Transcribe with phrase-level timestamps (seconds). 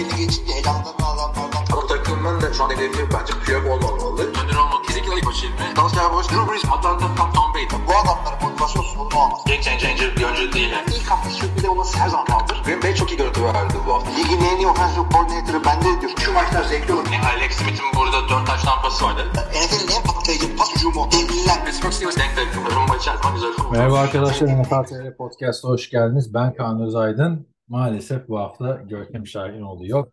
[0.00, 4.22] belli geçince elanlarını alanlardan Bu takımın da şu an hedefi bence Piyok olmamalı.
[4.22, 5.76] Önder olmak kesinlikle ilk başı ilmi.
[5.76, 7.66] Dalsya Boş, Drew Brees, Atlanta, Tom, Tom Brady.
[7.88, 9.40] bu adamların motivasyon sorunu olmaz.
[9.46, 10.70] Game changer bir oyuncu değil.
[10.70, 10.88] Yani.
[10.96, 12.62] İlk hafta sürpriz olması her zaman kaldır.
[12.64, 14.10] Green Bay çok iyi görüntü verdi bu hafta.
[14.10, 16.12] Ligin en iyi offensive coordinator'ı bende diyor.
[16.24, 17.06] Şu maçlar zevkli olur.
[17.12, 19.22] Yani Alex Smith'in burada 4 taş tampası vardı.
[19.34, 21.08] NFL'in en patlayıcı pas hücumu.
[21.12, 21.64] Devliler.
[21.64, 22.74] Pittsburgh Steelers denk denk.
[22.76, 23.50] Rumba içer zaman güzel.
[23.72, 26.34] Merhaba arkadaşlar, NFL TR Podcast'a hoş geldiniz.
[26.34, 27.49] Ben Kaan Özaydın.
[27.70, 30.12] Maalesef bu hafta Görkem Şahinoğlu yok.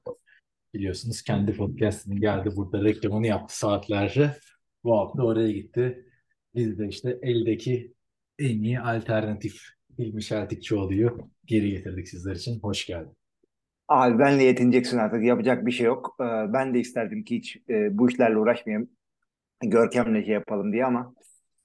[0.74, 4.32] Biliyorsunuz kendi podcast'inin geldi burada reklamını yaptı saatlerce.
[4.84, 6.06] Bu hafta oraya gitti.
[6.56, 7.94] Biz de işte eldeki
[8.40, 9.62] en iyi alternatif
[10.00, 12.60] Hilmi Şeltikçioğlu'yu geri getirdik sizler için.
[12.60, 13.14] Hoş geldin.
[13.88, 15.24] Abi benle yetineceksin artık.
[15.24, 16.16] Yapacak bir şey yok.
[16.20, 18.90] Ee, ben de isterdim ki hiç e, bu işlerle uğraşmayayım.
[19.64, 21.14] Görkem'le şey yapalım diye ama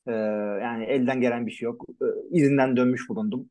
[0.07, 0.13] e,
[0.63, 1.85] yani elden gelen bir şey yok.
[2.03, 3.51] E, izinden dönmüş bulundum.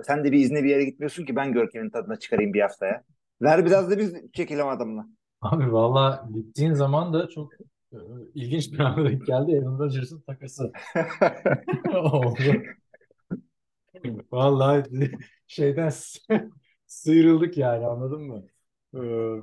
[0.00, 3.04] E, sen de bir izne bir yere gitmiyorsun ki ben Görkem'in tadına çıkarayım bir haftaya.
[3.42, 5.06] Ver biraz da biz çekelim adamla.
[5.40, 7.52] Abi valla gittiğin zaman da çok
[7.92, 7.96] e,
[8.34, 9.58] ilginç bir anda denk geldi.
[9.58, 10.72] Aaron Rodgers'ın takası
[11.94, 12.62] oldu.
[14.32, 15.10] Vallahi
[15.46, 15.90] şeyden
[16.86, 18.44] sıyrıldık yani anladın mı?
[18.94, 18.98] Ee,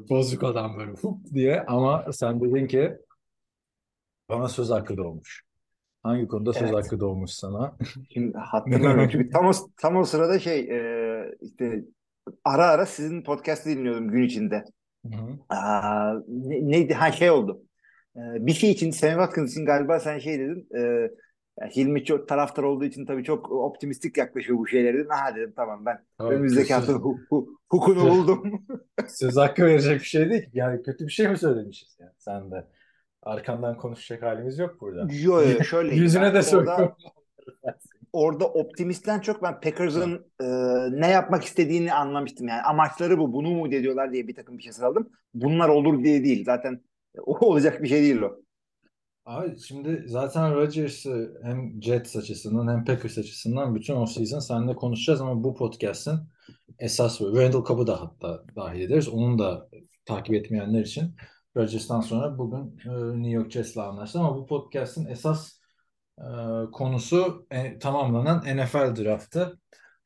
[0.09, 2.97] bozuk adam böyle hup diye ama sen dedin ki
[4.29, 5.46] bana söz hakkı doğmuş.
[6.07, 6.73] Hangi konuda söz Evet.
[6.73, 7.75] hakkı doğmuş sana?
[8.13, 11.83] Şimdi hatırlamıyorum çünkü tam o, tam o sırada şey e, işte
[12.43, 14.63] ara ara sizin podcast'ı dinliyordum gün içinde.
[15.05, 15.37] Hı hı.
[15.49, 16.93] Aa, ne- neydi?
[16.93, 17.61] Ha şey oldu.
[18.15, 20.67] Ee, bir şey için Sammy Watkins için galiba sen şey dedin.
[20.77, 21.09] E,
[21.75, 25.09] Hilmi çok taraftar olduğu için tabii çok optimistik yaklaşıyor bu şeylere dedin.
[25.09, 28.65] Aha dedim tamam ben Tamam, önümüzdeki hafta hu, hu- hukunu buldum.
[29.07, 30.43] Söz hakkı verecek bir şey değil.
[30.43, 30.49] ki.
[30.53, 32.67] Yani kötü bir şey mi söylemişiz yani sen de?
[33.27, 35.07] Arkandan konuşacak halimiz yok burada.
[35.13, 35.95] Yo, yo, şöyle.
[35.95, 36.95] Yüzüne de orada, söylüyorum.
[38.13, 40.45] orada optimistten çok ben Packers'ın e,
[41.01, 42.47] ne yapmak istediğini anlamıştım.
[42.47, 43.33] Yani amaçları bu.
[43.33, 45.09] Bunu mu ediyorlar diye bir takım bir şey sıraladım.
[45.33, 46.45] Bunlar olur diye değil.
[46.45, 46.81] Zaten
[47.25, 48.31] o olacak bir şey değil o.
[49.25, 55.43] Abi şimdi zaten Rodgers'ı hem Jets açısından hem Packers açısından bütün offseason seninle konuşacağız ama
[55.43, 56.29] bu podcast'ın
[56.79, 59.09] esas Randall Cobb'u da hatta dahil ederiz.
[59.09, 59.69] Onun da
[60.05, 61.15] takip etmeyenler için
[61.57, 65.59] Rodgers'tan sonra bugün e, New York Jets'le anlaştı ama bu podcast'ın esas
[66.19, 66.23] e,
[66.71, 69.59] konusu e, tamamlanan NFL draftı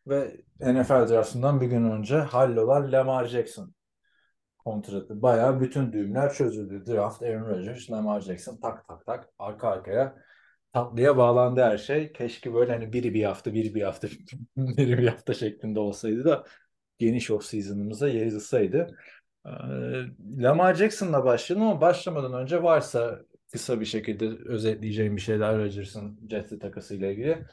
[0.07, 3.73] ve NFL draftından bir gün önce hallolan Lamar Jackson
[4.57, 5.22] kontratı.
[5.22, 6.85] Bayağı bütün düğümler çözüldü.
[6.85, 10.16] Draft, Aaron Rodgers, Lamar Jackson tak tak tak arka arkaya
[10.73, 12.13] tatlıya bağlandı her şey.
[12.13, 14.07] Keşke böyle hani biri bir hafta, biri bir hafta,
[14.57, 16.44] biri bir hafta şeklinde olsaydı da
[17.00, 18.97] geniş off season'ımıza yayılsaydı.
[19.46, 19.50] Ee,
[20.38, 23.19] Lamar Jackson'la başlayalım ama başlamadan önce varsa
[23.52, 27.46] kısa bir şekilde özetleyeceğim bir şeyler Rodgers'ın Jets'e takasıyla ilgili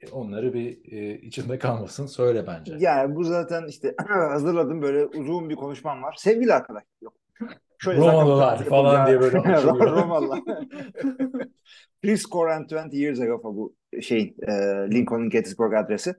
[0.00, 2.76] e, onları bir e, içinde kalmasın söyle bence.
[2.78, 6.14] Yani bu zaten işte hazırladım böyle uzun bir konuşmam var.
[6.18, 6.88] Sevgili arkadaşlar.
[7.02, 7.14] Yok.
[7.78, 9.38] Şöyle Romalılar falan diye böyle.
[9.90, 10.40] Romalılar.
[12.02, 14.52] Three score and 20 years ago bu şey e,
[14.90, 16.14] Lincoln'un Gettysburg adresi.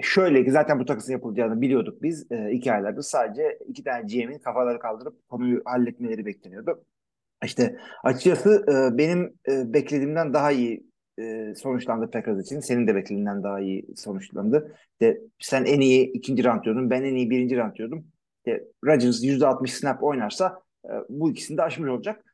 [0.00, 2.32] Şöyle ki zaten bu takısın yapılacağını biliyorduk biz.
[2.32, 6.84] E, iki aylardır sadece iki tane GM'in kafaları kaldırıp konuyu halletmeleri bekleniyordu.
[7.44, 10.86] İşte açıkçası e, benim e, beklediğimden daha iyi
[11.18, 12.60] e, sonuçlandı Packers için.
[12.60, 14.76] Senin de beklediğinden daha iyi sonuçlandı.
[15.00, 16.90] De, sen en iyi ikinci round diyordun.
[16.90, 18.06] Ben en iyi birinci round diyordum.
[18.46, 22.24] De, Rodgers %60 snap oynarsa e, bu ikisini de aşmış olacak.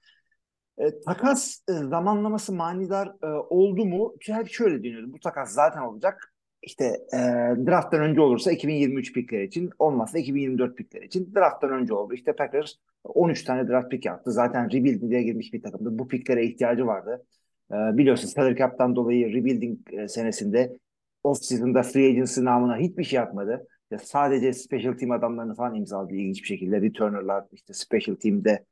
[0.78, 4.14] E, takas e, zamanlaması manidar e, oldu mu?
[4.26, 5.12] Hep şöyle düşünüyordum.
[5.12, 6.33] Bu takas zaten olacak.
[6.66, 7.18] İşte e,
[7.66, 11.34] drafttan önce olursa 2023 pikleri için, olmazsa 2024 pikleri için.
[11.34, 12.14] Drafttan önce oldu.
[12.14, 14.32] İşte Packers 13 tane draft pick yaptı.
[14.32, 15.98] Zaten rebuilding'e girmiş bir takımdı.
[15.98, 17.26] Bu picklere ihtiyacı vardı.
[17.72, 20.78] E, biliyorsun salary cap'tan dolayı rebuilding e, senesinde
[21.24, 23.66] off-season'da free agency namına hiçbir şey yapmadı.
[23.90, 26.80] Ya sadece special team adamlarını falan imzaladı ilginç bir şekilde.
[26.80, 28.64] Returner'lar işte special team'de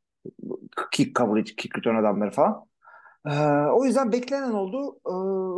[0.92, 2.71] kick coverage, kick return adamları falan.
[3.26, 3.30] Ee,
[3.72, 4.98] o yüzden beklenen oldu.
[5.06, 5.10] Ee,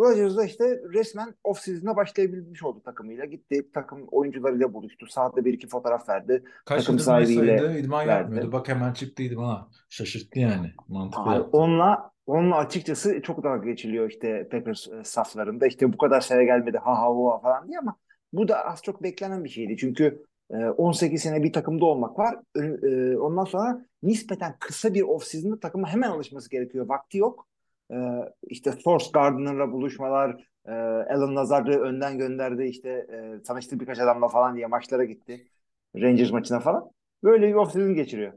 [0.04, 3.24] Rodgers da işte resmen off-season'a başlayabilmiş oldu takımıyla.
[3.24, 5.06] Gitti takım oyuncularıyla buluştu.
[5.06, 6.44] Saatte bir iki fotoğraf verdi.
[6.64, 8.22] Kaç takım sahibiyle idman verdi.
[8.22, 8.52] yapmıyordu.
[8.52, 9.68] Bak hemen çıktıydı bana.
[9.88, 10.72] Şaşırttı yani.
[10.88, 11.48] Mantıklı yaptı.
[11.52, 15.66] onunla onunla açıkçası çok dalga geçiliyor işte Packers e, saflarında.
[15.66, 17.96] İşte bu kadar sene gelmedi ha ha ha falan diye ama
[18.32, 19.76] bu da az çok beklenen bir şeydi.
[19.76, 22.36] Çünkü e, 18 sene bir takımda olmak var.
[22.56, 26.88] E, Ondan sonra nispeten kısa bir off-season'da takıma hemen alışması gerekiyor.
[26.88, 27.46] Vakti yok.
[27.90, 27.96] E,
[28.42, 30.70] işte Source Gardner'la buluşmalar, e,
[31.14, 35.48] Alan Lazard'ı önden gönderdi işte e, tanıştı birkaç adamla falan diye maçlara gitti.
[35.96, 36.90] Rangers maçına falan.
[37.24, 38.32] Böyle bir off-season geçiriyor.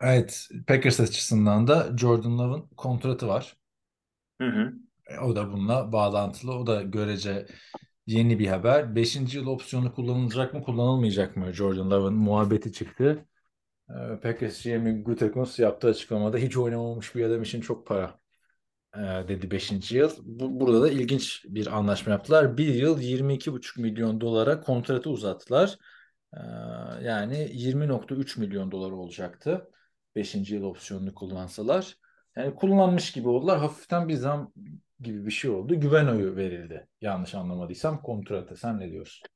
[0.00, 3.56] Evet, Packers açısından da Jordan Love'ın kontratı var.
[4.40, 4.72] Hı hı.
[5.06, 6.52] E, O da bununla bağlantılı.
[6.58, 7.46] O da görece
[8.06, 8.96] yeni bir haber.
[8.96, 11.52] Beşinci yıl opsiyonu kullanılacak mı kullanılmayacak mı?
[11.52, 13.26] Jordan Love'ın muhabbeti çıktı.
[13.90, 18.18] Ee, Packers GM'i Gutekunst yaptığı açıklamada hiç oynamamış bir adam için çok para
[18.96, 19.96] e, dedi 5.
[19.96, 20.10] yıl.
[20.22, 22.56] Bu, burada da ilginç bir anlaşma yaptılar.
[22.58, 25.78] Bir yıl 22,5 milyon dolara kontratı uzattılar.
[26.34, 26.38] Ee,
[27.02, 29.70] yani 20.3 milyon dolar olacaktı.
[30.16, 30.54] 5.
[30.54, 31.98] yıl opsiyonunu kullansalar.
[32.36, 33.58] Yani kullanmış gibi oldular.
[33.58, 34.52] Hafiften bir zam
[35.00, 35.80] gibi bir şey oldu.
[35.80, 36.88] Güven oyu verildi.
[37.00, 38.56] Yanlış anlamadıysam kontrata.
[38.56, 39.28] Sen ne diyorsun?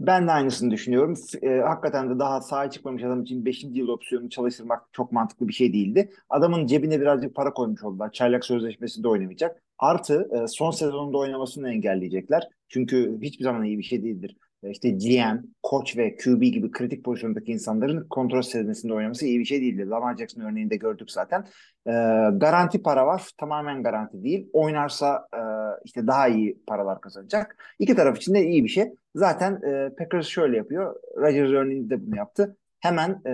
[0.00, 1.14] Ben de aynısını düşünüyorum.
[1.42, 3.78] E, hakikaten de daha sahaya çıkmamış adam için 5.
[3.78, 6.10] yıl opsiyonu çalıştırmak çok mantıklı bir şey değildi.
[6.28, 8.12] Adamın cebine birazcık para koymuş oldular.
[8.12, 9.62] Çaylak sözleşmesinde oynamayacak.
[9.78, 12.48] Artı e, son sezonunda oynamasını engelleyecekler.
[12.68, 14.36] Çünkü hiçbir zaman iyi bir şey değildir.
[14.62, 19.60] İşte GM, koç ve QB gibi kritik pozisyondaki insanların kontrol seznesinde oynaması iyi bir şey
[19.60, 19.88] değildi.
[19.88, 21.40] Lamar Jackson örneğinde gördük zaten.
[21.86, 21.92] E,
[22.32, 23.30] garanti para var.
[23.38, 24.50] Tamamen garanti değil.
[24.52, 25.40] Oynarsa e,
[25.84, 27.74] işte daha iyi paralar kazanacak.
[27.78, 28.94] İki taraf için de iyi bir şey.
[29.14, 30.96] Zaten e, Packers şöyle yapıyor.
[31.16, 32.56] Rodgers örneğinde de bunu yaptı.
[32.80, 33.30] Hemen e,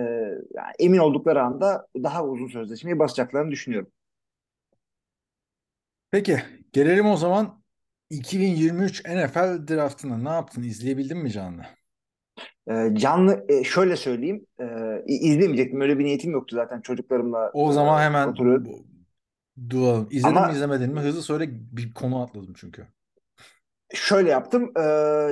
[0.53, 3.91] yani emin oldukları anda daha uzun sözleşmeyi basacaklarını düşünüyorum.
[6.11, 6.39] Peki
[6.73, 7.64] gelelim o zaman
[8.09, 10.63] 2023 NFL draftına ne yaptın?
[10.63, 11.61] İzleyebildin mi canlı?
[12.67, 14.45] E, canlı e, şöyle söyleyeyim.
[14.59, 14.65] E,
[15.07, 15.81] izlemeyecektim.
[15.81, 17.51] Öyle bir niyetim yoktu zaten çocuklarımla.
[17.53, 18.65] O zaman e, hemen oturuyor.
[19.69, 20.07] dualım.
[20.11, 20.99] İzledin Ama- mi izlemedin mi?
[20.99, 22.87] Hızlı söyle bir konu atladım çünkü.
[23.93, 24.71] Şöyle yaptım.
[24.77, 24.81] E,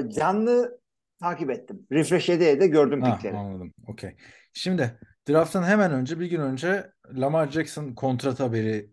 [0.09, 0.79] canlı
[1.19, 1.87] takip ettim.
[1.91, 3.37] Refresh ede de gördüm Ha, pikleri.
[3.37, 3.73] anladım.
[3.87, 4.15] Okey.
[4.53, 4.99] Şimdi
[5.29, 8.89] drafttan hemen önce bir gün önce Lamar Jackson kontrat haberi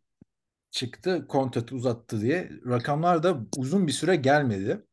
[0.71, 1.27] çıktı.
[1.29, 2.51] Kontratı uzattı diye.
[2.67, 4.87] Rakamlar da uzun bir süre gelmedi.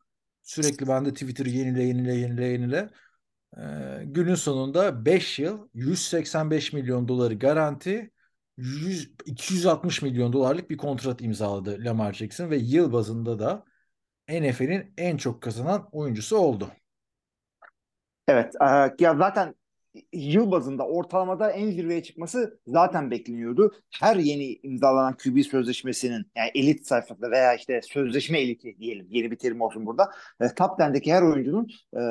[0.43, 2.89] Sürekli ben de Twitter'ı yenile yenile yenile yenile.
[3.57, 3.61] Ee,
[4.03, 8.11] günün sonunda 5 yıl 185 milyon doları garanti
[8.57, 13.65] 100, 260 milyon dolarlık bir kontrat imzaladı Lamar Jackson ve yıl bazında da
[14.29, 16.69] NFL'in en çok kazanan oyuncusu oldu.
[18.27, 18.53] Evet.
[18.99, 19.55] ya zaten
[20.13, 23.75] yıl bazında ortalamada en zirveye çıkması zaten bekleniyordu.
[23.99, 29.37] Her yeni imzalanan QB sözleşmesinin yani elit sayfasında veya işte sözleşme eliti diyelim yeni bir
[29.37, 30.11] terim olsun burada.
[30.41, 32.01] E, top 10'deki her oyuncunun e,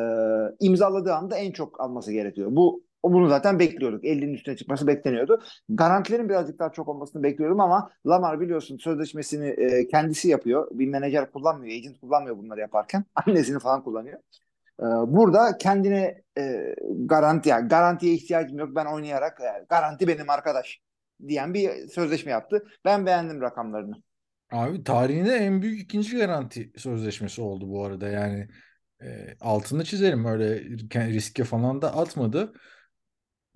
[0.60, 2.48] imzaladığı anda en çok alması gerekiyor.
[2.50, 4.04] Bu bunu zaten bekliyorduk.
[4.04, 5.42] 50'nin üstüne çıkması bekleniyordu.
[5.68, 10.68] Garantilerin birazcık daha çok olmasını bekliyordum ama Lamar biliyorsun sözleşmesini e, kendisi yapıyor.
[10.72, 13.04] Bir menajer kullanmıyor, agent kullanmıyor bunları yaparken.
[13.26, 14.18] Annesini falan kullanıyor.
[14.80, 16.74] Ee, Burada kendine e,
[17.06, 20.80] garanti yani garantiye ihtiyacım yok ben oynayarak e, garanti benim arkadaş
[21.28, 22.64] diyen bir sözleşme yaptı.
[22.84, 23.94] Ben beğendim rakamlarını.
[24.52, 28.08] Abi tarihinde en büyük ikinci garanti sözleşmesi oldu bu arada.
[28.08, 28.48] Yani
[29.02, 30.64] e, altını çizelim öyle
[30.94, 32.52] riske falan da atmadı.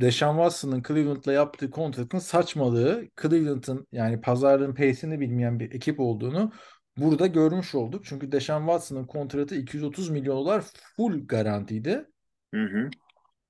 [0.00, 6.52] Deshaun Watson'ın Cleveland'la yaptığı kontratın saçmalığı Cleveland'ın yani pazarlığın pace'ini bilmeyen bir ekip olduğunu
[7.00, 8.04] burada görmüş olduk.
[8.04, 10.64] Çünkü Deshaun Watson'ın kontratı 230 milyon dolar
[10.96, 12.10] full garantiydi.
[12.54, 12.90] Hı hı.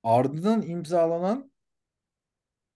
[0.03, 1.51] Ardından imzalanan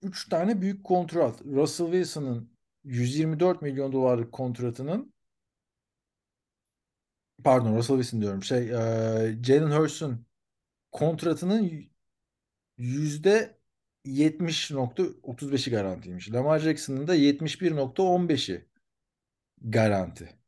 [0.01, 1.41] 3 tane büyük kontrat.
[1.45, 5.13] Russell Wilson'ın 124 milyon dolarlık kontratının
[7.43, 8.43] pardon Russell Wilson diyorum.
[8.43, 10.25] Şey, e, Jalen Hurst'un
[10.91, 11.89] kontratının
[12.77, 13.57] yüzde
[14.05, 16.31] 70.35'i garantiymiş.
[16.31, 18.65] Lamar Jackson'ın da 71.15'i
[19.61, 20.44] garanti.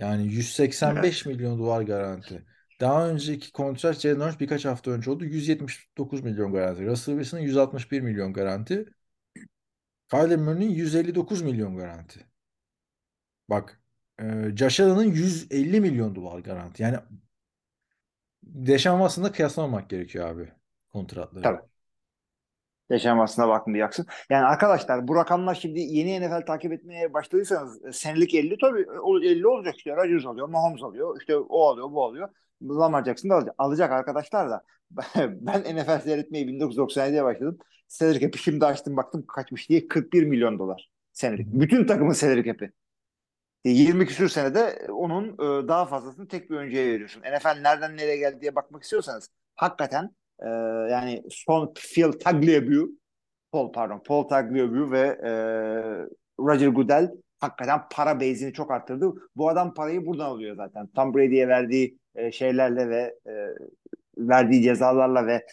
[0.00, 2.44] Yani 185 milyon dolar garanti.
[2.80, 5.24] Daha önceki kontrat Jalen Hurst birkaç hafta önce oldu.
[5.24, 6.86] 179 milyon garanti.
[6.86, 8.84] Russell Wilson'ın 161 milyon garanti.
[10.10, 12.26] Kyler Murray'nin 159 milyon garanti.
[13.48, 13.80] Bak
[14.20, 14.24] e,
[14.56, 16.82] Josh Allen'ın 150 milyon dolar garanti.
[16.82, 16.96] Yani
[18.42, 20.52] Deshaun Watson'la kıyaslamamak gerekiyor abi
[20.92, 21.42] kontratları.
[21.42, 21.69] Tabii.
[22.90, 24.06] Yaşamasına bakmayacaksın.
[24.30, 29.18] Yani arkadaşlar bu rakamlar şimdi yeni NFL takip etmeye başladıysanız e, senelik 50 tabii o
[29.18, 29.96] 50 olacak işte.
[29.96, 32.28] Rodgers alıyor, Mahomes alıyor, işte o alıyor, bu alıyor.
[32.62, 33.54] Lamar Jackson da alacak.
[33.58, 34.64] Alacak arkadaşlar da.
[35.16, 37.58] Ben NFL seyretmeyi 1997'de başladım.
[37.88, 41.46] Salary cap'i şimdi açtım baktım kaçmış diye 41 milyon dolar senelik.
[41.46, 42.72] Bütün takımın salary cap'i.
[43.64, 47.20] 20 küsür senede onun e, daha fazlasını tek bir oyuncuya veriyorsun.
[47.20, 50.10] NFL nereden nereye geldi diye bakmak istiyorsanız hakikaten
[50.42, 50.48] e,
[50.90, 52.88] yani son Phil Tagliabue
[53.52, 55.32] Paul pardon Paul Tagliabue ve e,
[56.40, 59.12] Roger Goodell hakikaten para base'ini çok arttırdı.
[59.36, 60.86] Bu adam parayı buradan alıyor zaten.
[60.86, 63.32] Tom Brady'ye verdiği e, şeylerle ve e,
[64.18, 65.46] verdiği cezalarla ve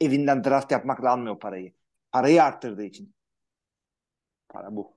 [0.00, 1.72] evinden draft yapmakla almıyor parayı.
[2.12, 3.14] Parayı arttırdığı için.
[4.48, 4.96] Para bu.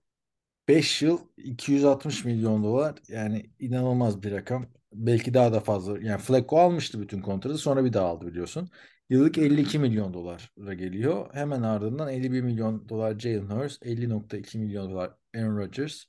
[0.67, 4.65] 5 yıl 260 milyon dolar yani inanılmaz bir rakam.
[4.94, 6.00] Belki daha da fazla.
[6.00, 8.70] Yani Flacco almıştı bütün kontratı sonra bir daha aldı biliyorsun.
[9.10, 11.34] Yıllık 52 milyon dolara geliyor.
[11.34, 16.04] Hemen ardından 51 milyon dolar Jalen Hurts, 50.2 milyon dolar Aaron Rodgers,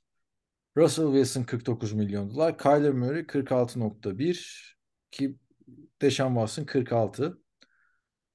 [0.77, 4.75] Russell Wilson 49 milyon dolar, Kyler Murray 46.1
[5.11, 5.35] ki
[6.01, 7.37] Deshaun Watson 46.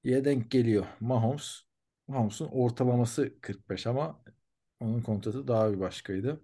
[0.05, 0.87] ye denk geliyor.
[1.01, 1.61] Mahomes.
[2.09, 4.23] Mahomes'un ortalaması 45 ama
[4.81, 6.41] onun kontratı daha bir başkaydı.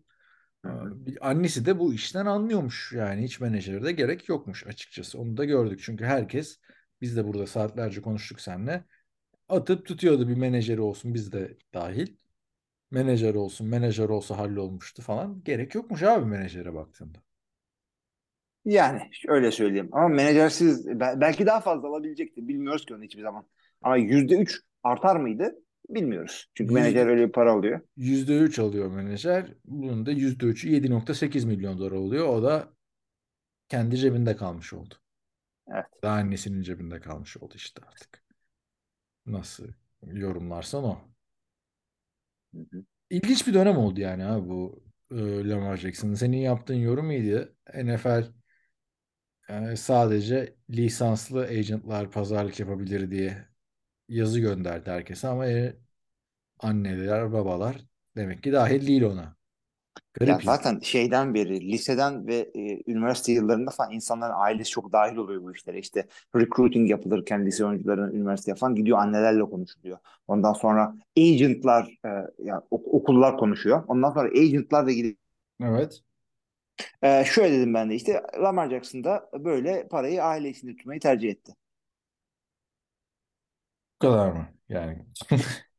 [1.20, 5.18] Annesi de bu işten anlıyormuş yani hiç menajere de gerek yokmuş açıkçası.
[5.18, 6.60] Onu da gördük çünkü herkes
[7.00, 8.84] biz de burada saatlerce konuştuk seninle.
[9.48, 12.16] Atıp tutuyordu bir menajeri olsun biz de dahil.
[12.90, 15.42] Menajer olsun, menajer olsa hallolmuştu falan.
[15.44, 17.18] Gerek yokmuş abi menajere baktığında.
[18.64, 19.88] Yani öyle söyleyeyim.
[19.92, 22.48] Ama menajersiz bel- belki daha fazla alabilecekti.
[22.48, 23.46] Bilmiyoruz ki onu hiçbir zaman.
[23.82, 25.54] Ama yüzde üç artar mıydı?
[25.88, 26.50] Bilmiyoruz.
[26.54, 27.80] Çünkü Yüzde- menajer öyle bir para alıyor.
[27.96, 29.54] %3 alıyor menajer.
[29.64, 32.28] Bunun da %3'ü 7.8 milyon dolar oluyor.
[32.28, 32.72] O da
[33.68, 34.94] kendi cebinde kalmış oldu.
[35.70, 35.86] Evet.
[36.02, 38.24] Daha annesinin cebinde kalmış oldu işte artık.
[39.26, 39.68] Nasıl
[40.02, 40.98] yorumlarsan o.
[42.54, 42.84] Hı hı.
[43.10, 46.14] İlginç bir dönem oldu yani abi bu e, Lamar Jackson'ın.
[46.14, 47.52] Senin yaptığın yorum iyiydi.
[47.74, 48.24] NFL
[49.48, 53.48] e, sadece lisanslı agentlar pazarlık yapabilir diye
[54.08, 55.76] yazı gönderdi herkese ama e,
[56.60, 57.76] anneler, babalar
[58.16, 59.36] demek ki dahil değil ona.
[60.14, 65.16] Garip Ya zaten şeyden beri liseden ve e, üniversite yıllarında falan insanların ailesi çok dahil
[65.16, 65.78] oluyor bu işlere.
[65.78, 69.98] İşte recruiting yapılırken lise oyuncularının üniversiteye falan gidiyor annelerle konuşuluyor.
[70.28, 72.08] Ondan sonra agentlar e,
[72.44, 73.84] ya ok- okullar konuşuyor.
[73.88, 75.18] Ondan sonra agentlar da gidip
[75.60, 76.02] Evet.
[77.02, 81.30] e, şöyle dedim ben de işte Lamar Jackson da böyle parayı aile içinde tutmayı tercih
[81.30, 81.52] etti.
[84.02, 84.48] Bu kadar mı?
[84.68, 85.06] Yani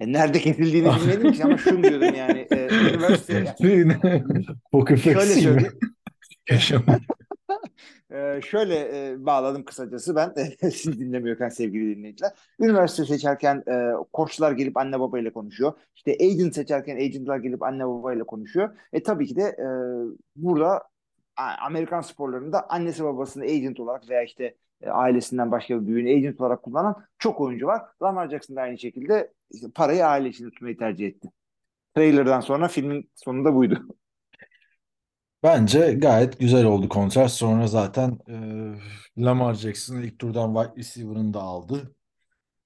[0.00, 3.54] nerede kesildiğini bilmedim ki ama şunu diyordum yani e, üniversite
[4.72, 5.78] Poker şöyle söyleyeyim.
[8.10, 12.32] Ee, şöyle e, bağladım kısacası ben siz dinlemiyorken sevgili dinleyiciler.
[12.60, 15.72] Üniversite seçerken e, koçlar gelip anne babayla konuşuyor.
[15.96, 18.76] İşte agent seçerken agentlar gelip anne babayla konuşuyor.
[18.92, 19.66] E tabii ki de e,
[20.36, 20.82] burada
[21.36, 26.62] Amerikan sporlarında annesi babasını agent olarak veya işte e, ailesinden başka bir büyüğünü agent olarak
[26.62, 27.82] kullanan çok oyuncu var.
[28.02, 31.28] Lamar Jackson da aynı şekilde işte parayı aile içinde tutmayı tercih etti.
[31.94, 33.86] Trailer'dan sonra filmin sonunda buydu.
[35.42, 37.30] Bence gayet güzel oldu kontrat.
[37.30, 38.34] Sonra zaten e,
[39.22, 41.94] Lamar Jackson ilk turdan wide receiver'ını da aldı.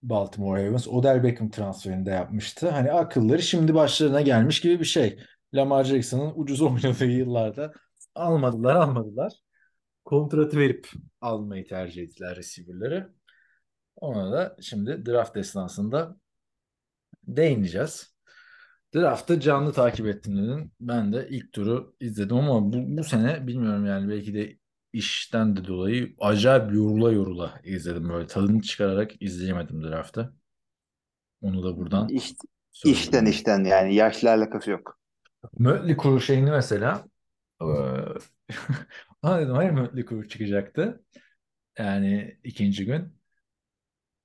[0.02, 0.88] Baltimore Ravens.
[0.88, 2.70] Odell Beckham transferini de yapmıştı.
[2.70, 5.18] Hani akılları şimdi başlarına gelmiş gibi bir şey.
[5.54, 7.72] Lamar Jackson'ın ucuz oynadığı yıllarda
[8.14, 9.32] almadılar almadılar.
[10.08, 10.88] Kontratı verip
[11.20, 13.14] almayı tercih ettiler receiver'ları.
[13.96, 16.16] Ona da şimdi draft esnasında
[17.28, 18.14] değineceğiz.
[18.94, 20.72] Draft'ı canlı takip ettim dedin.
[20.80, 24.58] Ben de ilk turu izledim ama bu, bu sene bilmiyorum yani belki de
[24.92, 30.34] işten de dolayı acayip yorula yorula izledim böyle tadını çıkararak izleyemedim draft'ı.
[31.42, 32.34] Onu da buradan İş,
[32.72, 33.02] söyleyeyim.
[33.02, 34.98] işten işten yani yaşla alakası yok.
[35.58, 37.04] Mötley Crüe şeyini mesela
[39.22, 41.04] ha dedim hayır Mötley Crüe çıkacaktı.
[41.78, 43.18] Yani ikinci gün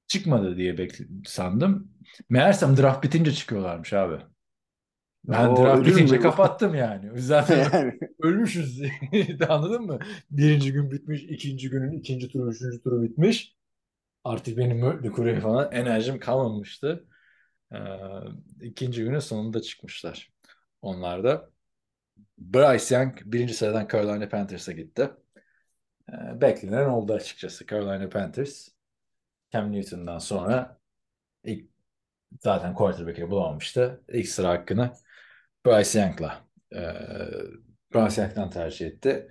[0.07, 1.91] çıkmadı diye bekle sandım.
[2.29, 4.23] Meğersem draft bitince çıkıyorlarmış abi.
[5.23, 7.21] Ben Oo, draft bitince kapattım yani.
[7.21, 8.81] Zaten Yani ölmüşüz.
[9.49, 9.99] Anladın mı?
[10.31, 13.55] Birinci gün bitmiş, ikinci günün ikinci turu, üçüncü turu bitmiş.
[14.23, 17.05] Artık benim Mötley Crüe'ye falan enerjim kalmamıştı.
[17.73, 17.77] Ee,
[18.61, 20.31] ikinci günün sonunda çıkmışlar.
[20.81, 21.52] Onlar da
[22.37, 25.11] Bryce Young birinci sıradan Carolina Panthers'a gitti.
[26.09, 27.65] Ee, beklenen oldu açıkçası.
[27.65, 28.69] Carolina Panthers
[29.53, 30.79] Cam Newton'dan sonra
[31.43, 31.69] ilk
[32.41, 34.03] zaten quarterback'i bulamamıştı.
[34.09, 34.93] İlk sıra hakkını
[35.65, 36.79] Bryce Young'la e,
[37.93, 39.27] Bryce Young'dan tercih etti.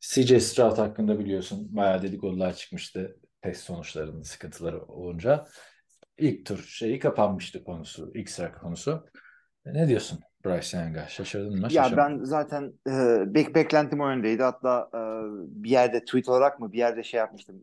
[0.00, 5.46] CJ Stroud hakkında biliyorsun bayağı dedikodular çıkmıştı test sonuçlarının sıkıntıları olunca.
[6.18, 9.06] İlk tur şeyi kapanmıştı konusu, ilk sıra konusu.
[9.64, 11.08] Ne diyorsun Bryce Young'a?
[11.08, 11.68] Şaşırdın mı?
[11.70, 14.42] ya ben zaten e, bek beklentim o yöndeydi.
[14.42, 14.98] Hatta e,
[15.64, 17.62] bir yerde tweet olarak mı bir yerde şey yapmıştım.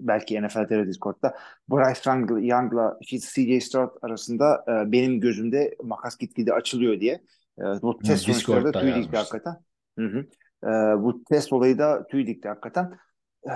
[0.00, 1.36] Belki NFL TR Discord'da.
[1.68, 7.14] Bryce Young- Young'la CJ Stroud arasında e, benim gözümde makas gitgide açılıyor diye.
[7.58, 9.56] E, bu test Discord'da sonuçları da tüy dikti hakikaten.
[9.98, 10.18] Hı hı.
[10.64, 12.98] E, bu test olayı da tüy dikti hakikaten.
[13.46, 13.52] E,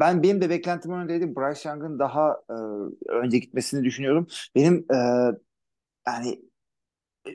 [0.00, 1.36] ben benim de beklentim o yöndeydi.
[1.36, 2.54] Bryce Young'ın daha e,
[3.10, 4.26] önce gitmesini düşünüyorum.
[4.54, 4.96] Benim e,
[6.06, 6.40] yani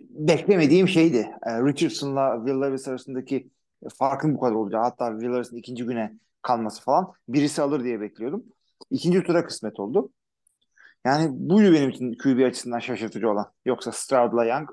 [0.10, 1.30] beklemediğim şeydi.
[1.44, 3.50] E, Richardson'la Will Levis arasındaki
[3.98, 4.82] farkın bu kadar olacağı.
[4.82, 7.14] Hatta Will Levis'in ikinci güne kalması falan.
[7.28, 8.44] Birisi alır diye bekliyordum.
[8.92, 10.12] İkinci tura kısmet oldu.
[11.06, 13.52] Yani buydu benim için QB açısından şaşırtıcı olan.
[13.66, 14.70] Yoksa Stroud'la Young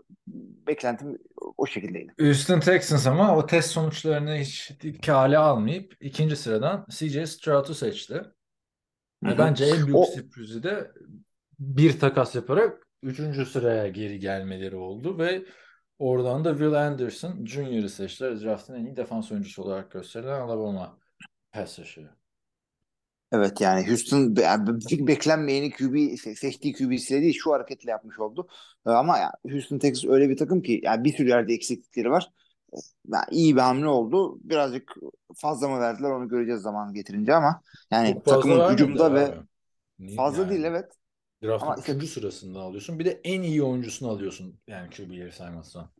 [0.66, 1.18] beklentim
[1.56, 2.14] o şekildeydi.
[2.20, 4.72] Houston Texans ama o test sonuçlarını hiç
[5.06, 8.14] kale almayıp ikinci sıradan CJ Stroud'u seçti.
[8.14, 8.32] Hı
[9.24, 9.38] Ve hı.
[9.38, 10.92] bence en büyük O sürprizi de
[11.58, 15.44] bir takas yaparak üçüncü sıraya geri gelmeleri oldu ve
[15.98, 18.40] oradan da Will Anderson Jr.'ı seçtiler.
[18.40, 20.98] Draft'ın en iyi defans oyuncusu olarak gösterilen Alabama
[21.52, 22.10] pass rusher'ı.
[23.32, 24.68] Evet yani Houston yani
[25.06, 28.48] beklenmeyeni QB se- seçtiği QB'siyle değil şu hareketle yapmış oldu.
[28.86, 32.30] Ee, Ama ya Houston Texas öyle bir takım ki yani bir sürü yerde eksiklikleri var.
[32.74, 32.76] Ee,
[33.12, 34.38] Yani iyi bir hamle oldu.
[34.42, 34.94] Birazcık
[35.36, 39.34] fazla mı verdiler onu göreceğiz zaman getirince ama yani Çok takımın hücumda ve.
[39.98, 40.92] Niye- fazla yani değil evet.
[41.46, 42.98] Draft'ın Ama işte- sırasında alıyorsun.
[42.98, 44.60] Bir de en iyi oyuncusunu alıyorsun.
[44.66, 45.90] Yani QB'leri saymazsan.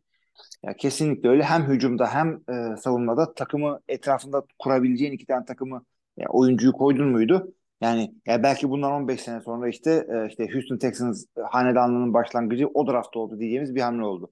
[0.63, 1.43] Ya kesinlikle öyle.
[1.43, 5.85] Hem hücumda hem e, savunmada takımı etrafında kurabileceğin iki tane takımı
[6.17, 7.53] ya, oyuncuyu koydun muydu?
[7.81, 12.87] Yani ya belki bundan 15 sene sonra işte e, işte Houston Texans hanedanlığının başlangıcı o
[12.87, 14.31] draftta oldu diyeceğimiz bir hamle oldu.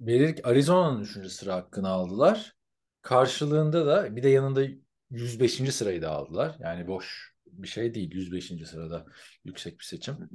[0.00, 2.56] Belirli Arizona'nın üçüncü sıra hakkını aldılar.
[3.02, 4.62] Karşılığında da bir de yanında
[5.10, 5.72] 105.
[5.72, 6.56] sırayı da aldılar.
[6.60, 8.14] Yani boş bir şey değil.
[8.14, 8.52] 105.
[8.66, 9.06] sırada
[9.44, 10.30] yüksek bir seçim.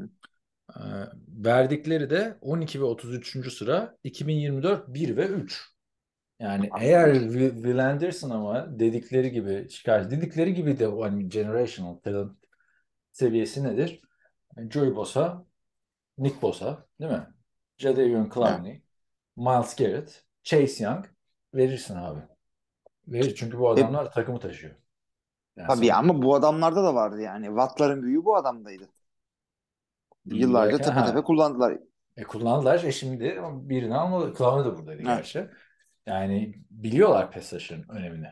[0.70, 0.82] Ee,
[1.28, 3.54] verdikleri de 12 ve 33.
[3.54, 5.76] sıra 2024 1 ve 3.
[6.40, 10.12] Yani eğer Will Anderson ama dedikleri gibi çıkar.
[10.12, 12.38] Dedikleri gibi de hani generational talent
[13.12, 14.02] seviyesi nedir?
[14.70, 15.46] Joey Bosa,
[16.18, 17.28] Nick Bosa değil mi?
[17.78, 18.84] Jadavion Clowney,
[19.36, 21.06] Miles Garrett, Chase Young
[21.54, 22.20] verirsin abi.
[23.08, 24.76] Verir çünkü bu adamlar takımı taşıyor.
[25.58, 27.46] Yani Tabii son- ama bu adamlarda da vardı yani.
[27.48, 28.90] Watt'ların büyüğü bu adamdaydı.
[30.26, 31.78] Yıllarca tepe tepe kullandılar.
[32.18, 32.84] E kullandılar.
[32.84, 34.34] E şimdi birini almalı.
[34.38, 35.18] Clowney da buradaydı Evet.
[35.18, 35.48] gerçi.
[36.06, 38.28] Yani biliyorlar rush'ın önemini.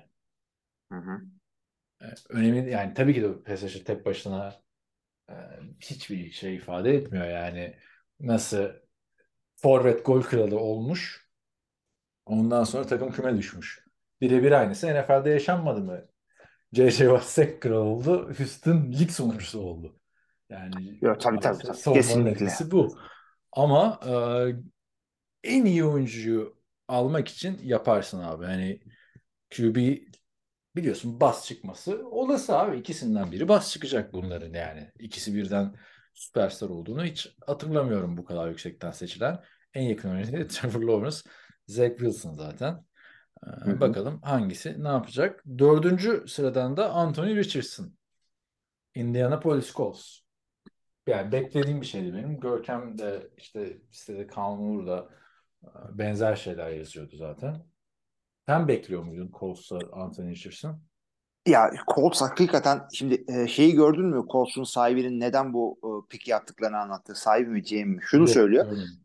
[0.91, 1.21] Hı hı.
[2.01, 4.55] E, Önemli yani tabii ki de rusher tek başına
[5.29, 5.33] e,
[5.81, 7.77] hiçbir şey ifade etmiyor yani.
[8.19, 8.69] Nasıl
[9.55, 11.29] forvet gol kralı olmuş.
[12.25, 13.85] Ondan sonra takım küme düşmüş.
[14.21, 16.07] Birebir aynısı NFL'de yaşanmadı mı?
[16.73, 17.19] J.J.
[17.19, 18.33] Watt kralı oldu.
[18.37, 19.95] Houston lig sonuncusu oldu.
[20.49, 21.77] Yani Yok, tabii, tabii, tabii.
[21.77, 22.45] savunmanın Kesinlikle.
[22.45, 22.97] etkisi bu.
[23.51, 24.13] Ama e,
[25.43, 28.45] en iyi oyuncuyu almak için yaparsın abi.
[28.45, 28.79] Hani
[29.57, 29.77] QB
[30.75, 32.77] biliyorsun bas çıkması olası abi.
[32.77, 34.91] İkisinden biri bas çıkacak bunların yani.
[34.99, 35.75] İkisi birden
[36.13, 39.39] süperstar olduğunu hiç hatırlamıyorum bu kadar yüksekten seçilen.
[39.73, 41.17] En yakın örneği Trevor Lawrence,
[41.67, 42.85] Zach Wilson zaten.
[43.47, 43.81] Ee, hı.
[43.81, 45.43] Bakalım hangisi ne yapacak?
[45.57, 47.93] Dördüncü sıradan da Anthony Richardson.
[48.95, 50.19] Indianapolis Colts.
[51.07, 52.39] Yani beklediğim bir şeydi benim.
[52.39, 55.09] Görkem de işte sitede Kaan Uğur da
[55.63, 57.65] e, benzer şeyler yazıyordu zaten.
[58.47, 60.81] Sen bekliyor muydun Colts'a Anthony Richardson?
[61.47, 64.25] Ya Colts hakikaten şimdi e, şeyi gördün mü?
[64.31, 67.99] Colts'un sahibinin neden bu e, piki yaptıklarını anlattığı sahibi mi GM mi?
[68.01, 68.65] Şunu Yok, söylüyor.
[68.65, 68.99] görmedim.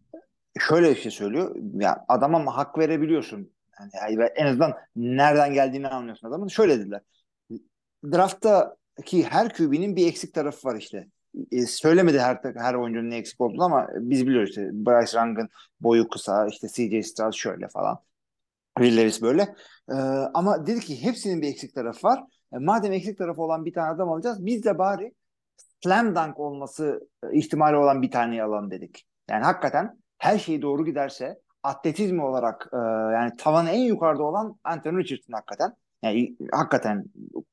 [0.58, 1.56] Şöyle bir şey söylüyor.
[1.74, 3.52] Ya adama hak verebiliyorsun?
[3.94, 6.48] Yani, en azından nereden geldiğini anlıyorsun adamın.
[6.48, 7.00] Şöyle dediler.
[8.04, 11.08] Drafttaki her QB'nin bir eksik tarafı var işte.
[11.52, 15.48] E, söylemedi her her oyuncunun ne eksik olduğunu ama biz biliyoruz işte Bryce Young'ın
[15.80, 17.98] boyu kısa, işte CJ Stroud şöyle falan.
[18.78, 19.42] Will Levis böyle.
[19.90, 19.94] Ee,
[20.34, 22.24] ama dedi ki hepsinin bir eksik tarafı var.
[22.52, 25.14] E, madem eksik tarafı olan bir tane adam alacağız biz de bari
[25.84, 29.06] slam dunk olması e, ihtimali olan bir taneyi alalım dedik.
[29.30, 32.76] Yani hakikaten her şey doğru giderse atletizm olarak e,
[33.14, 35.76] yani tavanı en yukarıda olan Anthony Richardson hakikaten.
[36.02, 37.04] Yani hakikaten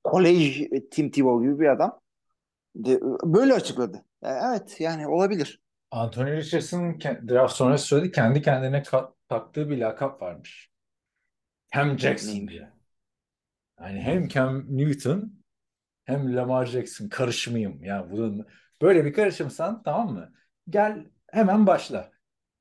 [0.04, 2.00] kolej e, Tim Tebow gibi bir adam.
[2.76, 4.06] De, böyle açıkladı.
[4.24, 5.60] E, evet yani olabilir.
[5.92, 8.84] Anthony Richardson'ın ke- draft sonrası söyledi kendi kendine
[9.30, 10.70] taktığı bir lakap varmış.
[11.76, 12.70] Cam Jackson diye.
[13.80, 15.34] Yani hem Cam Newton
[16.06, 17.84] hem Lamar Jackson karışımıyım.
[17.84, 18.48] Yani bunun
[18.82, 20.34] böyle bir karışımsan tamam mı?
[20.70, 22.12] Gel hemen başla.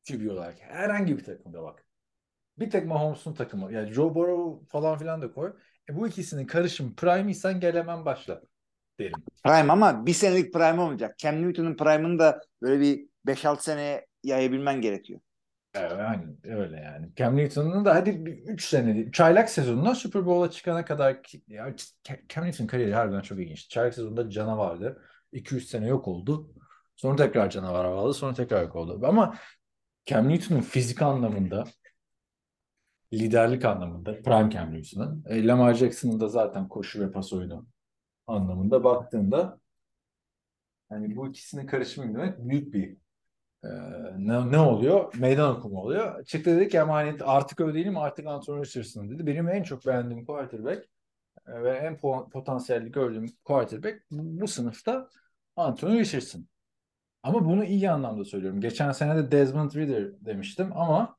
[0.09, 0.57] QB olarak.
[0.61, 1.85] Herhangi bir takımda bak.
[2.59, 3.73] Bir tek Mahomes'un takımı.
[3.73, 5.53] Yani Joe Burrow falan filan da koy.
[5.90, 8.40] E bu ikisinin karışım prime'ıysan gel hemen başla
[8.99, 9.23] derim.
[9.45, 11.19] Prime ama bir senelik prime olmayacak.
[11.19, 15.21] Cam Newton'un prime'ını da böyle bir 5-6 seneye yayabilmen gerekiyor.
[15.75, 17.09] Evet, yani öyle yani.
[17.17, 18.11] Cam Newton'un da hadi
[18.47, 21.17] 3 sene, çaylak sezonunda Super Bowl'a çıkana kadar
[21.49, 21.75] ya,
[22.29, 23.69] Cam Newton kariyeri harbiden çok ilginç.
[23.69, 25.03] Çaylak sezonunda canavardı.
[25.33, 26.55] 2-3 sene yok oldu.
[26.97, 28.14] Sonra tekrar canavar aldı.
[28.14, 29.01] Sonra tekrar yok oldu.
[29.07, 29.35] Ama
[30.07, 31.64] Cam Newton'un fizik anlamında
[33.12, 37.67] liderlik anlamında prime Cam Newton'un e, Lamar Jackson'ın da zaten koşu ve pas oyunu
[38.27, 39.61] anlamında baktığında
[40.88, 42.97] hani bu ikisinin karışımı demek büyük bir
[43.64, 43.69] ee,
[44.19, 45.14] ne, ne oluyor?
[45.19, 46.25] Meydan okuma oluyor.
[46.25, 49.27] Çıktı dedi ki ama hani artık öyle artık Anthony Richardson dedi.
[49.27, 50.88] Benim en çok beğendiğim quarterback
[51.49, 55.09] e, ve en po- potansiyelli gördüğüm quarterback bu, bu sınıfta
[55.57, 56.47] Anthony Richardson.
[57.24, 58.60] Ama bunu iyi anlamda söylüyorum.
[58.60, 61.16] Geçen sene de Desmond Ridder demiştim ama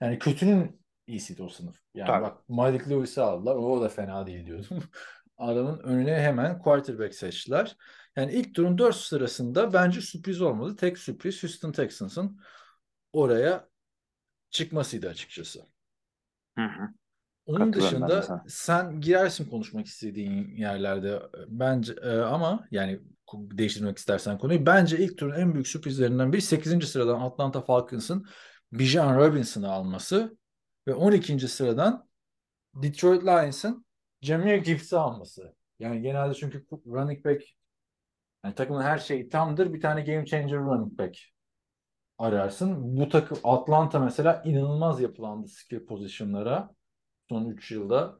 [0.00, 1.80] yani kötünün iyisiydi o sınıf.
[1.94, 2.22] Yani Tabii.
[2.22, 3.56] bak Malik Lewis'i aldılar.
[3.56, 4.82] O da fena değil diyordum.
[5.36, 7.76] Adamın önüne hemen quarterback seçtiler.
[8.16, 10.76] Yani ilk turun 4 sırasında bence sürpriz olmadı.
[10.76, 12.40] Tek sürpriz Houston Texans'ın
[13.12, 13.68] oraya
[14.50, 15.66] çıkmasıydı açıkçası.
[16.58, 16.88] Hı hı.
[17.46, 23.00] Onun dışında sen girersin konuşmak istediğin yerlerde bence e, ama yani
[23.32, 26.88] değiştirmek istersen konuyu bence ilk turun en büyük sürprizlerinden biri 8.
[26.88, 28.26] sıradan Atlanta Falcons'ın
[28.72, 30.36] Bijan Robinson'ı alması
[30.88, 31.48] ve 12.
[31.48, 32.08] sıradan
[32.74, 33.86] Detroit Lions'ın
[34.22, 35.54] Jahmyr Gibbs'i alması.
[35.78, 37.42] Yani genelde çünkü running back
[38.44, 41.18] yani takımın her şeyi tamdır bir tane game changer running back
[42.18, 42.96] ararsın.
[42.96, 46.70] Bu takım Atlanta mesela inanılmaz yapılandı skill pozisyonlara
[47.28, 48.18] son 3 yılda.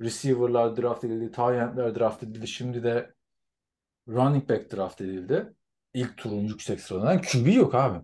[0.00, 2.48] Receiver'lar draft edildi, tight draft edildi.
[2.48, 3.14] Şimdi de
[4.08, 5.54] running back draft edildi.
[5.94, 7.22] İlk turun yüksek sıralarından.
[7.22, 7.98] QB yok abi.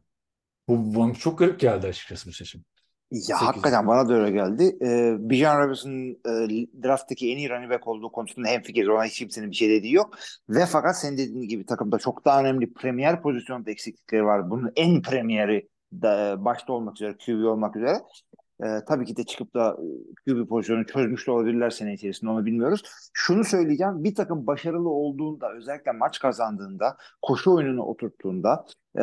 [0.69, 2.65] Bu bana çok garip geldi açıkçası bu seçim.
[3.11, 3.43] Ya Sekiz.
[3.43, 4.77] hakikaten bana da öyle geldi.
[4.83, 8.89] Ee, Bijan Robinson'ın e, drafttaki en iyi running back olduğu konusunda hemfikiriz.
[8.89, 10.19] Ona hiç kimsenin bir şey dediği yok.
[10.49, 14.51] Ve fakat senin dediğin gibi takımda çok daha önemli premier pozisyonda eksiklikleri var.
[14.51, 17.99] Bunun en premieri de, başta olmak üzere, QB olmak üzere.
[18.63, 19.77] Ee, tabii ki de çıkıp da
[20.27, 22.83] e, QB pozisyonunu çözmüş de olabilirler sene içerisinde onu bilmiyoruz.
[23.13, 24.05] Şunu söyleyeceğim.
[24.05, 28.65] Bir takım başarılı olduğunda özellikle maç kazandığında koşu oyununu oturttuğunda
[28.97, 29.03] e,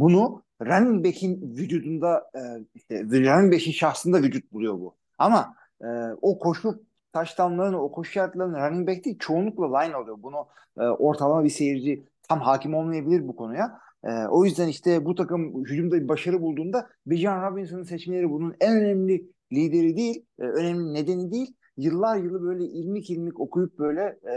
[0.00, 2.40] bunu running back'in vücudunda e,
[2.74, 4.96] işte running back'in şahsında vücut buluyor bu.
[5.18, 5.86] Ama e,
[6.22, 6.82] o koşu
[7.12, 10.16] taştanlarını, o koşu yardlarını running back değil çoğunlukla line alıyor.
[10.22, 10.46] Bunu
[10.78, 13.80] e, ortalama bir seyirci tam hakim olmayabilir bu konuya.
[14.04, 18.76] E, o yüzden işte bu takım hücumda bir başarı bulduğunda Bijan Robinson'ın seçmeleri bunun en
[18.76, 21.54] önemli lideri değil, e, önemli nedeni değil.
[21.76, 24.34] Yıllar yılı böyle ilmik ilmik okuyup böyle e,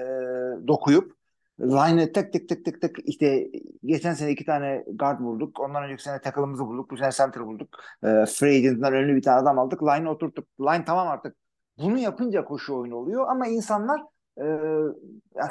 [0.68, 1.14] dokuyup
[1.60, 3.52] line'e tek tek tek tek tek işte
[3.86, 5.60] geçen sene iki tane guard bulduk.
[5.60, 6.92] Ondan önceki sene tackle'ımızı bulduk.
[6.92, 7.70] Bu sene center bulduk.
[8.04, 9.84] E, free agent'dan önlü bir tane adam aldık.
[9.84, 10.48] Line'e oturttuk.
[10.62, 11.36] Line tamam artık.
[11.78, 14.02] Bunu yapınca koşu oyunu oluyor ama insanlar
[14.38, 14.46] e,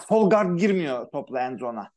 [0.08, 1.90] sol guard girmiyor topla end zone'a.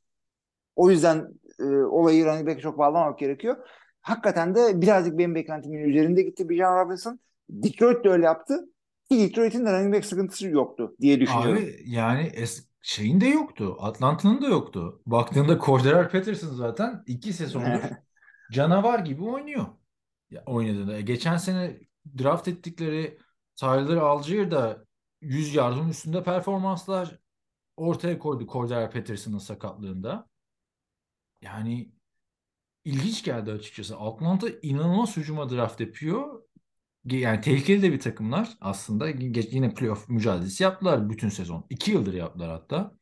[0.75, 1.27] O yüzden
[1.59, 3.57] e, olayı running back'e çok bağlamamak gerekiyor.
[4.01, 7.19] Hakikaten de birazcık benim beklentimin üzerinde gitti Bijan Robinson.
[7.49, 8.69] Detroit de öyle yaptı.
[9.11, 11.63] Ki Detroit'in de running back sıkıntısı yoktu diye düşünüyorum.
[11.63, 13.77] Abi yani es- şeyin de yoktu.
[13.79, 15.01] Atlanta'nın da yoktu.
[15.05, 17.81] Baktığında Cordell Patterson zaten iki sezondur
[18.51, 19.65] canavar gibi oynuyor.
[20.29, 21.01] Ya, oynadığında.
[21.01, 21.77] Geçen sene
[22.23, 23.17] draft ettikleri
[23.55, 24.85] Tyler Algier da
[25.21, 27.19] 100 yardın üstünde performanslar
[27.77, 30.27] ortaya koydu Cordell Patterson'ın sakatlığında.
[31.45, 31.91] Yani
[32.85, 33.97] ilginç geldi açıkçası.
[33.97, 36.41] Atlanta inanılmaz hücuma draft yapıyor.
[37.05, 39.11] Yani tehlikeli de bir takımlar aslında.
[39.11, 41.65] Ge- Yine playoff mücadelesi yaptılar bütün sezon.
[41.69, 42.97] İki yıldır yaptılar hatta.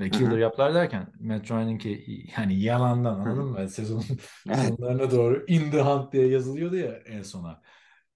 [0.00, 3.68] Ve iki yıldır yaptılar derken Matt Ryan'ınki yani yalandan anladın mı?
[3.68, 4.02] Sezonun
[4.46, 7.62] sonlarına doğru in the hunt diye yazılıyordu ya en sona.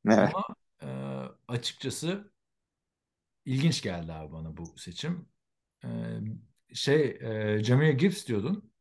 [0.09, 0.31] Evet.
[0.35, 0.44] Ama
[0.83, 0.88] e,
[1.48, 2.33] açıkçası
[3.44, 5.29] ilginç geldi abi bana bu seçim.
[5.85, 5.88] E,
[6.75, 8.71] şey e, Jahmyr Gibbs diyordun.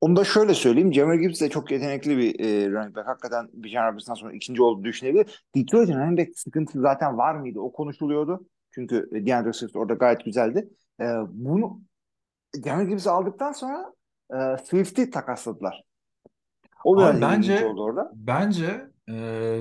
[0.00, 0.94] Onu da şöyle söyleyeyim.
[0.94, 3.08] Jamar Gibbs de çok yetenekli bir e, running back.
[3.08, 5.44] Hakikaten Bijan Robinson'dan sonra ikinci olduğu düşünebilir.
[5.54, 7.60] Detroit'in running back sıkıntısı zaten var mıydı?
[7.60, 8.46] O konuşuluyordu.
[8.70, 10.68] Çünkü e, DeAndre Swift orada gayet güzeldi.
[11.00, 11.80] E, bunu
[12.64, 13.92] Jamar Gibbs'i aldıktan sonra
[14.34, 15.82] e, Swift'i takasladılar.
[16.84, 18.12] O biraz bence oldu orada.
[18.14, 19.12] bence e,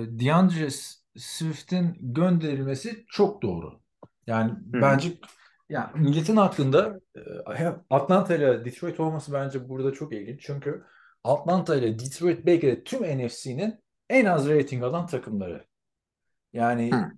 [0.07, 0.69] DeAndre
[1.17, 3.79] Swift'in gönderilmesi çok doğru.
[4.27, 4.57] Yani Hı.
[4.81, 5.09] bence
[5.69, 10.41] ya milletin aklında e, Atlanta ile Detroit olması bence burada çok ilginç.
[10.41, 10.83] Çünkü
[11.23, 13.79] Atlanta ile Detroit belki de tüm NFC'nin
[14.09, 15.65] en az rating alan takımları.
[16.53, 17.11] Yani Hı.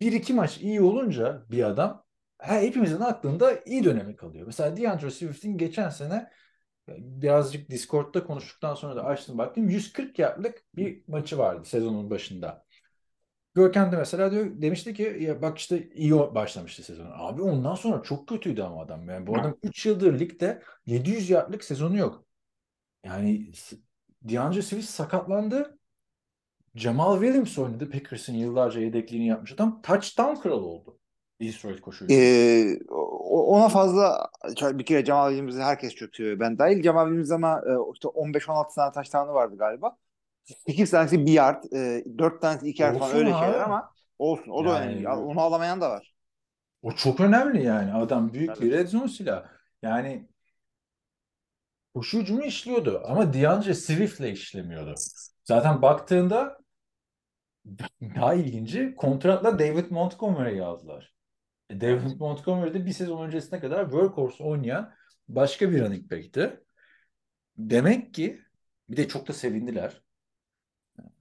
[0.00, 2.04] bir iki maç iyi olunca bir adam
[2.38, 4.46] he, hepimizin aklında iyi dönemi kalıyor.
[4.46, 6.30] Mesela DeAndre Swift'in geçen sene
[6.88, 12.64] birazcık Discord'da konuştuktan sonra da açtım baktım 140 yardlık bir maçı vardı sezonun başında.
[13.54, 17.10] Görkem de mesela diyor, demişti ki ya bak işte iyi başlamıştı sezon.
[17.14, 19.08] Abi ondan sonra çok kötüydü ama adam.
[19.08, 22.24] Yani bu adam 3 yıldır ligde 700 yardlık sezonu yok.
[23.04, 23.52] Yani
[24.22, 25.78] DeAndre Swift sakatlandı.
[26.74, 27.90] Jamal Williams oynadı.
[27.90, 29.82] Packers'ın yıllarca yedekliğini yapmış adam.
[29.82, 30.98] Touchdown kralı oldu.
[31.40, 32.14] Detroit koşuyla.
[32.14, 34.30] Ee, ona fazla
[34.62, 36.10] bir kere Jamal Williams'ı herkes çok.
[36.18, 36.82] Ben dahil.
[36.82, 39.96] Jamal Williams ama e, işte 15-16 tane taştanı vardı galiba.
[40.66, 43.44] 8 tanesi bir yard, e, 4 tanesi iki yard falan öyle abi.
[43.44, 44.50] şeyler ama olsun.
[44.50, 45.08] O da Yani- önemli.
[45.08, 46.14] Onu alamayan da var.
[46.82, 47.92] O çok önemli yani.
[47.92, 48.66] Adam büyük Tabii.
[48.66, 49.46] bir red zone silahı.
[49.82, 50.28] Yani
[51.94, 54.94] koşu hücumu işliyordu ama DeAndre Swift'le işlemiyordu.
[55.44, 56.58] Zaten baktığında
[58.16, 61.14] daha ilginci kontratla David Montgomery'i aldılar.
[61.70, 64.92] E, David Montgomery de bir sezon öncesine kadar workhorse oynayan
[65.28, 66.60] başka bir running back'ti.
[67.56, 68.40] Demek ki
[68.88, 70.02] bir de çok da sevindiler.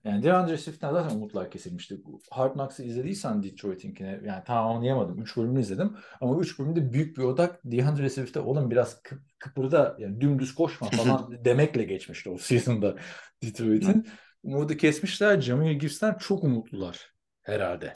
[0.03, 2.01] Yani DeAndre Swift'ten zaten umutlar kesilmişti.
[2.31, 5.21] Hard Knocks'ı izlediysen Detroit'inkine yani tamam anlayamadım.
[5.21, 5.97] 3 bölümünü izledim.
[6.21, 10.89] Ama 3 bölümde büyük bir odak DeAndre Swift'e oğlum biraz kıp, kıpırda yani dümdüz koşma
[10.89, 12.95] falan demekle geçmişti o season'da
[13.43, 14.07] Detroit'in.
[14.43, 15.41] Umudu kesmişler.
[15.41, 17.93] Jahmyr Gibbs'ten çok umutlular herhalde.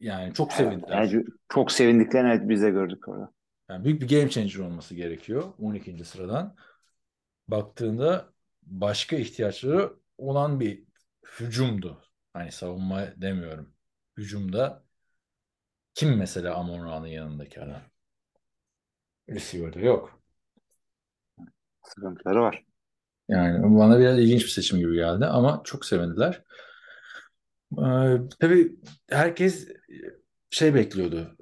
[0.00, 1.02] Yani çok sevindiler.
[1.02, 3.32] Yani çok sevindiklerini evet biz de gördük orada.
[3.70, 6.04] Yani büyük bir game changer olması gerekiyor 12.
[6.04, 6.56] sıradan.
[7.48, 10.84] Baktığında başka ihtiyaçları olan bir
[11.40, 12.02] hücumdu.
[12.32, 13.74] Hani savunma demiyorum.
[14.16, 14.84] Hücumda
[15.94, 17.82] kim mesela Amon Ra'nın yanındaki adam?
[19.30, 20.22] Receiver'da yok.
[21.82, 22.64] Sıkıntıları var.
[23.28, 26.42] Yani bana biraz ilginç bir seçim gibi geldi ama çok sevindiler.
[27.72, 28.76] Ee, tabii
[29.10, 29.68] herkes
[30.50, 31.36] şey bekliyordu.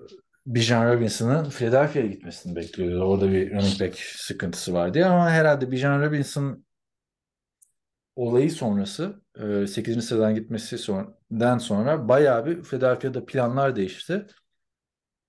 [0.47, 3.05] Bijan Robinson'ın Philadelphia'ya gitmesini bekliyordu.
[3.05, 6.66] Orada bir running back sıkıntısı vardı ama herhalde Bijan Robinson
[8.17, 9.23] olayı sonrası
[9.69, 10.05] 8.
[10.05, 14.27] sıradan gitmesi sonradan sonra bayağı bir Philadelphia'da planlar değişti.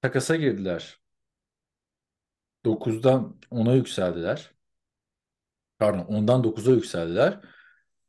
[0.02, 1.00] Takasa girdiler.
[2.65, 4.52] 9'dan 10'a yükseldiler.
[5.80, 7.39] Pardon 10'dan 9'a yükseldiler.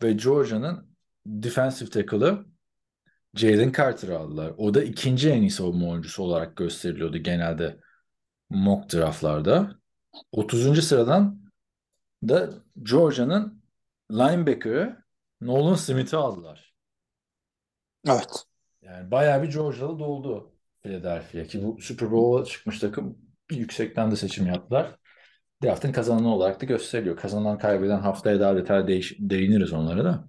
[0.03, 2.47] Ve Georgia'nın defensive tackle'ı
[3.35, 4.55] Jalen Carter'ı aldılar.
[4.57, 7.81] O da ikinci en iyi savunma oyuncusu olarak gösteriliyordu genelde
[8.51, 9.79] mock draftlarda.
[10.33, 10.83] 30.
[10.83, 11.43] sıradan
[12.29, 12.51] da
[12.83, 13.58] Georgia'nın
[14.13, 14.97] linebacker'ı
[15.41, 16.75] Nolan Smith'i aldılar.
[18.09, 18.45] Evet.
[18.83, 23.19] Yani bayağı bir Georgia'lı doldu Philadelphia ki bu Super Bowl'a çıkmış takım
[23.51, 24.97] yüksekten de seçim yaptılar.
[25.65, 27.17] Draft'ın kazananı olarak da gösteriliyor.
[27.17, 30.29] Kazanan kaybeden haftaya daha detaylı değiş- değiniriz onlara da.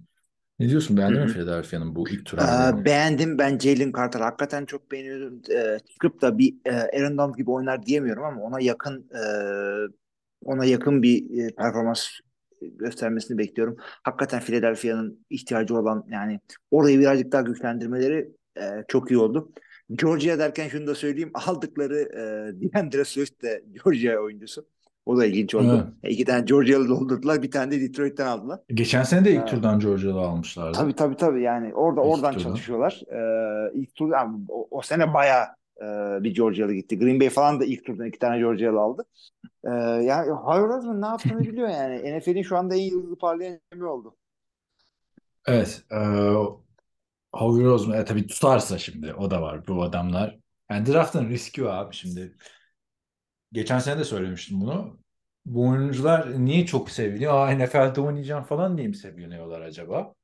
[0.60, 0.98] Ne diyorsun?
[0.98, 3.38] Beğendin mi Philadelphia'nın bu ilk tur Ee, beğendim.
[3.38, 5.42] Ben Jalen Carter hakikaten çok beğeniyorum.
[5.56, 9.22] Ee, çıkıp da bir e, Aaron Donald gibi oynar diyemiyorum ama ona yakın e,
[10.46, 12.08] ona yakın bir e, performans
[12.62, 13.78] göstermesini bekliyorum.
[13.80, 16.40] Hakikaten Philadelphia'nın ihtiyacı olan yani
[16.72, 19.52] orayı birazcık daha güçlendirmeleri e, çok iyi oldu.
[19.96, 21.32] Georgia derken şunu da söyleyeyim.
[21.34, 22.22] Aldıkları e,
[22.62, 24.66] DeAndre Swift de Georgia oyuncusu.
[25.06, 25.94] O da ilginç oldu.
[26.04, 26.14] Evet.
[26.14, 27.44] İki tane Georgia'lı doldurdular.
[27.44, 28.60] Bir tane de Detroit'ten aldılar.
[28.74, 29.50] Geçen sene de ilk evet.
[29.50, 30.78] turdan Georgia'lı almışlardı.
[30.78, 31.42] Tabii tabii tabii.
[31.42, 32.44] Yani orada ilk oradan turdan.
[32.44, 33.02] çalışıyorlar.
[33.12, 35.46] Ee, ilk tur yani o, o sene bayağı
[35.82, 35.86] e,
[36.24, 37.00] bir Georgia'lı gitti.
[37.00, 39.06] Green Bay falan da ilk turdan iki tane Georgia'lı aldı.
[39.66, 39.70] Ee,
[40.04, 42.18] yani Howard Osman ne yaptığını biliyor yani.
[42.20, 44.16] NFL'in şu anda en yıldızı parlayan bir oldu.
[45.48, 45.84] Evet.
[45.92, 45.96] E,
[47.34, 50.40] Howard Osman e, tabii tutarsa şimdi o da var bu adamlar.
[50.72, 52.36] Yani draftın riski var abi şimdi.
[53.52, 55.00] Geçen sene de söylemiştim bunu.
[55.46, 57.34] Bu oyuncular niye çok seviliyor?
[57.34, 60.16] Aa NFL'de oynayacağım falan diye mi seviniyorlar acaba?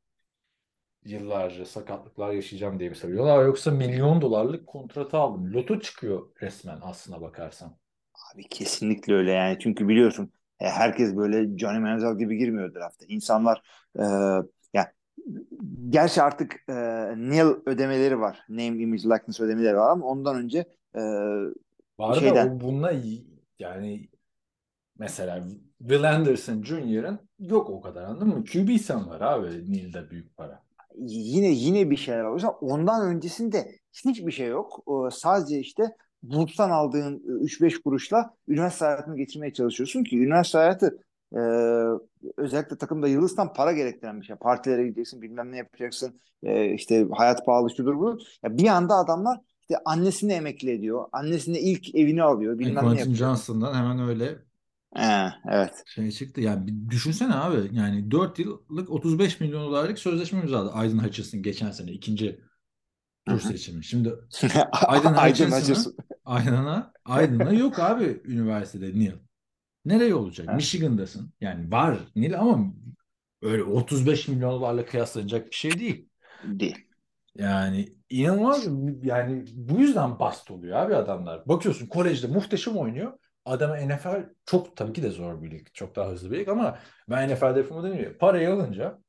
[1.05, 3.45] Yıllarca sakatlıklar yaşayacağım diye mi seviyorlar?
[3.45, 5.53] Yoksa milyon dolarlık kontratı aldım.
[5.53, 7.77] Loto çıkıyor resmen aslına bakarsan.
[8.33, 9.57] Abi kesinlikle öyle yani.
[9.59, 13.05] Çünkü biliyorsun e, herkes böyle Johnny Manziel gibi girmiyor drafta.
[13.07, 13.61] İnsanlar
[13.99, 14.03] e,
[14.73, 14.91] ya
[15.89, 16.73] gerçi artık e,
[17.17, 18.39] nil ödemeleri var.
[18.49, 20.59] Name, image, likeness ödemeleri var ama ondan önce
[20.95, 21.01] e,
[21.99, 22.49] var şeyden...
[22.49, 22.93] da o bununla
[23.59, 24.09] yani
[24.99, 25.47] mesela
[25.79, 28.43] Will Anderson Jr.'ın yok o kadar anladın mı?
[28.45, 30.64] QB sen var abi Nil'de büyük para.
[30.97, 32.43] Yine yine bir şeyler var.
[32.61, 34.79] Ondan öncesinde hiçbir şey yok.
[34.85, 35.83] O, sadece işte
[36.23, 40.99] burstan aldığın 3-5 kuruşla üniversite hayatını geçirmeye çalışıyorsun ki üniversite hayatı
[41.33, 41.39] e,
[42.37, 44.35] özellikle takımda yıldızdan para gerektiren bir şey.
[44.35, 46.21] Partilere gideceksin, bilmem ne yapacaksın.
[46.43, 48.17] E, işte hayat pahalı şudur bu.
[48.43, 51.05] Ya bir anda adamlar işte annesini emekli ediyor.
[51.11, 52.59] Annesine ilk evini alıyor.
[52.59, 53.17] Bilmem Quentin ne yapıyor.
[53.17, 54.35] Johnson'dan hemen öyle
[54.99, 55.83] Ee, evet.
[55.85, 56.41] şey çıktı.
[56.41, 57.69] Yani bir düşünsene abi.
[57.71, 62.39] Yani 4 yıllık 35 milyon dolarlık sözleşme imzaladı Aydın Hutchinson geçen sene ikinci
[63.27, 63.83] tur seçimi.
[63.83, 64.13] Şimdi
[64.71, 65.93] Aydın Hutchinson'a
[66.25, 69.11] Aydın'a Aydın'a yok abi üniversitede Neil.
[69.85, 70.45] Nereye olacak?
[70.49, 70.55] Evet.
[70.55, 71.33] Michigan'dasın.
[71.41, 72.73] Yani var Neil ama
[73.41, 76.09] öyle 35 milyon dolarla kıyaslanacak bir şey değil.
[76.43, 76.87] Değil.
[77.37, 78.67] Yani inanılmaz
[79.03, 81.47] yani bu yüzden bast oluyor abi adamlar.
[81.47, 83.13] Bakıyorsun kolejde muhteşem oynuyor.
[83.45, 85.67] Adama NFL çok tabii ki de zor bir lig.
[85.73, 86.79] Çok daha hızlı bir lig ama
[87.09, 88.17] ben NFL'de yapımı demiyor.
[88.17, 89.01] Parayı alınca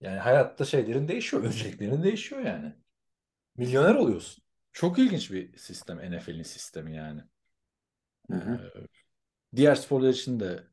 [0.00, 1.44] yani hayatta şeylerin değişiyor.
[1.46, 2.74] Önceliklerin değişiyor yani.
[3.56, 4.44] Milyoner oluyorsun.
[4.72, 7.22] Çok ilginç bir sistem NFL'in sistemi yani.
[8.30, 8.72] Hı hı.
[8.76, 8.86] Ee,
[9.56, 10.64] diğer sporlar için de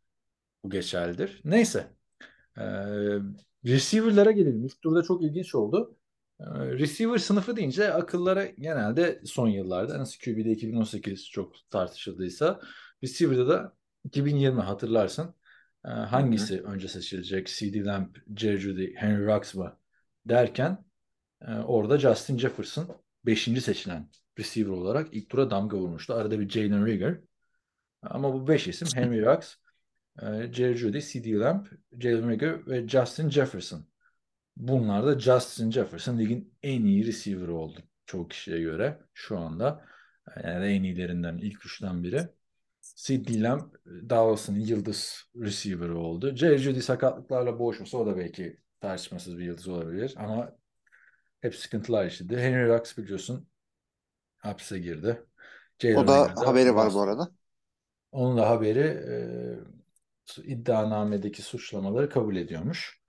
[0.64, 1.42] bu geçerlidir.
[1.46, 1.88] Neyse.
[2.58, 2.64] Ee,
[3.66, 4.66] receiver'lara gelelim.
[4.66, 5.98] İlk turda çok ilginç oldu.
[6.40, 12.60] Ee, receiver sınıfı deyince akıllara genelde son yıllarda nasıl QB'de 2018 çok tartışıldıysa
[13.04, 15.36] receiver'da da 2020 hatırlarsın.
[15.86, 16.72] Ee, hangisi Hı-hı.
[16.72, 17.48] önce seçilecek?
[17.48, 19.78] CD Lamb, Jerry Judy, Henry Rux mı
[20.26, 20.86] derken
[21.42, 23.44] e, orada Justin Jefferson 5.
[23.44, 24.10] seçilen
[24.40, 26.14] receiver olarak ilk tura damga vurmuştu.
[26.14, 27.20] Arada bir Jalen Rigger.
[28.02, 29.56] Ama bu 5 isim Henry Rux,
[30.22, 31.66] e, Jerry Judy, CD Lamb,
[32.00, 33.86] Jalen Rigger ve Justin Jefferson.
[34.58, 39.86] Bunlar da Justin Jefferson ligin en iyi receiver'ı oldu çoğu kişiye göre şu anda.
[40.44, 42.28] Yani en iyilerinden ilk üçten biri.
[42.96, 46.36] Sidney Lamb Dallas'ın yıldız receiver'ı oldu.
[46.36, 50.56] Jerry Judy sakatlıklarla boğuşmasa o da belki tartışmasız bir yıldız olabilir ama
[51.42, 52.40] hep sıkıntılar yaşadı.
[52.40, 53.48] Henry Rux biliyorsun
[54.38, 55.26] hapse girdi.
[55.84, 57.32] O Jalen da Rager de haberi var bu arada.
[58.12, 58.80] Onun da haberi
[60.40, 63.00] e, iddianamedeki suçlamaları kabul ediyormuş.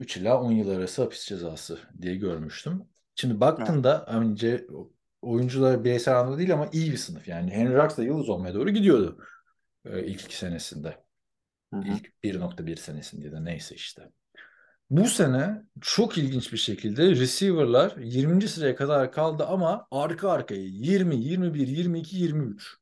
[0.00, 2.82] 3 ila 10 yıl arası hapis cezası diye görmüştüm.
[3.14, 4.66] Şimdi baktığında önce
[5.22, 7.28] oyuncular bireysel anlamda değil ama iyi bir sınıf.
[7.28, 9.18] Yani Henry Ruggs da yıldız olmaya doğru gidiyordu
[9.84, 11.04] e, ilk iki senesinde.
[11.74, 11.88] Hı hı.
[11.88, 14.10] İlk 1.1 senesinde de neyse işte.
[14.90, 18.48] Bu sene çok ilginç bir şekilde receiver'lar 20.
[18.48, 22.76] sıraya kadar kaldı ama arka arkaya 20, 21, 22, 23.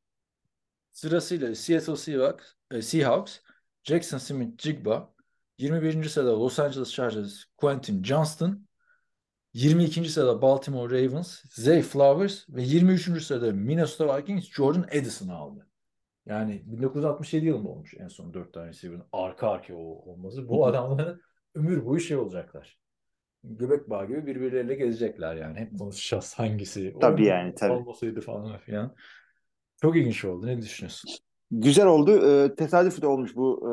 [0.91, 3.39] Sırasıyla Seattle Seahawks, e, Seahawks
[3.83, 5.13] Jackson Smith-Jigba,
[5.57, 6.09] 21.
[6.09, 8.67] sırada Los Angeles Chargers Quentin Johnston,
[9.53, 10.09] 22.
[10.09, 13.23] sırada Baltimore Ravens Zay Flowers ve 23.
[13.23, 15.67] sırada Minnesota Vikings Jordan Edison'ı aldı.
[16.25, 20.47] Yani 1967 yılında olmuş en son 4 tane receiver'ın arka arkaya o- olması.
[20.47, 21.21] Bu adamların
[21.55, 22.79] ömür boyu şey olacaklar.
[23.43, 25.59] Göbek bağı gibi birbirleriyle gezecekler yani.
[25.59, 26.95] Hep konuşacağız hangisi.
[27.01, 27.73] Tabii mu, yani, tabii.
[27.73, 28.95] Olmasaydı falan filan.
[29.81, 30.47] Çok ilginç oldu.
[30.47, 31.11] Ne düşünüyorsun?
[31.51, 32.11] Güzel oldu.
[32.27, 33.69] Ee, tesadüf de olmuş bu e,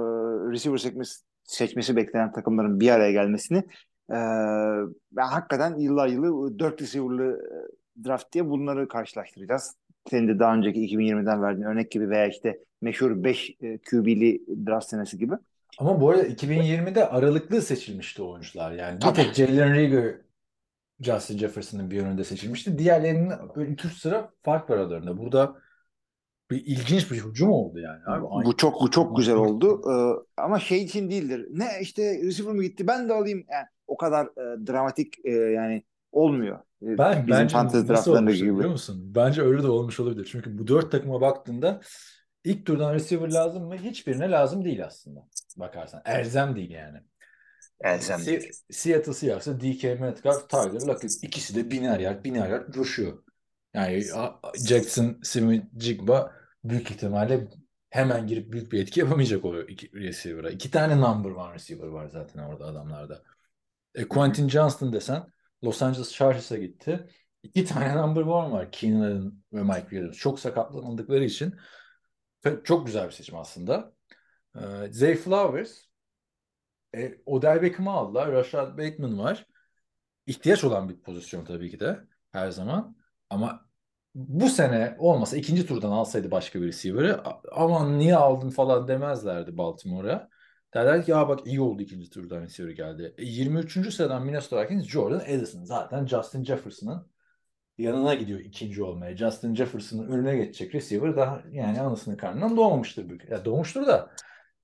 [0.53, 3.65] receiver seçmesi, seçmesi beklenen takımların bir araya gelmesini.
[4.11, 4.15] Ee,
[5.13, 7.41] ben hakikaten yıllar yılı 4 receiver'lı
[8.05, 9.77] draft diye bunları karşılaştıracağız.
[10.11, 14.89] Senin de daha önceki 2020'den verdiğin örnek gibi veya işte meşhur 5 e, QB'li draft
[14.89, 15.35] senesi gibi.
[15.79, 18.73] Ama bu arada 2020'de aralıklı seçilmişti oyuncular.
[18.73, 20.15] Yani bir tek Jalen Reagor
[21.01, 22.79] Justin Jefferson'ın bir önünde seçilmişti.
[22.79, 25.19] Diğerlerinin böyle 2-3 sıra fark var aralarında.
[25.19, 25.57] Burada
[26.51, 28.01] bir ilginç bir hücum oldu yani.
[28.07, 29.81] Abi, aynı- Bu çok bu çok güzel oldu.
[29.91, 31.47] Ee, ama şey için değildir.
[31.51, 33.45] Ne işte receiver mi gitti ben de alayım.
[33.53, 35.83] Yani o kadar e, dramatik e, yani
[36.13, 36.57] olmuyor.
[36.59, 38.55] E, Ben Bizim bence fantasy nasıl draftlarında olmuş gibi.
[38.57, 39.13] biliyor musun?
[39.15, 40.29] Bence öyle de olmuş olabilir.
[40.33, 41.81] Çünkü bu dört takıma baktığında
[42.45, 43.77] ilk turdan receiver lazım mı?
[43.77, 45.29] Hiçbirine lazım değil aslında.
[45.57, 46.03] Bakarsan.
[46.05, 46.99] Elzem değil yani.
[47.81, 48.53] Elzem Se- değil.
[48.71, 51.13] Seattle Seahawks'a DK Metcalf, Tyler Lockett.
[51.23, 53.13] ikisi de biner yard, biner yard coşuyor.
[53.77, 54.05] Yani
[54.69, 56.33] Jackson, Smith, Jigba
[56.65, 57.49] büyük ihtimalle
[57.91, 60.51] hemen girip büyük bir etki yapamayacak o iki receiver'a.
[60.51, 63.23] İki tane number one receiver var zaten orada adamlarda.
[63.95, 65.33] E, Quentin Johnston desen
[65.65, 67.07] Los Angeles Chargers'a gitti.
[67.43, 68.73] İki tane number one var.
[68.73, 70.17] Keenan ve Mike Williams.
[70.17, 71.55] Çok sakatlanıldıkları için
[72.65, 73.93] çok güzel bir seçim aslında.
[74.57, 74.61] E,
[74.91, 75.85] Zay Flowers
[76.97, 78.33] e, Odell Beckham'ı aldılar.
[78.33, 79.47] Rashad Bateman var.
[80.27, 82.01] İhtiyaç olan bir pozisyon tabii ki de
[82.33, 82.97] her zaman.
[83.31, 83.67] Ama
[84.15, 89.57] bu sene olmasa ikinci turdan alsaydı başka bir receiver'ı "A- aman niye aldın falan demezlerdi
[89.59, 90.29] Baltimore'a.
[90.75, 93.15] Derler ki ya bak iyi oldu ikinci turdan receiver geldi.
[93.19, 93.91] E, 23.
[93.93, 95.65] sıradan Minnesota Vikings Jordan Edison.
[95.65, 97.07] Zaten Justin Jefferson'ın
[97.79, 99.17] yanına gidiyor ikinci olmaya.
[99.17, 103.09] Justin Jefferson'ın önüne geçecek receiver daha yani anasının karnından doğmamıştır.
[103.09, 104.11] büyük- Ya doğmuştur da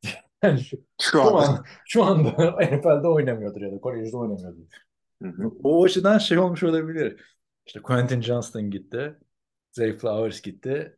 [0.45, 1.39] yani şu, Şu şu anda.
[1.39, 4.65] an şu anda NFL'de oynamıyordur ya da kolejde oynamıyordur.
[5.23, 5.51] Hı hı.
[5.65, 7.21] O açıdan şey olmuş olabilir.
[7.67, 9.19] İşte Quentin Johnston gitti.
[9.73, 10.97] Zay Flowers gitti.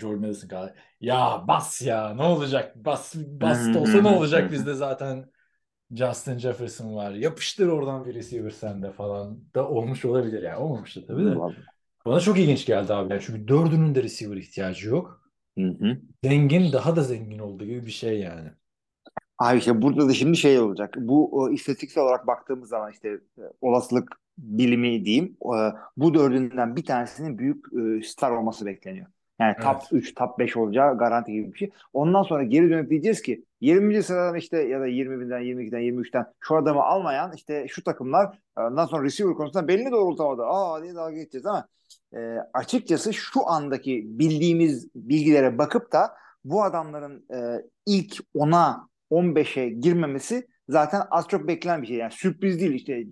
[0.00, 0.74] Jordan Madison kaldı.
[1.00, 2.76] Ya bas ya ne olacak?
[2.76, 4.52] Bas, bas hı olsa ne olacak?
[4.52, 5.30] Bizde zaten
[5.94, 7.10] Justin Jefferson var.
[7.10, 10.56] Yapıştır oradan bir receiver sende falan da olmuş olabilir yani.
[10.56, 11.34] Olmamıştı tabii de.
[12.06, 13.12] Bana çok ilginç geldi abi.
[13.12, 15.22] Yani çünkü dördünün de receiver ihtiyacı yok.
[15.58, 16.00] Hı hı.
[16.24, 18.50] Zengin daha da zengin olduğu gibi bir şey yani.
[19.38, 20.94] Abi işte burada da şimdi şey olacak.
[20.98, 25.36] Bu o, istatistiksel olarak baktığımız zaman işte e, olasılık bilimi diyeyim.
[25.42, 29.06] e, bu dördünden bir tanesinin büyük e, star olması bekleniyor.
[29.40, 30.02] Yani top Evet.
[30.02, 31.70] 3, top 5 olacağı garanti gibi bir şey.
[31.92, 34.02] Ondan sonra geri dönüp diyeceğiz ki 20.
[34.02, 39.04] sıradan işte ya da 20'den, 22'den, 23'ten şu adamı almayan işte şu takımlar ondan sonra
[39.04, 40.42] receiver konusunda belli doğrultamadı.
[40.44, 41.68] Aa diye dalga geçeceğiz ama
[42.16, 46.12] e, açıkçası şu andaki bildiğimiz bilgilere bakıp da
[46.44, 51.96] bu adamların e, ilk 10'a 15'e girmemesi zaten az çok beklenen bir şey.
[51.96, 53.04] Yani sürpriz değil işte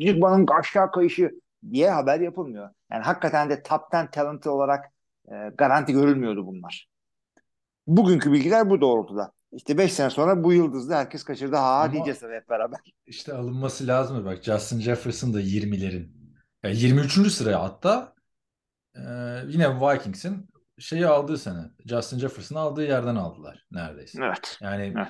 [0.00, 1.30] Jigba'nın aşağı kayışı
[1.70, 2.70] diye haber yapılmıyor.
[2.92, 4.84] Yani hakikaten de top 10 talenti olarak
[5.28, 6.88] e, garanti görülmüyordu bunlar.
[7.86, 9.32] Bugünkü bilgiler bu doğrultuda.
[9.52, 11.56] İşte 5 sene sonra bu yıldızda herkes kaçırdı.
[11.56, 12.80] Ha Ama- diyeceğiz hep beraber.
[13.06, 14.24] İşte alınması lazım.
[14.24, 16.08] Bak Justin Jefferson da 20'lerin.
[16.62, 17.30] Yani 23.
[17.30, 18.14] sıraya hatta
[18.94, 19.00] e,
[19.46, 20.48] yine Vikings'in
[20.78, 21.60] şeyi aldığı sene.
[21.86, 24.18] Justin Jefferson'ı aldığı yerden aldılar neredeyse.
[24.24, 24.58] Evet.
[24.60, 25.08] Yani Evet.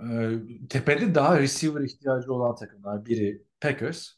[0.00, 0.38] E,
[0.68, 3.06] tepede daha receiver ihtiyacı olan takımlar.
[3.06, 4.12] Biri Packers.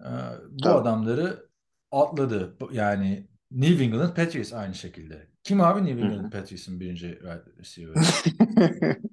[0.00, 0.08] E,
[0.50, 0.74] bu Tabii.
[0.74, 1.48] adamları
[1.90, 2.56] atladı.
[2.72, 5.28] Yani New England Patriots aynı şekilde.
[5.44, 6.00] Kim abi New.
[6.00, 7.20] England Patriots'ın birinci
[7.58, 7.94] receiver?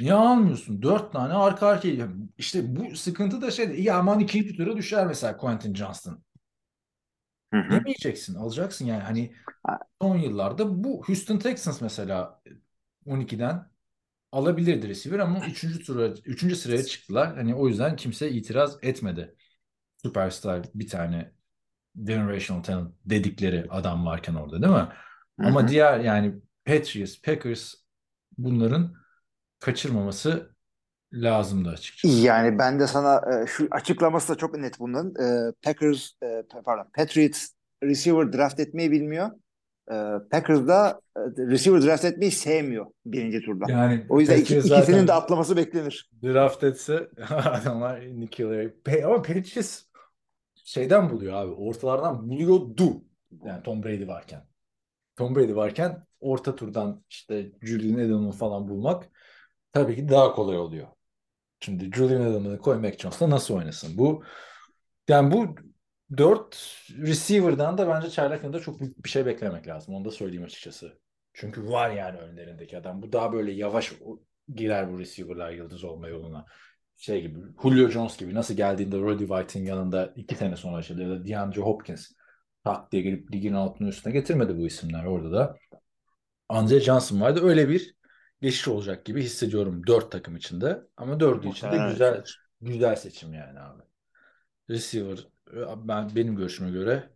[0.00, 0.82] Niye almıyorsun?
[0.82, 2.08] Dört tane arka arkaya.
[2.38, 3.82] İşte bu sıkıntı da şey.
[3.82, 6.24] Ya aman ikinci tura düşer mesela Quentin Johnston.
[7.52, 8.34] Demeyeceksin.
[8.34, 9.02] Alacaksın yani.
[9.02, 9.34] Hani
[10.02, 12.42] son yıllarda bu Houston Texans mesela
[13.06, 13.70] 12'den
[14.36, 15.86] alabilirdi receiver ama 3.
[15.86, 16.56] tura 3.
[16.56, 17.36] sıraya çıktılar.
[17.36, 19.34] Hani o yüzden kimse itiraz etmedi.
[20.02, 21.32] Superstar bir tane
[22.04, 24.88] generational talent dedikleri adam varken orada değil mi?
[25.38, 25.68] Ama Hı hı.
[25.68, 26.34] diğer yani
[26.64, 27.74] Patriots, Packers
[28.38, 28.94] bunların
[29.60, 30.50] kaçırmaması
[31.12, 32.14] lazımdı açıkçası.
[32.16, 35.10] Yani ben de sana e, şu açıklaması da çok net bunların.
[35.48, 37.48] E, Packers e, pardon Patriots
[37.82, 39.30] receiver draft etmeyi bilmiyor.
[39.90, 39.94] E,
[40.30, 43.64] Packers da e, receiver draft etmeyi sevmiyor birinci turda.
[43.68, 46.10] Yani O yüzden iki- ikisinin de atlaması beklenir.
[46.22, 48.00] draft etse adamlar.
[48.00, 49.82] Pe- Ama Patriots
[50.64, 51.52] şeyden buluyor abi.
[51.52, 53.02] Ortalardan buluyordu.
[53.44, 54.46] Yani Tom Brady varken.
[55.16, 59.10] Tom Brady varken orta turdan işte Julian Edelman falan bulmak
[59.72, 60.86] tabii ki daha kolay oluyor.
[61.60, 63.98] Şimdi Julian Edelman'ı koy Mac Jones'la nasıl oynasın?
[63.98, 64.22] Bu
[65.08, 65.54] yani bu
[66.16, 69.94] dört receiver'dan da bence çaylak yılında çok büyük bir şey beklemek lazım.
[69.94, 70.98] Onu da söyleyeyim açıkçası.
[71.32, 73.02] Çünkü var yani önlerindeki adam.
[73.02, 73.92] Bu daha böyle yavaş
[74.54, 76.46] girer bu receiver'lar yıldız olma yoluna.
[76.96, 81.08] Şey gibi Julio Jones gibi nasıl geldiğinde Roddy White'in yanında iki sene sonra yaşadı ya
[81.08, 82.12] da DeAndre Hopkins
[82.64, 85.56] tak diye gelip ligin altının üstüne getirmedi bu isimler orada da.
[86.48, 87.40] Andre Johnson vardı.
[87.42, 87.94] Öyle bir
[88.42, 90.82] geçiş olacak gibi hissediyorum dört takım içinde.
[90.96, 92.24] Ama dördü içinde Muhtemelen güzel
[92.60, 93.82] güzel seçim yani abi.
[94.70, 95.18] Receiver
[95.76, 97.10] ben benim görüşüme göre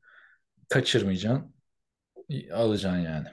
[0.68, 1.54] kaçırmayacaksın.
[2.52, 3.28] Alacaksın yani.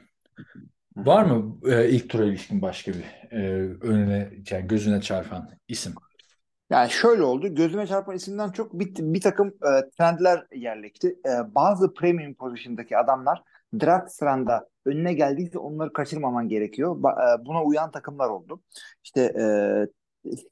[0.96, 3.42] Var mı e, ilk tura ilişkin başka bir e,
[3.82, 5.94] önüne yani gözüne çarpan isim?
[6.70, 7.56] Yani şöyle oldu.
[7.56, 11.08] Gözüme çarpan isimden çok bir, bir takım e, trendler yerleşti.
[11.26, 13.44] E, bazı premium pozisyondaki adamlar
[13.80, 16.96] draft sıranda önüne geldiyse onları kaçırmaman gerekiyor.
[16.96, 18.62] Ba- e, buna uyan takımlar oldu.
[19.04, 19.46] İşte e,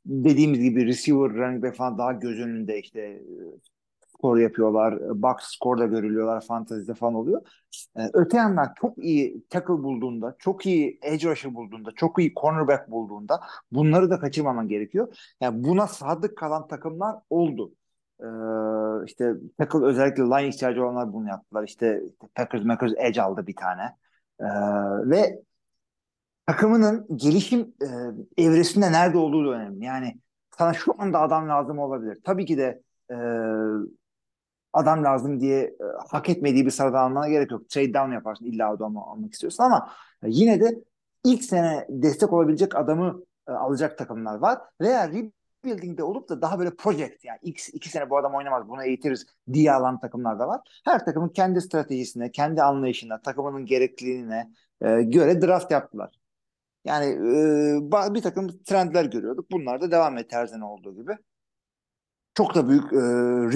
[0.06, 3.22] dediğimiz gibi receiver, running back falan daha göz önünde işte
[4.18, 5.22] skor yapıyorlar.
[5.22, 6.42] Box score da görülüyorlar.
[6.42, 7.42] Fantezide falan oluyor.
[7.98, 12.92] E, öte yandan çok iyi tackle bulduğunda, çok iyi edge rusher bulduğunda, çok iyi cornerback
[12.92, 13.42] bulduğunda
[13.72, 15.16] bunları da kaçırmaman gerekiyor.
[15.42, 17.74] Yani buna sadık kalan takımlar oldu.
[18.22, 18.26] Ee,
[19.06, 21.64] işte tackle özellikle line ihtiyacı olanlar bunu yaptılar.
[21.64, 22.02] İşte
[22.36, 23.82] Packers Packers edge aldı bir tane.
[24.40, 24.46] Ee,
[25.10, 25.42] ve
[26.48, 27.74] takımının gelişim
[28.38, 29.86] e, evresinde nerede olduğu da önemli.
[29.86, 30.20] Yani
[30.58, 32.20] sana şu anda adam lazım olabilir.
[32.24, 33.16] Tabii ki de e,
[34.76, 37.70] adam lazım diye e, hak etmediği bir sıradan almana gerek yok.
[37.70, 39.90] Trade down yaparsın illa adamı almak istiyorsun ama
[40.24, 40.84] e, yine de
[41.24, 44.60] ilk sene destek olabilecek adamı e, alacak takımlar var.
[44.82, 48.84] Veya rebuilding'de olup da daha böyle project yani ilk iki sene bu adam oynamaz bunu
[48.84, 50.62] eğitiriz diye alan takımlar da var.
[50.86, 54.52] Her takımın kendi stratejisine, kendi anlayışına, takımının gerekliliğine
[54.82, 56.20] e, göre draft yaptılar.
[56.86, 59.52] Yani e, bir takım trendler görüyorduk.
[59.52, 61.18] Bunlar da devam etti her olduğu gibi
[62.36, 62.98] çok da büyük e,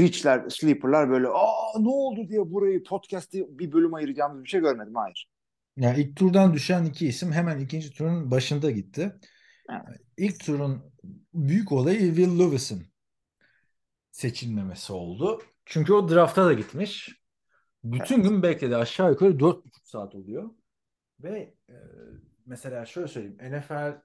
[0.02, 4.96] reachler, sleeper'lar böyle aa ne oldu diye burayı podcast'ı bir bölüm ayıracağımız bir şey görmedim.
[4.96, 5.30] Hayır.
[5.78, 9.16] Yani ilk turdan düşen iki isim hemen ikinci turun başında gitti.
[9.70, 10.02] Evet.
[10.18, 10.94] İlk turun
[11.34, 12.88] büyük olayı Will Lewis'in
[14.12, 15.42] seçilmemesi oldu.
[15.66, 17.10] Çünkü o drafta da gitmiş.
[17.84, 18.30] Bütün Evet.
[18.30, 18.76] gün bekledi.
[18.76, 20.50] Aşağı yukarı 4,5 saat oluyor.
[21.20, 21.76] Ve e,
[22.46, 23.38] mesela şöyle söyleyeyim.
[23.42, 24.02] NFL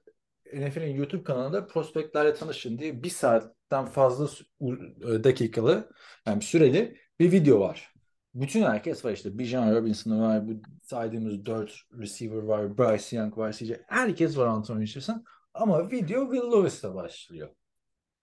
[0.53, 5.91] NFL'in YouTube kanalında prospektlerle tanışın diye bir saatten fazla sü- dakikalı
[6.25, 7.93] yani süreli bir video var.
[8.33, 9.37] Bütün herkes var işte.
[9.37, 10.47] Bijan Robinson var.
[10.47, 10.51] Bu
[10.83, 12.77] saydığımız 4 receiver var.
[12.77, 13.53] Bryce Young var.
[13.53, 13.71] CJ.
[13.87, 15.25] Herkes var Anthony Richardson.
[15.53, 17.49] Ama video Will Lewis'le başlıyor.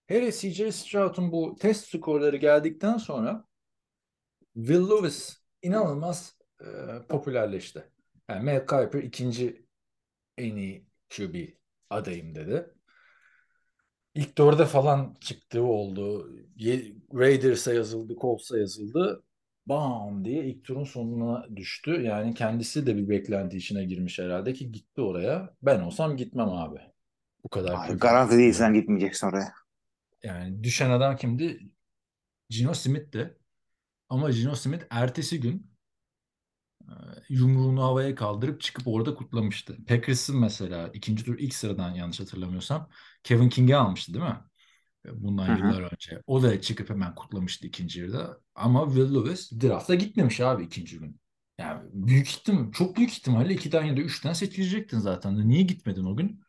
[0.07, 3.45] Hele CJ Stroud'un bu test skorları geldikten sonra
[4.55, 6.67] Will Lewis inanılmaz e,
[7.09, 7.85] popülerleşti.
[8.29, 9.67] Yani Mel Kiper ikinci
[10.39, 10.87] en iyi
[11.17, 11.35] QB
[11.91, 12.71] adayım dedi.
[14.15, 16.31] İlk dörde falan çıktığı oldu.
[17.15, 19.23] Raiders'a yazıldı, Colts'a yazıldı.
[19.67, 22.03] Bam diye ilk turun sonuna düştü.
[22.03, 25.55] Yani kendisi de bir beklenti içine girmiş herhalde ki gitti oraya.
[25.63, 26.81] Ben olsam gitmem abi.
[27.45, 27.99] Bu kadar kötü.
[27.99, 29.53] garanti değilsen gitmeyeceksin oraya.
[30.23, 31.61] Yani düşen adam kimdi?
[32.51, 33.39] Gino Smith'ti.
[34.09, 35.72] Ama Gino Smith ertesi gün
[37.29, 39.77] yumruğunu havaya kaldırıp çıkıp orada kutlamıştı.
[39.87, 42.89] Packers'ın mesela ikinci tur ilk sıradan yanlış hatırlamıyorsam
[43.25, 44.41] Kevin King'i almıştı değil mi?
[45.07, 45.75] E, Bundan Hı hı.
[45.75, 46.23] yıllar önce.
[46.27, 48.41] O da çıkıp hemen kutlamıştı ikinci yarıda.
[48.55, 51.21] Ama Will Levis drafta gitmemiş abi ikinci gün.
[51.59, 55.49] Yani büyük ihtim, çok büyük ihtimalle ikiden ya da üçten seçilecektin zaten.
[55.49, 56.43] Niye gitmedin o gün?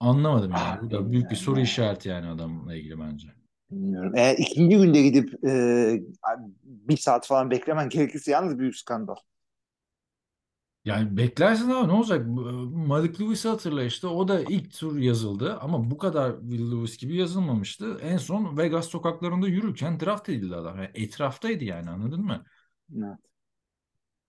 [0.00, 0.72] Anlamadım yani.
[0.72, 3.34] Ah, Bu da büyük bir soru işareti yani adamla ilgili bence.
[3.70, 4.12] Bilmiyorum.
[4.16, 6.00] Eğer ikinci günde gidip e,
[6.64, 9.16] bir saat falan beklemen gerekirse yalnız büyük skandal.
[10.84, 12.26] Yani beklersin abi ne olacak?
[12.72, 14.06] Malik Lewis'i hatırla işte.
[14.06, 17.98] O da ilk tur yazıldı ama bu kadar Will Lewis gibi yazılmamıştı.
[18.02, 20.76] En son Vegas sokaklarında yürürken draft edildi adam.
[20.78, 22.44] Yani etraftaydı yani anladın mı?
[22.96, 23.18] Evet.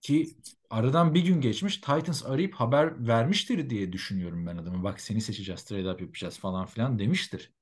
[0.00, 0.36] Ki
[0.70, 4.84] aradan bir gün geçmiş Titans arayıp haber vermiştir diye düşünüyorum ben adamı.
[4.84, 7.52] Bak seni seçeceğiz, trade up yapacağız falan filan demiştir.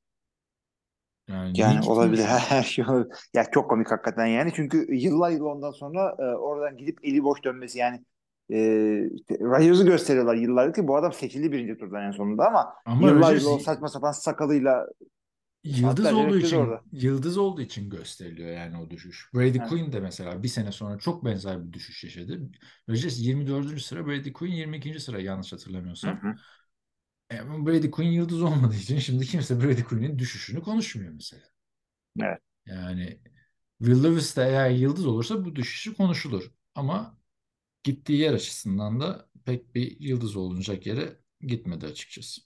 [1.29, 2.24] Yani, Yani olabilir.
[2.49, 3.16] Her şey olabilir.
[3.35, 4.53] Ya çok komik hakikaten yani.
[4.57, 8.05] Çünkü yıllar yıl ondan sonra e, oradan gidip eli boş dönmesi yani
[8.51, 8.57] e,
[9.14, 13.35] işte Rodgers'ı gösteriyorlar yıllardır ki bu adam seçildi birinci turdan en sonunda ama, Ama yıllar
[13.35, 14.87] Rodgers yıl o saçma sapan sakalıyla
[15.64, 16.85] Yıldız olduğu için orada.
[16.93, 19.31] yıldız olduğu için gösteriliyor yani o düşüş.
[19.35, 19.68] Brady Evet.
[19.68, 22.51] Quinn de mesela bir sene sonra çok benzer bir düşüş yaşadı.
[22.89, 23.81] Rodgers 24.
[23.81, 25.01] sıra, Brady Quinn 22.
[25.01, 25.53] sıra yanlış
[26.05, 26.16] Hı hatırlamıyorsam.
[26.22, 26.35] hı.
[27.31, 31.43] E, Ama Brady Quinn yıldız olmadığı için şimdi kimse Brady Quinn'in düşüşünü konuşmuyor mesela.
[32.20, 32.39] Evet.
[32.66, 33.20] Yani
[33.79, 36.53] Will Levis de eğer yıldız olursa bu düşüşü konuşulur.
[36.74, 37.18] Ama
[37.85, 42.43] gittiği yer açısından da pek bir yıldız olunacak yere gitmedi açıkçası.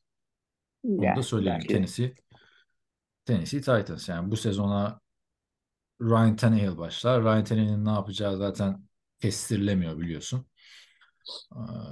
[0.96, 1.60] Onu Yani da söyleyelim.
[1.60, 1.68] belki.
[1.68, 2.14] Tennessee,
[3.24, 4.08] Tennessee Titans.
[4.08, 5.00] Yani bu sezona
[6.00, 7.22] Ryan Tannehill başlar.
[7.24, 8.88] Ryan Tannehill'in ne yapacağı zaten
[9.20, 10.46] kestirilemiyor biliyorsun.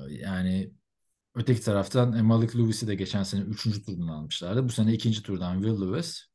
[0.08, 0.72] Yani
[1.40, 3.84] öteki taraftan e, Malik Lewis'i de geçen sene 3.
[3.84, 4.64] turdan almışlardı.
[4.64, 5.22] Bu sene 2.
[5.22, 6.26] turdan Will Levis.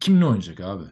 [0.00, 0.84] Kimle oynayacak abi?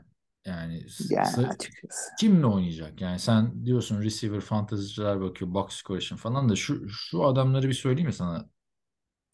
[0.47, 2.11] Yani, Yani açıkçası.
[2.21, 3.01] kimle oynayacak?
[3.01, 7.73] Yani sen diyorsun receiver fantasyciler bakıyor box score için falan da şu şu adamları bir
[7.75, 8.51] söyleyeyim mi sana?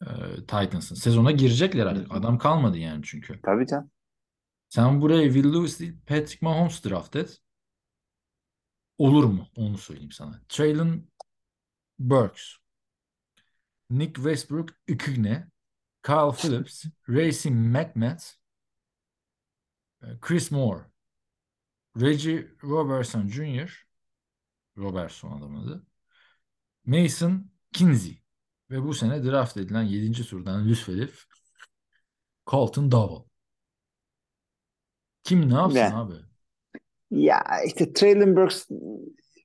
[0.03, 0.95] Ee, Titans'ın.
[0.95, 2.07] Sezona girecekler artık.
[2.15, 3.41] Adam kalmadı yani çünkü.
[3.43, 3.91] Tabii canım.
[4.69, 7.41] Sen buraya Will Lewis değil Patrick Mahomes draft et.
[8.99, 9.49] Olur mu?
[9.57, 10.41] Onu söyleyeyim sana.
[10.49, 11.11] Traylon
[11.99, 12.55] Burks,
[13.91, 15.47] Nick Westbrook Ikigne,
[16.03, 18.25] Kyle Phillips, Racing McMath,
[20.21, 20.85] Chris Moore,
[21.97, 23.87] Reggie Robertson Jr.
[24.77, 25.87] Robertson adamın adı.
[26.85, 28.23] Mason Kinsey
[28.71, 30.23] ve bu sene draft edilen 7.
[30.27, 31.15] turdan lütfedip
[32.47, 33.31] Colton Dowell.
[35.23, 35.95] Kim ne yapsın Yani.
[35.95, 36.15] abi?
[37.11, 38.67] Ya işte Traylon Burks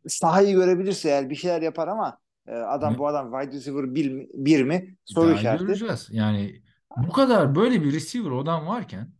[0.08, 2.20] sahayı görebilirse eğer bir şeyler yapar ama
[2.52, 2.98] adam Ne?
[2.98, 4.98] bu adam wide receiver bir mi, bir mi?
[5.06, 5.66] Soru Daha işareti.
[5.66, 6.08] göreceğiz.
[6.12, 6.62] Yani
[6.98, 9.14] bu kadar böyle bir receiver adam varken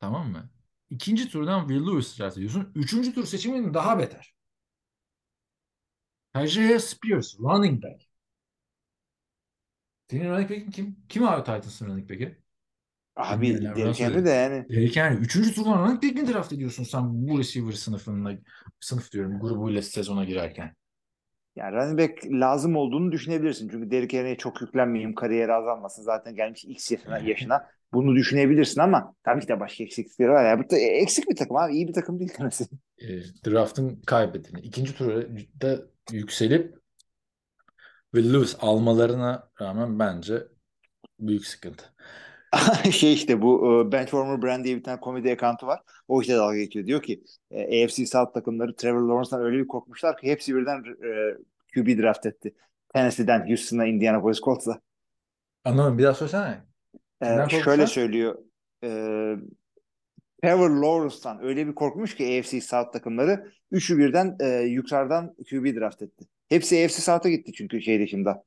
[0.00, 0.50] tamam mı?
[0.90, 2.72] İkinci turdan Will Lewis draft ediyorsun.
[2.74, 4.34] Üçüncü tur seçimin daha beter.
[6.32, 8.02] Tajay Spears running back.
[10.10, 10.96] Senin running back'in kim?
[11.08, 12.38] Kim abi Titans'ın running back'i?
[13.16, 15.16] Abi Derrick Henry de yani Henry.
[15.18, 18.32] Üçüncü turdan running back mi draft ediyorsun sen bu receiver sınıfında
[18.80, 20.74] sınıf diyorum grubuyla sezona girerken?
[21.56, 23.68] Yani running back lazım olduğunu düşünebilirsin.
[23.68, 26.02] Çünkü Derrick Henry'e çok yüklenmeyeyim, kariyeri azalmasın.
[26.02, 27.66] Zaten gelmiş X yaşına, yaşına.
[27.92, 30.44] Bunu düşünebilirsin ama tabii ki de başka eksiklikleri var.
[30.44, 30.58] Ya.
[30.58, 31.72] Bu da eksik bir takım abi.
[31.72, 32.66] iyi bir takım değil Tennessee.
[32.98, 33.06] e,
[33.46, 35.82] draft'ın kaybettiğini, ikinci turda
[36.12, 36.74] yükselip
[38.14, 40.42] Will Lewis almalarına rağmen bence
[41.20, 41.84] büyük sıkıntı.
[42.92, 45.80] şey işte bu e, Benchwarmer Brand diye bir tane komedi account'u var.
[46.08, 46.86] O işte dalga geçiyor.
[46.86, 51.34] Diyor ki e, AFC South takımları Trevor Lawrence'dan öyle bir korkmuşlar ki hepsi birden e,
[51.74, 52.54] QB draft etti.
[52.94, 54.80] Tennessee'den Houston'a Indianapolis Colts'a.
[55.64, 56.64] Anlamadım bir daha söylesene.
[57.20, 58.38] E, Kimden şöyle söylüyor.
[58.84, 58.88] E,
[60.42, 66.02] Trevor Lawrence'dan öyle bir korkmuş ki AFC South takımları üçü birden e, yukarıdan QB draft
[66.02, 66.24] etti.
[66.48, 68.44] Hepsi AFC South'a gitti çünkü şey dışında.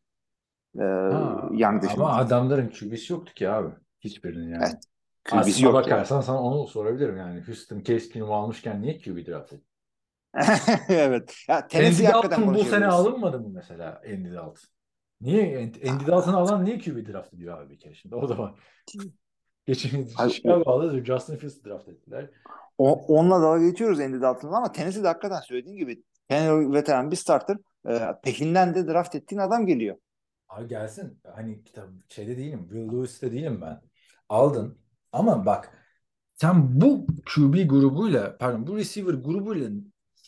[0.80, 2.04] E, Ha, Young dışında.
[2.06, 3.70] ama adamların QB'si yoktu ki abi.
[4.00, 4.64] Hiçbirinin yani.
[4.64, 4.84] Evet,
[5.24, 5.74] QB'si yoktu.
[5.74, 7.42] bakarsan sana onu sorabilirim yani.
[7.42, 9.66] Houston Keenum almışken niye QB draft etti?
[10.90, 11.36] evet.
[11.48, 14.70] Ya Andy Tennessee hakikaten Dalton bu sene alınmadı mı mesela Andy Dalton?
[15.22, 18.16] Niye Andy Dalton'ı alan niye QB draft ediyor abi bir kere şimdi?
[18.16, 18.60] O da var.
[19.66, 22.30] Geçen Chicago'da Justin Fields draft ettiler.
[22.78, 27.58] O, onunla dalga geçiyoruz Andy Dalton'la ama Tennessee'de hakikaten söylediğin gibi Tennessee'de veteran bir starter
[27.90, 29.98] e, peşinden de draft ettiğin adam geliyor.
[30.50, 31.22] Abi gelsin.
[31.36, 32.68] Hani kitap şeyde değilim.
[32.70, 33.82] Will Lewis'te değilim ben.
[34.30, 34.78] Aldın.
[35.12, 35.72] Ama bak
[36.36, 39.70] sen bu QB grubuyla pardon bu receiver grubuyla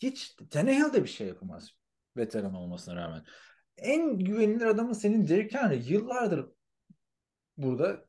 [0.01, 1.69] hiç Tannehill de bir şey yapamaz.
[2.17, 3.25] Veteran olmasına rağmen.
[3.77, 5.93] En güvenilir adamın senin Derrick Henry.
[5.93, 6.45] Yıllardır
[7.57, 8.05] burada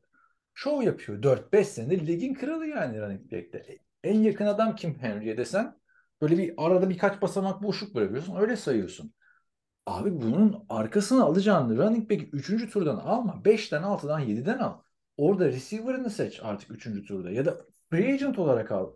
[0.53, 1.23] şov yapıyor.
[1.23, 3.79] 4-5 senedir ligin kralı yani running back'te.
[4.03, 5.79] En yakın adam kim Henry'e desen
[6.21, 8.35] böyle bir arada birkaç basamak boşluk bırakıyorsun.
[8.35, 9.13] Öyle sayıyorsun.
[9.85, 12.71] Abi bunun arkasını alacağını running back'i 3.
[12.71, 13.41] turdan alma.
[13.45, 14.82] 5'ten 6'dan 7'den al.
[15.17, 17.07] Orada receiver'ını seç artık 3.
[17.07, 17.31] turda.
[17.31, 17.57] Ya da
[17.89, 18.91] free agent olarak al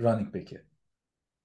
[0.00, 0.62] running back'i.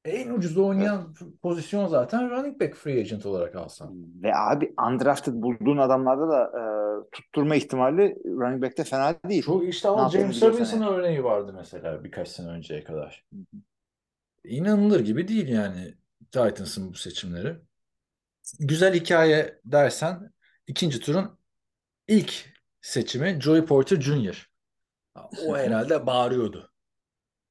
[0.06, 3.94] En ucuz oynayan pozisyon zaten running back free agent olarak alsan.
[4.24, 6.64] Ve abi undrafted bulduğun adamlarda da e,
[7.12, 9.44] tutturma ihtimali running back'te fena değil.
[9.44, 13.26] Çok işte ama James Robinson örneği vardı mesela birkaç sene önceye kadar.
[14.44, 15.94] İnanılır gibi değil yani
[16.32, 17.56] Titans'ın bu seçimleri.
[18.60, 20.32] Güzel hikaye dersen
[20.68, 21.40] ikinci turun
[22.08, 22.51] ilk
[22.82, 24.50] seçimi Joey Porter Jr.
[25.46, 26.72] O herhalde bağırıyordu.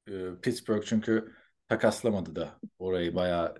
[0.07, 1.35] Ee, Pittsburgh çünkü
[1.67, 3.55] takaslamadı da orayı bayağı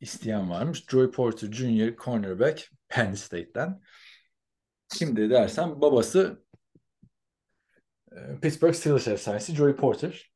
[0.00, 0.84] isteyen varmış.
[0.88, 1.96] Joey Porter Jr.
[1.96, 3.80] cornerback Penn State'den.
[4.98, 6.44] Şimdi dersen babası
[8.12, 10.32] e, Pittsburgh Steelers efsanesi Joey Porter.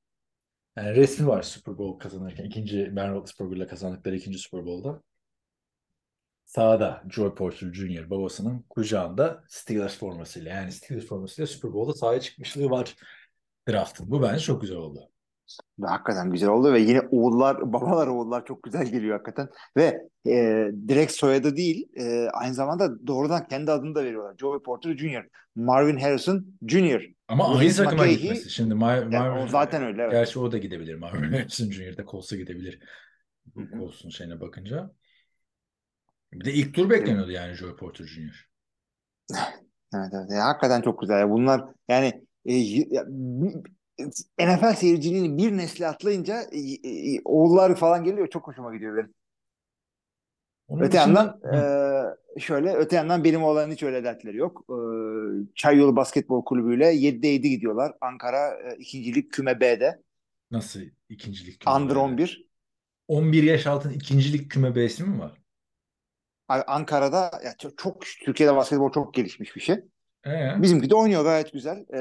[0.76, 2.44] Yani resmi var Super Bowl kazanırken.
[2.44, 5.02] ikinci Ben Roethlisberger'la kazandıkları ikinci Super Bowl'da.
[6.48, 8.10] Sağda Joey Porter Jr.
[8.10, 10.50] babasının kucağında Steelers formasıyla.
[10.54, 12.96] Yani Steelers formasıyla Super Bowl'da sahaya çıkmışlığı var
[13.68, 14.10] draftın.
[14.10, 15.00] Bu bence çok güzel oldu.
[15.78, 19.48] Ve hakikaten güzel oldu ve yine oğullar, babalar oğullar çok güzel geliyor hakikaten.
[19.76, 24.36] Ve e, direkt soyadı değil, e, aynı zamanda doğrudan kendi adını da veriyorlar.
[24.38, 25.26] Joey Porter Jr.,
[25.56, 27.02] Marvin Harrison Jr.
[27.28, 28.50] Ama aynı takıma gitmesi.
[28.50, 30.12] Şimdi Mar Yani Marvin, o zaten öyle, evet.
[30.12, 30.94] Gerçi o da gidebilir.
[30.98, 31.96] Marvin Harrison Jr.
[31.96, 32.80] de Colts'a gidebilir.
[33.54, 34.90] Colts'un şeyine bakınca.
[36.32, 38.48] Bir de ilk tur bekleniyordu yani Joey Porter Jr.
[39.94, 40.30] Evet, evet.
[40.30, 41.18] Ya, hakikaten çok güzel.
[41.20, 41.30] Ya.
[41.30, 43.04] Bunlar yani e, ya,
[44.40, 46.58] NFL seyirciliğini bir nesli atlayınca e,
[47.14, 48.26] e, oğullar falan geliyor.
[48.26, 49.14] Çok hoşuma gidiyor benim.
[50.68, 52.16] Onun Öte dışında- yandan Hı.
[52.36, 54.64] e, şöyle öte yandan benim oğlanın hiç öyle dertleri yok.
[54.70, 54.74] E,
[55.54, 57.92] Çayyolu Basketbol Kulübü'yle 7'de 7 gidiyorlar.
[58.00, 60.02] Ankara e, ikincilik küme B'de.
[60.50, 61.98] Nasıl ikincilik küme Under B'de?
[61.98, 62.48] 11.
[63.08, 65.32] 11 yaş altın ikincilik küme B'si mi var?
[66.48, 69.76] Ankara'da ya çok, çok Türkiye'de basketbol çok gelişmiş bir şey.
[70.26, 70.50] Ee?
[70.62, 71.76] Bizimki de oynuyor gayet güzel.
[71.94, 72.00] E,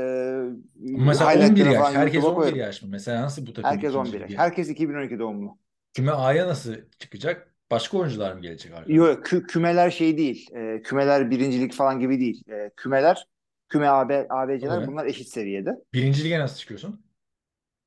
[0.75, 1.93] Mesela highlight'lara 11 yaş.
[1.95, 2.59] Herkes YouTube'a 11 koyarım.
[2.59, 2.87] yaş mı?
[2.91, 4.29] Mesela nasıl bu takım Herkes 11 ikincilik?
[4.31, 4.39] yaş.
[4.39, 5.57] Herkes 2012 doğumlu.
[5.93, 7.53] Küme A'ya nasıl çıkacak?
[7.71, 8.93] Başka oyuncular mı gelecek arkadan?
[8.93, 10.47] Yok kü- kümeler şey değil.
[10.55, 12.43] E, kümeler birincilik falan gibi değil.
[12.49, 13.27] E, kümeler
[13.69, 14.87] küme AB, ABC'ler Evet.
[14.87, 15.71] bunlar eşit seviyede.
[15.93, 17.05] Birinci lige nasıl çıkıyorsun?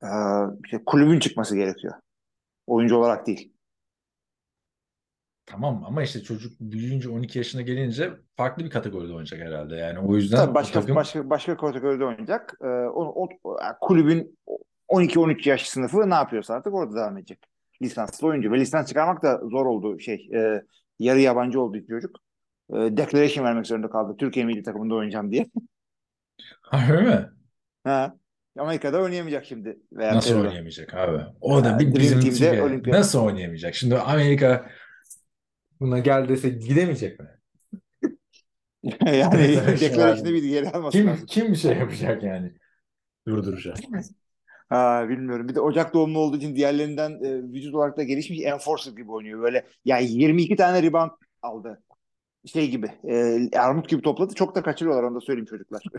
[0.03, 0.09] E,
[0.65, 1.95] işte kulübün çıkması gerekiyor.
[2.67, 3.53] Oyuncu olarak değil.
[5.51, 9.77] Tamam ama işte çocuk büyüyünce 12 yaşına gelince farklı bir kategoride oynayacak herhalde.
[9.77, 12.55] Yani o yüzden Tabii başka takım başka başka kategoride oynayacak.
[12.63, 14.39] E, o, o, yani kulübün
[14.89, 17.39] 12-13 yaş sınıfı ne yapıyorsa artık orada devam edecek.
[17.83, 20.31] Lisanslı oyuncu ve lisans çıkarmak da zor oldu şey.
[20.35, 20.63] E,
[20.99, 22.17] yarı yabancı oldu çocuk.
[22.73, 24.17] E, declaration vermek zorunda kaldı.
[24.19, 25.47] Türkiye milli takımında oynayacağım diye.
[26.63, 27.29] Harbi mi?
[27.85, 28.17] Ha.
[28.59, 29.79] Amerika'da oynayamayacak şimdi.
[29.93, 30.47] Veya Nasıl Peru'da.
[30.47, 31.23] oynayamayacak abi?
[31.41, 32.91] O da bir Dream bizim Team'de.
[32.91, 33.75] Nasıl oynayamayacak?
[33.75, 34.67] Şimdi Amerika
[35.81, 37.27] buna gel dese gidemeyecek mi?
[39.07, 40.25] yani yani.
[40.25, 41.27] bir geri alması Kim lazım.
[41.27, 42.53] kim bir şey yapacak yani?
[43.27, 43.77] Durduracak.
[44.69, 45.49] Ha, bilmiyorum.
[45.49, 49.43] Bir de Ocak doğumlu olduğu için diğerlerinden e, vücut olarak da gelişmiş enforcer gibi oynuyor.
[49.43, 51.11] Böyle yani 22 tane rebound
[51.43, 51.83] aldı.
[52.47, 52.87] Şey gibi.
[53.09, 54.35] E, armut gibi topladı.
[54.35, 55.83] Çok da kaçırıyorlar onu da söyleyeyim çocuklar.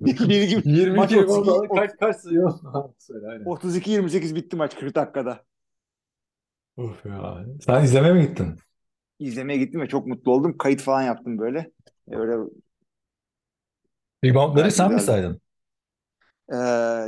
[0.04, 2.52] Gibi 22 maç rebound 32, kaç kaç sayıyor?
[2.98, 3.44] Söyle aynen.
[3.44, 5.40] 32-28 bitti maç 40 dakikada.
[6.76, 7.44] Of ya.
[7.60, 8.56] Sen izlemeye mi gittin?
[9.18, 10.56] İzlemeye gittim ve çok mutlu oldum.
[10.58, 11.58] Kayıt falan yaptım böyle.
[12.10, 12.50] E, Öyle
[14.24, 15.06] Reboundları Gayet sen mi güzeldi.
[15.06, 15.40] saydın?
[16.52, 16.56] Ee,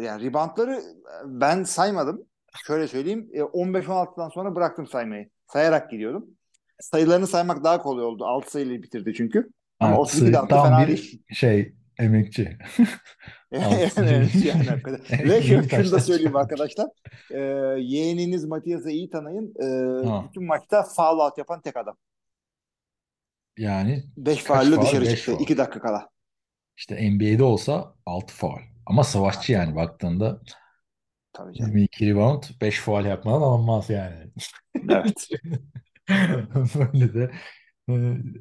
[0.04, 0.82] yani reboundları
[1.24, 2.22] ben saymadım.
[2.66, 3.30] Şöyle söyleyeyim.
[3.32, 5.30] e, 15-16'dan sonra bıraktım saymayı.
[5.46, 6.26] Sayarak gidiyordum.
[6.80, 8.24] Sayılarını saymak daha kolay oldu.
[8.26, 9.48] 6 sayıyla bitirdi çünkü.
[9.80, 11.22] Ama Altı 32 de altı tam fena bir değil.
[11.32, 12.58] şey emekçi.
[13.52, 14.28] yani, sayı.
[14.44, 15.28] yani hakikaten.
[15.28, 16.88] Ve şunu, da söyleyeyim arkadaşlar.
[17.30, 17.38] Ee,
[17.80, 19.54] yeğeniniz Matias'ı iyi tanıyın.
[20.04, 20.24] Ha.
[20.28, 21.96] bütün maçta foul out yapan tek adam.
[23.58, 24.86] Yani 5 kaç faulle faul?
[24.86, 25.32] dışarı Beş çıktı.
[25.32, 25.42] faul.
[25.42, 26.08] 2 dakika kala.
[26.76, 28.60] İşte NBA'de olsa 6 faul.
[28.86, 30.40] Ama savaşçı yani baktığında
[31.32, 31.76] Tabii canım.
[31.76, 34.30] 22 rebound 5 faul yapmadan alınmaz yani.
[34.90, 35.28] Evet.
[36.74, 37.30] Böyle de e,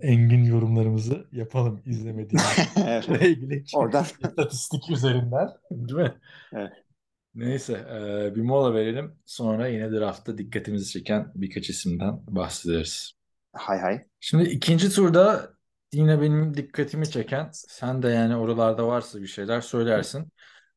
[0.01, 6.13] engin yorumlarımızı yapalım izlemediğimizle ilgili Oradan istatistik üzerinden değil mi?
[6.53, 6.71] Evet.
[7.35, 13.11] Neyse e, bir mola verelim sonra yine draftta dikkatimizi çeken birkaç isimden bahsederiz.
[13.53, 14.05] hay hay.
[14.19, 15.53] Şimdi ikinci turda
[15.93, 20.31] yine benim dikkatimi çeken sen de yani oralarda varsa bir şeyler söylersin.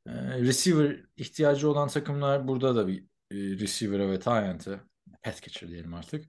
[0.06, 4.80] E, receiver ihtiyacı olan takımlar burada da bir e, receiver'a ve tight end'e
[5.22, 6.24] pass catcher diyelim artık.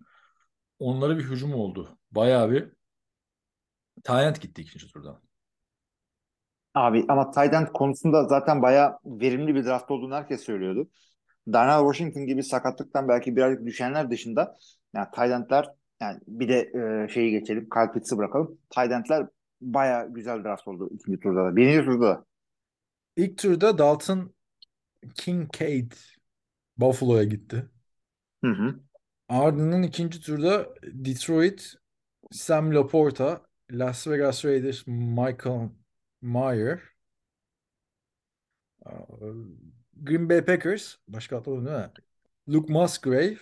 [0.79, 1.97] Onlara bir hücum oldu.
[2.11, 2.71] Bayağı bir
[4.23, 5.21] end gitti ikinci turdan.
[6.73, 10.89] Abi ama end konusunda zaten bayağı verimli bir draft olduğunu herkes söylüyordu.
[11.53, 14.57] Darnell Washington gibi sakatlıktan belki birazcık düşenler dışında
[14.93, 15.69] yani endler
[16.01, 17.69] yani bir de e, şeyi geçelim.
[17.69, 18.57] Kyle Pitts'i bırakalım.
[18.69, 19.27] Tight endler
[19.61, 21.55] bayağı güzel draft oldu ikinci turda da.
[21.55, 22.25] Birinci turda da.
[23.15, 24.33] İlk turda Dalton
[25.15, 25.91] Kincaid
[26.77, 27.69] Buffalo'ya gitti.
[28.43, 28.79] Hı hı.
[29.29, 31.80] Ardından ikinci turda Detroit
[32.31, 35.69] Sam Laporta, Las Vegas Raiders Michael
[36.21, 36.81] Mayer,
[39.93, 41.91] Green Bay Packers başka atladım değil mi?
[42.49, 43.37] Luke Musgrave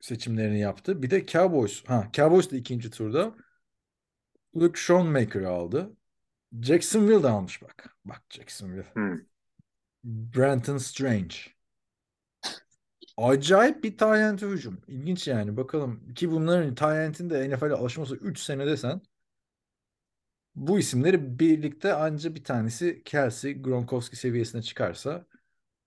[0.00, 1.02] seçimlerini yaptı.
[1.02, 1.84] Bir de Cowboys.
[1.84, 3.34] Ha, Cowboys da ikinci turda
[4.56, 5.96] Luke Schoonmaker'ı aldı.
[6.62, 7.96] Jacksonville'da almış bak.
[8.04, 8.92] Bak Jacksonville.
[8.94, 9.26] Hı.
[10.04, 11.34] Brenton Strange.
[13.16, 14.80] Acayip bir Tyent hücum.
[14.88, 15.56] İlginç yani.
[15.56, 19.00] Bakalım ki bunların Tyent'in de NFL'e alışması 3 sene desen
[20.54, 25.26] Bu isimleri birlikte anca bir tanesi Kelsey, Gronkowski seviyesine çıkarsa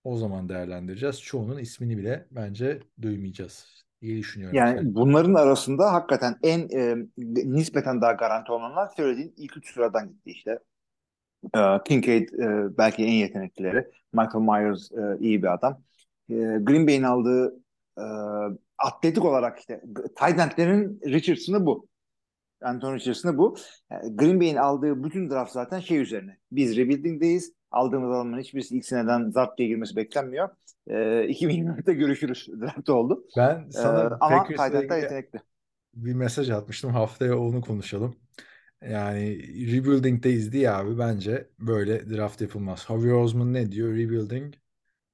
[0.04, 1.22] o zaman değerlendireceğiz.
[1.22, 4.56] Çoğunun ismini bile bence duymayacağız diye düşünüyorum.
[4.56, 6.96] Yani bunların arasında hakikaten en e,
[7.44, 10.58] nispeten daha garanti olanlar söylediğin ilk üç sıradan gitti işte.
[11.56, 13.86] E, Kincaid e, belki en yeteneklileri.
[14.12, 15.84] Michael Myers e, iyi bir adam.
[16.30, 17.56] E, Green Bay'in aldığı
[17.98, 18.04] e,
[18.78, 19.80] atletik olarak işte
[20.16, 21.88] tight endlerin Richardson'ı bu.
[22.62, 23.56] Anthony Richardson'ı bu.
[23.90, 26.38] Yani Green Bay'in aldığı bütün draft zaten şey üzerine.
[26.52, 27.52] Biz rebuilding'deyiz.
[27.70, 30.48] Aldığımız adamların hiçbirisi ilk seneden zart diye girmesi beklenmiyor.
[30.90, 33.24] E, 2024'te görüşürüz draft oldu.
[33.36, 34.46] Ben sana Ee, ama
[34.96, 35.40] yetenekli.
[35.94, 36.90] bir mesaj atmıştım.
[36.92, 38.16] Haftaya onu konuşalım.
[38.82, 39.38] Yani
[39.72, 42.86] rebuilding'deyiz diye abi bence böyle draft yapılmaz.
[42.88, 43.88] Javier Osman ne diyor?
[43.96, 44.54] Rebuilding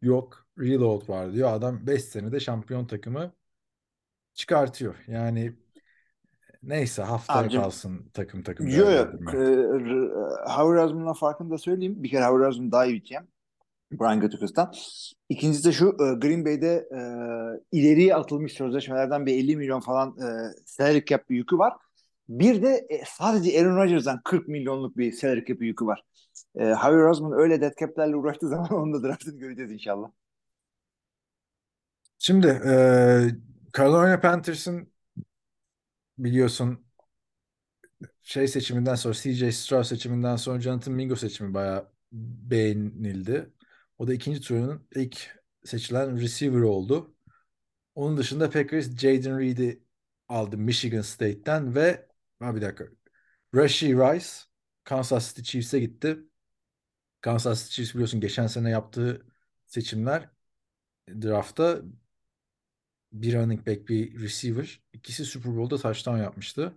[0.02, 0.43] yok.
[0.58, 1.52] Reload var diyor.
[1.52, 3.32] Adam 5 senede şampiyon takımı
[4.34, 4.94] çıkartıyor.
[5.06, 5.52] Yani
[6.62, 8.86] neyse haftaya Abicim, kalsın takım takım Yo yo.
[8.86, 9.32] değerlendirme.
[10.46, 12.02] Howard Osman'la farkını da söyleyeyim.
[12.02, 13.24] Bir kere Osman daha iyi GM.
[13.92, 14.72] Brian Gutekunst'tan.
[15.28, 17.00] İkincisi de şu e, Green Bay'de e,
[17.78, 21.72] ileriye atılmış sözleşmelerden bir 50 milyon falan e, salary cap bir yükü var.
[22.28, 26.02] Bir de e, sadece Aaron Rodgers'dan 40 milyonluk bir salary cap yükü var.
[26.54, 30.10] E, Javier Osman öyle dead cap'lerle uğraştığı zaman onun da draftını göreceğiz inşallah.
[32.24, 32.72] Şimdi e,
[33.76, 34.92] Carolina Panthers'ın
[36.18, 36.86] biliyorsun
[38.22, 43.52] şey seçiminden sonra CJ Stroud seçiminden sonra Jonathan Mingo seçimi bayağı beğenildi.
[43.98, 47.14] O da ikinci turunun ilk seçilen receiver oldu.
[47.94, 49.82] Onun dışında Packers Jaden Reed'i
[50.28, 52.08] aldı Michigan State'ten ve
[52.40, 52.84] ha bir dakika
[53.54, 54.28] Rashee Rice
[54.84, 56.18] Kansas City Chiefs'e gitti.
[57.20, 59.26] Kansas City Chiefs biliyorsun geçen sene yaptığı
[59.66, 60.30] seçimler
[61.08, 61.82] draftta
[63.14, 66.72] bir running back bir receiver ikisi Super Bowl'da touchdown yapmıştı.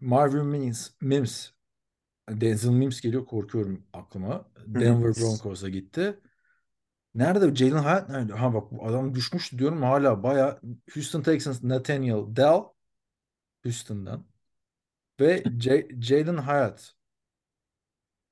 [0.00, 1.50] Marvin Mims, Mims
[2.30, 4.50] Denzel Mims geliyor korkuyorum aklıma.
[4.66, 6.20] Denver Broncos'a gitti.
[7.14, 8.32] Nerede Jalen Hyatt nerede?
[8.32, 10.60] Ha bak bu adam düşmüş diyorum hala baya
[10.94, 12.62] Houston Texans Nathaniel Dell
[13.64, 14.26] Houston'dan
[15.20, 15.44] ve
[16.00, 16.94] Jalen Hyatt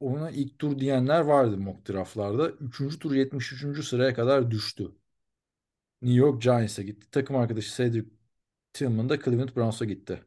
[0.01, 2.51] ona ilk tur diyenler vardı mock draftlarda.
[2.51, 3.85] Üçüncü tur 73.
[3.85, 4.93] sıraya kadar düştü.
[6.03, 7.07] New York Giants'a gitti.
[7.11, 8.09] Takım arkadaşı Cedric
[8.73, 10.25] Tillman da Cleveland Browns'a gitti.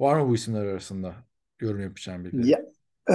[0.00, 1.14] Var mı bu isimler arasında
[1.60, 2.48] yorum yapacağım birileri?
[2.48, 2.58] Ya,
[3.10, 3.14] e,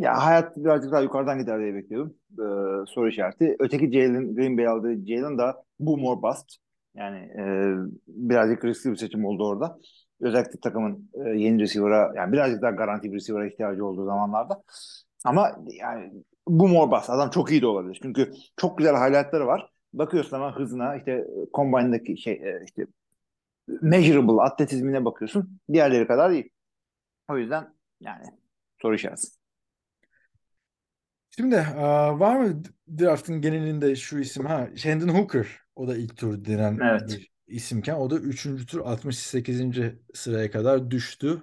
[0.00, 2.14] ya hayat birazcık daha yukarıdan gider diye bekliyordum.
[2.32, 2.44] E,
[2.86, 3.56] soru işareti.
[3.58, 6.56] Öteki Jalen, Green Bay aldığı Jalen da bu more bust.
[6.94, 7.42] Yani e,
[8.08, 9.78] birazcık riskli bir seçim oldu orada.
[10.20, 14.62] Özellikle takımın e, yeni receiver'a yani birazcık daha garanti bir receiver'a ihtiyacı olduğu zamanlarda.
[15.24, 16.12] Ama yani
[16.48, 17.10] bu more bust.
[17.10, 17.98] Adam çok iyi de olabilir.
[18.02, 19.70] Çünkü çok güzel highlightları var.
[19.98, 22.86] Bakıyorsun ama hızına işte combine'daki şey e, işte
[23.68, 25.60] measurable atletizmine bakıyorsun.
[25.72, 26.48] Diğerleri kadar değil.
[27.28, 28.26] O yüzden yani
[28.82, 29.26] soru işareti.
[31.30, 31.82] Şimdi e,
[32.18, 32.62] var mı
[32.98, 34.46] draftın genelinde şu isim?
[34.46, 35.46] Ha, Shandon Hooker.
[35.76, 37.08] O da ilk tur denen Evet.
[37.08, 38.66] bir isimken o da 3.
[38.66, 39.62] tur 68.
[40.14, 41.42] sıraya kadar düştü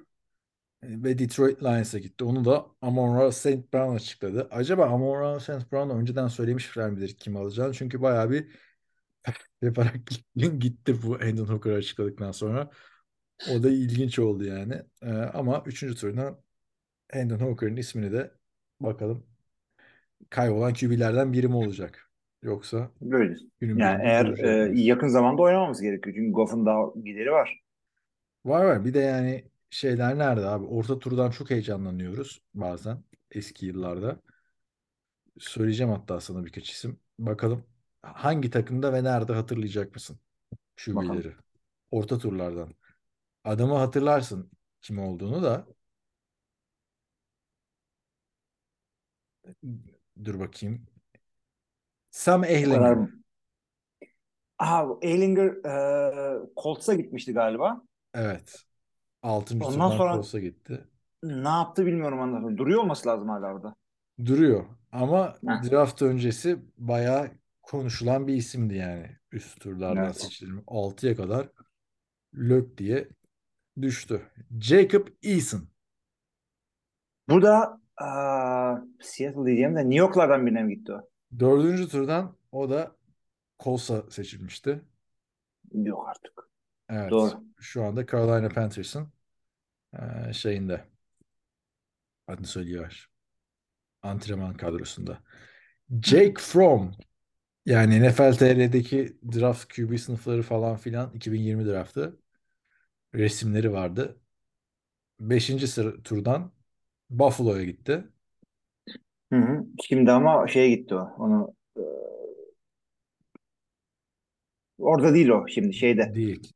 [0.83, 2.23] ve Detroit Lions'a gitti.
[2.23, 3.73] Onu da Amon-Ra St.
[3.73, 4.47] Brown açıkladı.
[4.51, 5.71] Acaba Amon-Ra St.
[5.71, 7.73] Brown'a önceden söylemişler midir kim alacağını?
[7.73, 8.47] Çünkü bayağı bir
[9.61, 9.95] yaparak
[10.35, 12.69] gitti bu Hendon Hooker açıkladıktan sonra.
[13.51, 14.81] O da ilginç oldu yani.
[15.01, 15.95] E, ama 3.
[15.95, 16.39] turdan
[17.11, 18.31] Hendon Hooker'ın ismini de
[18.79, 19.25] bakalım
[20.29, 22.09] kaybolan QB'lerden biri mi olacak?
[22.41, 23.35] Yoksa Böyle.
[23.61, 26.15] Yani eğer görecek e, yakın zamanda oynamamız gerekiyor.
[26.15, 27.63] Çünkü Goff'un daha gideri var.
[28.45, 28.85] Var var.
[28.85, 29.43] Bir de yani
[29.73, 30.65] şeyler nerede abi?
[30.65, 34.19] Orta turdan çok heyecanlanıyoruz bazen eski yıllarda.
[35.39, 36.99] Söyleyeceğim hatta sana birkaç isim.
[37.19, 37.65] Bakalım
[38.01, 40.19] hangi takımda ve nerede hatırlayacak mısın
[40.87, 41.21] Bakalım.
[41.21, 41.35] QB'leri?
[41.91, 42.75] Orta turlardan.
[43.43, 44.51] Adamı hatırlarsın
[44.81, 45.67] kim olduğunu da.
[50.23, 50.85] Dur bakayım.
[52.11, 52.97] Sam Ehlinger.
[54.59, 57.81] Aha, Ehlinger e, Colts'a gitmişti galiba.
[58.13, 58.65] Evet.
[59.23, 59.55] 6.
[59.55, 60.87] Ondan turdan sonra- Colts'a gitti.
[61.23, 62.57] Ne yaptı bilmiyorum ondan sonra.
[62.57, 63.75] Duruyor olması lazım hala orada.
[64.25, 64.65] Duruyor.
[64.91, 65.71] Ama Heh.
[65.71, 67.27] draft öncesi bayağı
[67.61, 69.09] konuşulan bir isimdi yani.
[69.31, 70.21] Üst turlardan Evet.
[70.21, 70.63] seçilim.
[70.67, 71.49] 6'ya kadar
[72.35, 73.07] lök diye
[73.81, 74.21] düştü.
[74.61, 75.61] Jacob Eason.
[77.29, 78.07] Bu da e,
[79.03, 81.09] Seattle diyeceğim de New York'lardan birine mi gitti o?
[81.39, 82.95] Dördüncü turdan o da
[83.63, 84.81] Colts'a seçilmişti.
[85.73, 86.49] Yok artık.
[86.89, 87.11] Evet.
[87.11, 87.29] Doğru.
[87.59, 89.07] Şu anda Carolina Panthers'ın
[89.93, 90.85] eee, şeyinde
[92.27, 93.09] adını söylüyor.
[94.01, 95.19] Antrenman kadrosunda.
[96.03, 96.91] Jake Fromm
[97.65, 102.19] yani NFL TR'deki draft QB sınıfları falan filan 2020 draftı
[103.15, 104.19] resimleri vardı.
[105.19, 106.51] Beşinci sıra turdan
[107.09, 108.03] Buffalo'ya gitti.
[109.33, 109.65] Hı hı.
[109.83, 111.09] Şimdi ama şeye gitti o.
[111.17, 111.81] Onu e,
[114.77, 116.15] orada değil o şimdi şeyde.
[116.15, 116.53] Değil.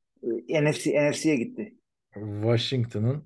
[0.49, 1.75] E, NFC NFC'ye gitti.
[2.41, 3.23] Washington'ın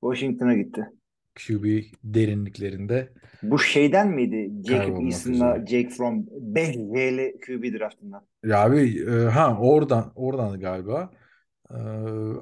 [0.00, 0.86] Washington'a gitti.
[1.34, 1.64] QB
[2.04, 4.50] derinliklerinde Bu şeyden miydi?
[4.68, 5.66] Jacob Eason'la.
[5.66, 8.26] Jake Fromm 5 J'li QB draftından.
[8.44, 11.10] ya abi e, ha oradan oradan galiba.
[11.70, 11.76] E,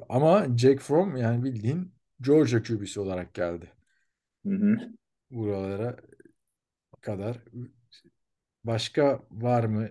[0.09, 3.71] ama Jake Fromm yani bildiğin Georgia QB'si olarak geldi.
[4.45, 4.77] Hı hı.
[5.31, 5.97] Buralara
[7.01, 7.37] kadar.
[8.63, 9.89] Başka var mı?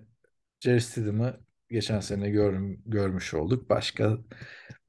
[0.61, 1.41] Jerry Stidham'ı
[1.73, 2.55] geçen sene gör,
[2.87, 3.71] görmüş olduk.
[3.71, 4.19] Başka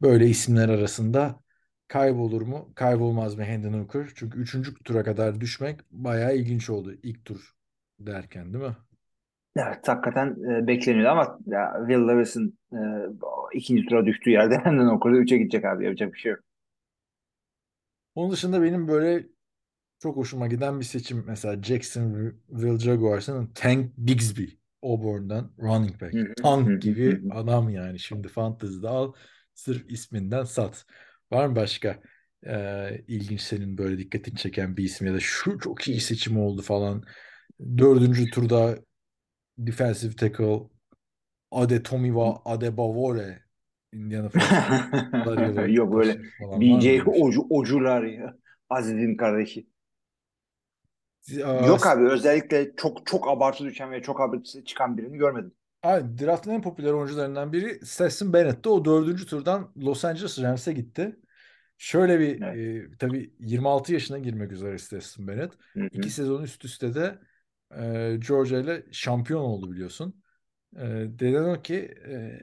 [0.02, 1.40] böyle isimler arasında
[1.88, 2.74] kaybolur mu?
[2.76, 4.10] Kaybolmaz mı Hendon Hooker?
[4.16, 7.54] Çünkü üçüncü tura kadar düşmek bayağı ilginç oldu ilk tur
[8.00, 8.78] derken değil mi?
[9.56, 12.78] Evet hakikaten e, bekleniyordu ama ya, Will Levis'in e,
[13.54, 16.40] ikinci tura düştüğü yerde hemen okurda 3'e gidecek abi yapacak bir şey yok.
[18.16, 19.28] Onun dışında benim böyle
[20.00, 24.46] çok hoşuma giden bir seçim mesela Jacksonville Jaguars'ın Tank Bigsby
[24.84, 26.38] Auburn'dan running back.
[26.44, 28.00] Tank gibi adam yani.
[28.00, 29.14] Şimdi fantasy'de al
[29.54, 30.86] sırf isminden sat.
[31.32, 32.00] Var mı başka
[32.46, 36.62] e, ilginç senin böyle dikkatini çeken bir isim ya da şu çok iyi seçim oldu
[36.62, 37.04] falan.
[37.78, 38.78] Dördüncü turda
[39.58, 40.60] defensive tackle
[41.52, 43.44] Adetomiwa Adebawore
[43.94, 44.30] Indiana
[45.68, 47.08] Yok öyle BJ?
[47.08, 48.38] Ocu, Ocular ya.
[48.70, 49.68] Aziz'in kardeşi.
[51.68, 55.54] Yok abi özellikle çok çok abartı düşen ve çok abartı çıkan birini görmedim.
[55.84, 60.74] Abi, draftın en popüler oyuncularından biri Stetson Bennett de o dördüncü turdan Los Angeles Rams'e
[60.74, 61.20] gitti.
[61.78, 62.92] Şöyle bir Evet.
[62.94, 65.54] e, tabii 26 yaşına girmek üzere Stetson Bennett.
[65.74, 65.90] Hı hı.
[65.92, 67.20] İki sezon üst üste de
[67.72, 70.24] e, Georgia ile şampiyon oldu biliyorsun.
[70.76, 70.82] E,
[71.20, 71.76] denen o ki
[72.08, 72.40] e,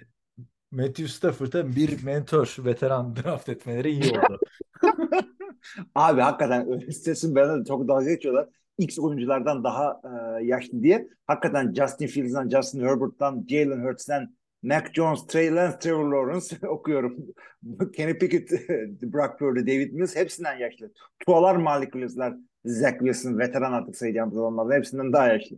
[0.70, 4.40] Matthew Stafford'a bir mentor, veteran draft etmeleri iyi oldu.
[5.94, 6.66] Abi hakikaten
[7.34, 8.48] bana da çok dalga geçiyorlar.
[8.80, 11.08] X oyunculardan daha e, yaşlı diye.
[11.26, 17.16] Hakikaten Justin Fields'dan, Justin Herbert'tan, Jalen Hurts'tan, Mac Jones, Trey Lance, Trevor Lawrence okuyorum.
[17.96, 18.50] Kenny Pickett,
[19.02, 20.92] Brock Purdy, David Mills hepsinden yaşlı.
[21.26, 25.56] Tualar Malik Williams'lar, Zach Wilson, veteran artık sayacağımız adamlar hepsinden daha yaşlı.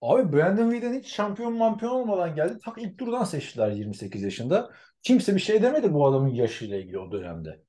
[0.00, 2.58] Abi Brandon Whedon hiç şampiyon mampiyon olmadan geldi.
[2.64, 4.70] Tak ilk turdan seçtiler 28 yaşında.
[5.02, 7.60] Kimse bir şey demedi bu adamın yaşıyla ilgili o dönemde.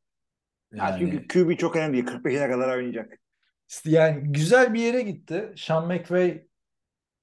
[0.73, 2.05] Yani çünkü QB çok önemli değil.
[2.05, 3.19] 45'ine kadar oynayacak.
[3.85, 5.53] Yani güzel bir yere gitti.
[5.57, 6.47] Sean McVay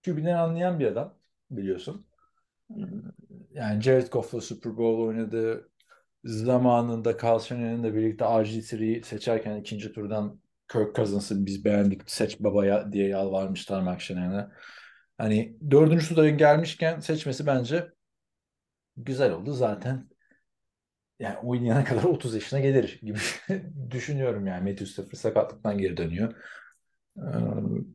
[0.05, 1.19] QB'den anlayan bir adam
[1.51, 2.07] biliyorsun.
[3.51, 5.71] Yani Jared Goff'la Super Bowl oynadı.
[6.25, 10.41] Zamanında Carl Shannon'ın da birlikte RG3'yi seçerken ikinci turdan
[10.73, 14.53] Kirk Cousins'ı biz beğendik seç babaya diye yalvarmışlar Mark Shannon'a.
[15.19, 17.93] Hani dördüncü turda gelmişken seçmesi bence
[18.97, 20.09] güzel oldu zaten.
[21.21, 23.19] Yani oynayana kadar 30 yaşına gelir gibi
[23.91, 24.63] düşünüyorum yani.
[24.71, 26.35] Matthew Stafford sakatlıktan geri dönüyor.
[27.17, 27.21] Ee,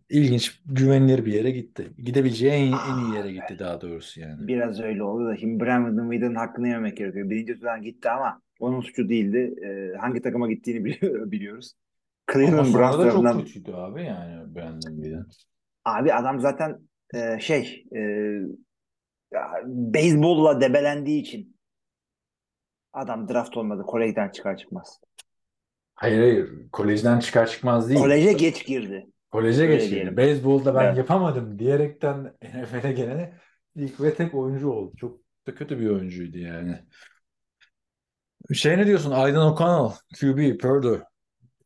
[0.10, 1.92] ilginç, güvenilir bir yere gitti.
[1.98, 4.48] Gidebileceği en, en iyi yere gitti daha doğrusu yani.
[4.48, 7.30] Biraz öyle oldu da şimdi Brandon Whedon'ın hakkını yememek gerekiyor.
[7.30, 9.54] Birinci turdan gitti ama onun suçu değildi.
[9.66, 11.74] Ee, hangi takıma gittiğini bili- biliyoruz.
[12.34, 15.28] Cleveland Browns da çok tarafından kötüydü abi yani Brandon Whedon.
[15.86, 16.80] abi adam zaten
[17.14, 18.02] e, şey e,
[19.66, 21.56] beyzbolla debelendiği için
[22.94, 23.84] adam draft olmadı.
[23.88, 25.00] Kolejden çıkar çıkmaz.
[25.96, 26.50] Hayır hayır.
[26.72, 28.00] Kolejden çıkar çıkmaz değil.
[28.00, 29.08] Koleje geç girdi.
[29.32, 29.92] Koleje Öyle geçti.
[29.92, 30.18] diyelim.
[30.18, 30.98] Beyzbolda ben Evet.
[30.98, 33.34] yapamadım diyerekten NFL'e gelene
[33.76, 34.94] ilk ve tek oyuncu oldu.
[34.98, 36.80] Çok da kötü bir oyuncuydu yani.
[38.54, 39.12] Şey ne diyorsun?
[39.12, 41.02] Aidan O'Connell, QB, Purdue,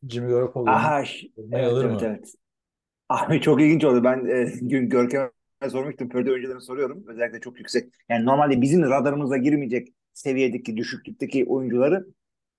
[0.08, 2.02] Jimmy Garoppolo'nun Aha ş- formayı evet alır evet mı?
[2.02, 2.32] evet.
[3.08, 4.04] Abi çok ilginç oldu.
[4.04, 6.08] Ben e, gün Görkem'e sormuştum.
[6.08, 7.04] Pörde oyuncularını soruyorum.
[7.08, 7.94] Özellikle çok yüksek.
[8.08, 12.06] Yani normalde bizim radarımıza girmeyecek seviyedeki, düşüklükteki oyuncuları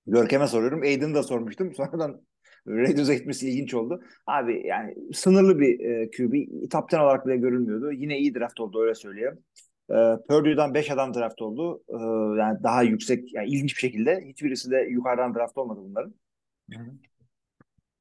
[0.08, 0.82] Görkem'e soruyorum.
[0.82, 1.74] Aiden'ı da sormuştum.
[1.76, 2.22] Sonradan
[2.68, 4.02] Raiders'a gitmesi ilginç oldu.
[4.28, 6.70] Abi yani sınırlı bir e, QB.
[6.72, 7.92] Top 10 olarak bile görülmüyordu.
[7.92, 9.40] Yine iyi draft oldu öyle söyleyeyim.
[9.90, 9.96] E,
[10.30, 11.84] Purdue'dan 5 adam draft oldu.
[11.90, 11.98] E,
[12.40, 14.22] yani daha yüksek, yani ilginç bir şekilde.
[14.28, 16.14] Hiçbirisi de yukarıdan draft olmadı bunların.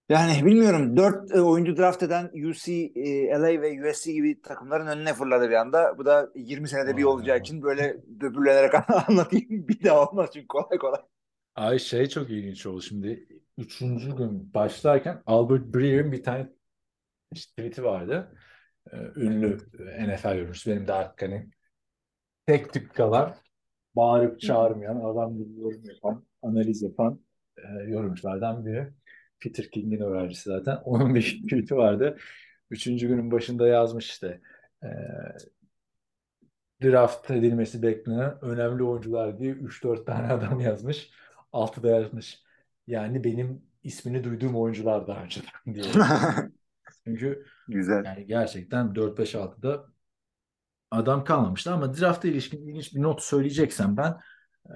[0.09, 0.96] Yani bilmiyorum.
[0.96, 5.54] Dört e, oyuncu draft eden UC, e, LA ve USC gibi takımların önüne fırladı bir
[5.54, 5.98] anda.
[5.98, 8.74] Bu da 20 senede bir olacağı için böyle böbürlenerek
[9.09, 9.68] anlatayım.
[9.68, 11.00] Bir daha olmaz çünkü kolay kolay.
[11.54, 13.28] Ay şey çok ilginç oldu şimdi.
[13.59, 16.48] Üçüncü gün başlarken Albert Breer'in bir tane
[17.32, 18.36] işte tweet'i vardı.
[18.92, 19.59] Ee, ünlü
[20.09, 20.70] NFL yorumcusu.
[20.70, 21.50] Benim de hani
[22.46, 23.36] tek tük kalan
[23.96, 27.20] bağırıp çağırmayan, adam gibi yorum yapan, analiz yapan
[27.57, 28.92] e, yorumculardan biri.
[29.47, 30.76] Peter King'in öğrencisi zaten.
[30.84, 32.18] Onun bir tweet'i vardı.
[32.70, 34.40] Üçüncü günün başında yazmış işte.
[34.82, 34.88] E,
[36.82, 41.11] draft edilmesi beklenen önemli oyuncular diye 3-4 tane adam yazmış.
[41.53, 42.42] Altıda yazmış.
[42.86, 45.84] Yani benim ismini duyduğum oyuncular daha önceden diye.
[47.05, 48.05] Çünkü Güzel.
[48.05, 49.86] yani gerçekten 4-5-6'da
[50.90, 54.16] adam kalmamıştı ama draft'a ilişkin ilginç bir not söyleyeceksem ben
[54.66, 54.74] e,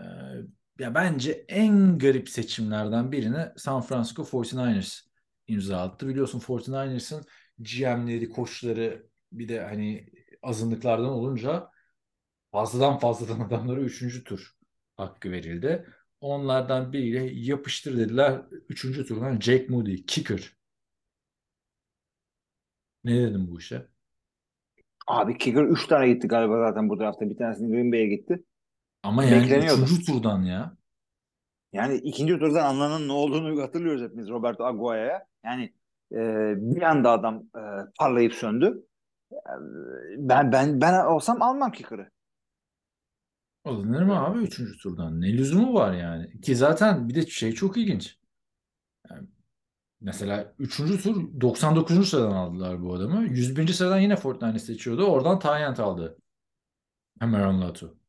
[0.80, 5.00] ya bence en garip seçimlerden birini San Francisco 49ers
[5.46, 6.08] imza attı.
[6.08, 7.24] Biliyorsun 49ers'ın
[7.58, 10.06] GM'leri, koçları bir de hani
[10.42, 11.70] azınlıklardan olunca
[12.52, 14.24] fazladan fazladan adamlara 3.
[14.24, 14.52] tur
[14.96, 15.86] hakkı verildi.
[16.20, 18.42] Onlardan biriyle yapıştır dediler.
[18.68, 18.82] 3.
[19.08, 20.52] turdan Jake Moody, kicker.
[23.04, 23.86] Ne dedim bu işe?
[25.06, 27.30] Abi kicker 3 tane gitti galiba zaten bu draftta.
[27.30, 28.44] Bir tanesini Green Bay'e gitti.
[29.02, 29.82] Ama yani Bekleniyordu.
[29.82, 30.06] 3.
[30.06, 30.76] turdan ya.
[31.72, 35.26] Yani ikinci turdan anlanan ne olduğunu hatırlıyoruz hepimiz Roberto Aguaya'ya.
[35.44, 35.64] Yani
[36.12, 36.18] e,
[36.56, 37.62] bir anda adam e,
[37.98, 38.86] parlayıp söndü.
[39.32, 39.36] E,
[40.18, 42.10] Ben ben ben olsam almam kicker'ı.
[43.64, 44.82] Alınır mı abi 3.
[44.82, 45.20] turdan?
[45.20, 46.40] Ne lüzumu var yani?
[46.40, 48.18] Ki zaten bir de şey çok ilginç.
[49.10, 49.28] Yani
[50.00, 51.02] mesela 3.
[51.02, 52.08] tur 99.
[52.08, 53.22] sıradan aldılar bu adamı.
[53.24, 53.72] 101.
[53.72, 55.04] sıradan yine Fortnite seçiyordu.
[55.04, 56.18] Oradan Tayyent aldı.
[57.20, 57.99] Hemen Latu.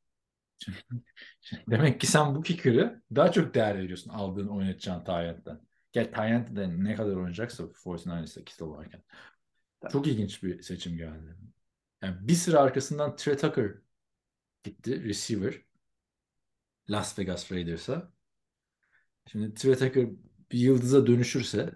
[1.70, 5.62] Demek ki sen bu kicker'ı daha çok değer veriyorsun aldığın oynatacağın Tayyent'ten.
[5.91, 9.03] Gel Tayyent de ne kadar oynayacaksa 49ers'ta Kittle varken.
[9.91, 11.38] Çok ilginç bir seçim geldi.
[12.01, 13.72] Yani bir sıra arkasından Trey Tucker
[14.64, 15.03] gitti.
[15.03, 15.62] Receiver.
[16.89, 18.12] Las Vegas Raiders'a.
[19.32, 20.09] Şimdi Trey Tucker
[20.51, 21.76] bir yıldıza dönüşürse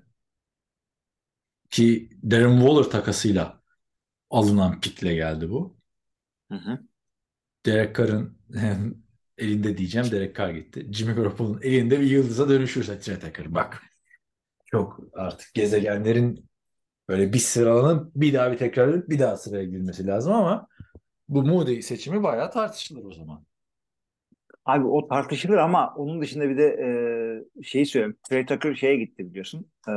[1.70, 3.62] ki Darren Waller takasıyla
[4.30, 5.78] alınan pikle geldi bu.
[6.52, 6.80] Hı hı.
[7.66, 8.38] Derek Carr'ın
[9.38, 10.12] elinde diyeceğim.
[10.12, 10.88] Derek Carr gitti.
[10.92, 13.56] Jimmy Garoppolo'nun elinde bir yıldıza dönüşürse Trey Tucker.
[13.56, 13.84] Bak
[14.66, 16.50] çok artık gezegenlerin
[17.10, 20.68] böyle bir sıralanıp bir daha bir tekrarlanıp bir daha sıraya girmesi lazım ama
[21.30, 23.46] bu Moody seçimi bayağı tartışılır o zaman.
[24.66, 28.18] Abi o tartışılır ama onun dışında bir de e, şeyi söyleyeyim.
[28.30, 29.72] Trey Tucker şeye gitti biliyorsun.
[29.88, 29.92] E,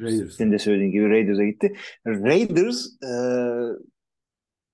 [0.00, 0.36] Raiders.
[0.36, 1.76] senin de söylediğin gibi Raiders'a gitti.
[2.06, 3.12] Raiders e,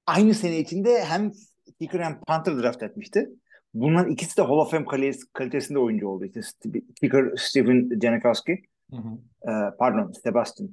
[0.07, 1.33] aynı sene içinde hem
[1.81, 3.29] kicker hem punter draft etmişti.
[3.75, 6.25] Bunların ikisi de Hall of Fame kalitesi- kalitesinde oyuncu oldu.
[6.25, 8.63] İşte St- kicker Steven Janikowski.
[8.91, 9.09] Hı hı.
[9.51, 10.71] E, pardon Sebastian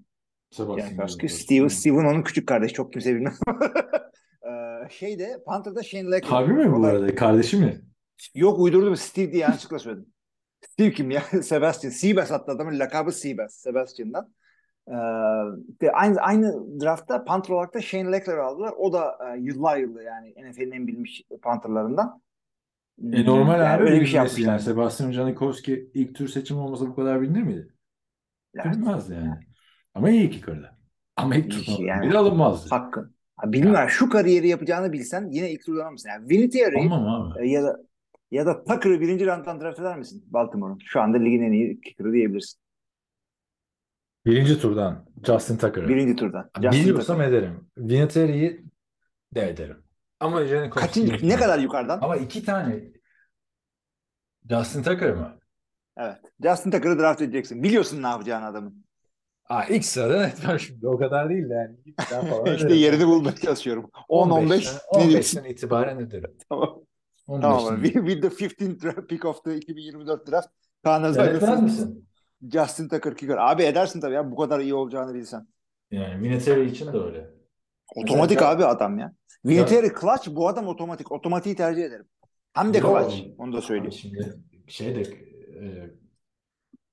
[0.52, 1.28] Sebastian Janikowski.
[1.28, 1.30] Janikowski.
[1.30, 2.74] Steve, Steven onun küçük kardeşi.
[2.74, 3.40] Çok kimse bilmez.
[4.44, 4.50] e,
[4.90, 6.30] şeyde Panther'da Shane Lecker.
[6.30, 7.16] Harbi mi bu arada?
[7.16, 7.82] Kardeşi mi?
[8.36, 8.96] Yok uydurdum.
[8.96, 10.14] Steve diye yanlışlıkla söyledim.
[10.70, 11.22] Steve kim ya?
[11.44, 11.92] Sebastian.
[11.92, 13.54] Seabass hatta adamın lakabı Seabass.
[13.56, 14.34] Sebastian'dan.
[14.88, 18.74] Ee, aynı, aynı draftta Panther olarak da Shane Leckler aldılar.
[18.78, 22.22] O da e, yıllar yılı yani NFL'in en bilmiş Panther'larından.
[23.14, 24.48] E normal Yani abi öyle bir şey yapmışlar.
[24.48, 24.60] yani.
[24.62, 27.68] Sebastian Janikowski ilk tur seçimi olmasa bu kadar bilinir miydi?
[28.56, 28.66] Evet.
[28.66, 29.40] Bilinmezdi yani.
[29.94, 30.78] Ama iyi ki kırdı.
[31.16, 32.08] Ama ilk turdan ki yani.
[32.08, 32.70] biri alınmazdı.
[32.70, 33.16] Hakkın.
[33.36, 33.90] Ha, bilmiyorum.
[33.90, 36.10] Şu kariyeri yapacağını bilsen yine ilk turdan almışsın.
[36.10, 36.30] Yani
[37.10, 37.48] abi.
[37.48, 37.78] e, ya da
[38.32, 40.80] ya da Tucker'ı birinci rounddan draft eder misin Baltimore'un?
[40.86, 42.63] Şu anda ligin en iyi kicker'ı diyebilirsin.
[44.26, 45.88] Birinci turdan Justin Tucker'ı.
[45.88, 46.50] Birinci turdan.
[46.62, 47.30] Justin Biliyorsam Tucker.
[47.30, 47.70] ederim.
[47.78, 48.66] Vinatieri'yi
[49.36, 49.78] de ederim.
[50.20, 52.00] Ama Janikowski Kaçıncı, ne kadar yukarıdan?
[52.02, 52.84] Ama iki tane
[54.50, 55.40] Justin Tucker mı?
[55.98, 56.18] Evet.
[56.44, 57.64] Justin Tucker'ı draft edeceksin.
[57.64, 58.84] Biliyorsun ne yapacağını adamın.
[59.50, 60.88] Aa, ilk sırada net var şimdi.
[60.88, 62.56] O kadar değil de yani.
[62.56, 63.90] İşte yerini bulmaya çalışıyorum.
[64.10, 64.80] 10-15 ne diyorsun?
[65.40, 66.32] 15'ten itibaren ederim.
[66.50, 66.80] Tamam.
[67.28, 67.84] 15'ten Tamam.
[67.84, 70.48] With the 15th draft pick of the 2024 draft.
[70.84, 72.08] Kaan Evet, Özaydın, etmez misin?
[72.52, 73.38] Justin Tucker kicker.
[73.38, 75.48] Abi edersin tabii ya bu kadar iyi olacağını bilsen.
[75.92, 77.30] Yani Vinatieri için de öyle.
[77.96, 79.14] Otomatik Mesela- abi adam ya.
[79.46, 81.12] Vinatieri clutch bu adam otomatik.
[81.12, 82.06] Otomatiği tercih ederim.
[82.54, 83.16] Hem de clutch.
[83.38, 83.92] Onu da söyleyeyim.
[83.92, 84.34] şimdi
[84.68, 85.90] şey de e,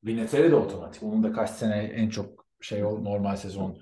[0.05, 1.03] Vinatieri de otomatik.
[1.03, 3.79] Onun da kaç sene en çok şey normal sezon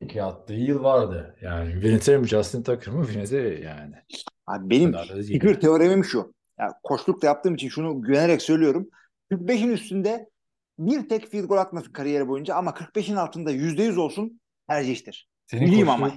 [0.00, 1.36] iki attığı yıl vardı.
[1.40, 3.08] Yani Vinatieri mi Justin Tucker mı?
[3.08, 3.94] Vinatieri yani.
[4.46, 4.92] Abi benim
[5.26, 6.34] kicker teoremim şu.
[6.58, 8.88] Ya koçluk da yaptığım için şunu güvenerek söylüyorum.
[9.32, 10.30] 45'in üstünde
[10.80, 15.28] bir tek field goal atmasın kariyeri boyunca ama 45'in altında %100 olsun tercihtir.
[15.46, 16.10] Senin Bileyim ama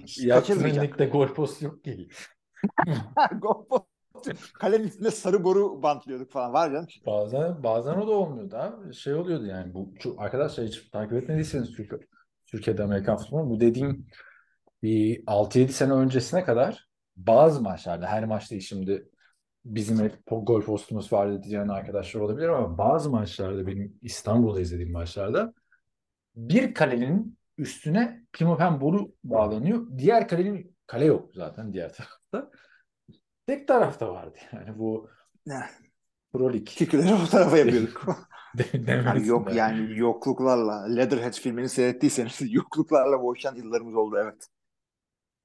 [0.82, 2.08] ligde gol postu yok ki.
[3.42, 3.88] Gol postu.
[4.54, 6.54] Kalenin üstünde sarı boru bantlıyorduk falan.
[6.54, 6.88] Var canım.
[7.06, 8.94] Bazen bazen o da olmuyordu abi.
[8.94, 11.94] Şey oluyordu yani bu şu, arkadaşlar hiç takip etmediyseniz Türk,
[12.46, 14.06] Türkiye'de Amerikan futbolu bu dediğim
[14.84, 19.10] bir 6-7 sene öncesine kadar bazı maçlarda her maç değil şimdi
[19.66, 25.54] bizim hep gol postumuz vardı diyen arkadaşlar olabilir ama bazı maçlarda benim İstanbul'da izlediğim maçlarda
[26.36, 29.88] bir kalenin üstüne pimapen boru bağlanıyor.
[29.98, 32.52] Diğer kalenin kale yok zaten diğer tarafta.
[33.48, 35.10] Tek tarafta vardı yani bu?
[36.34, 36.68] Pro Lig.
[36.68, 38.06] Kicker'ları o tarafa yapıyorduk.
[38.88, 44.48] Yani yok yani yokluklarla Leatherhead filmini seyrettiyseniz yokluklarla boğuşan yıllarımız oldu evet.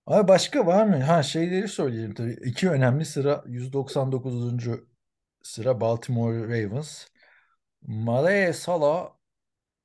[0.09, 1.03] Abi başka var mı?
[1.03, 2.33] Ha şeyleri söyleyeyim tabii.
[2.45, 4.81] İki önemli sıra 199.
[5.43, 7.07] sıra Baltimore Ravens.
[7.83, 9.13] Malaya Sala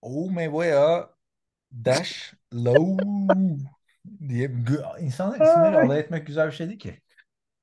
[0.01, 1.09] Oh me voy a
[1.73, 3.03] dash low
[4.29, 5.85] diye gö- insanlar isimleri Ay.
[5.85, 7.01] alay etmek güzel bir şey değil ki.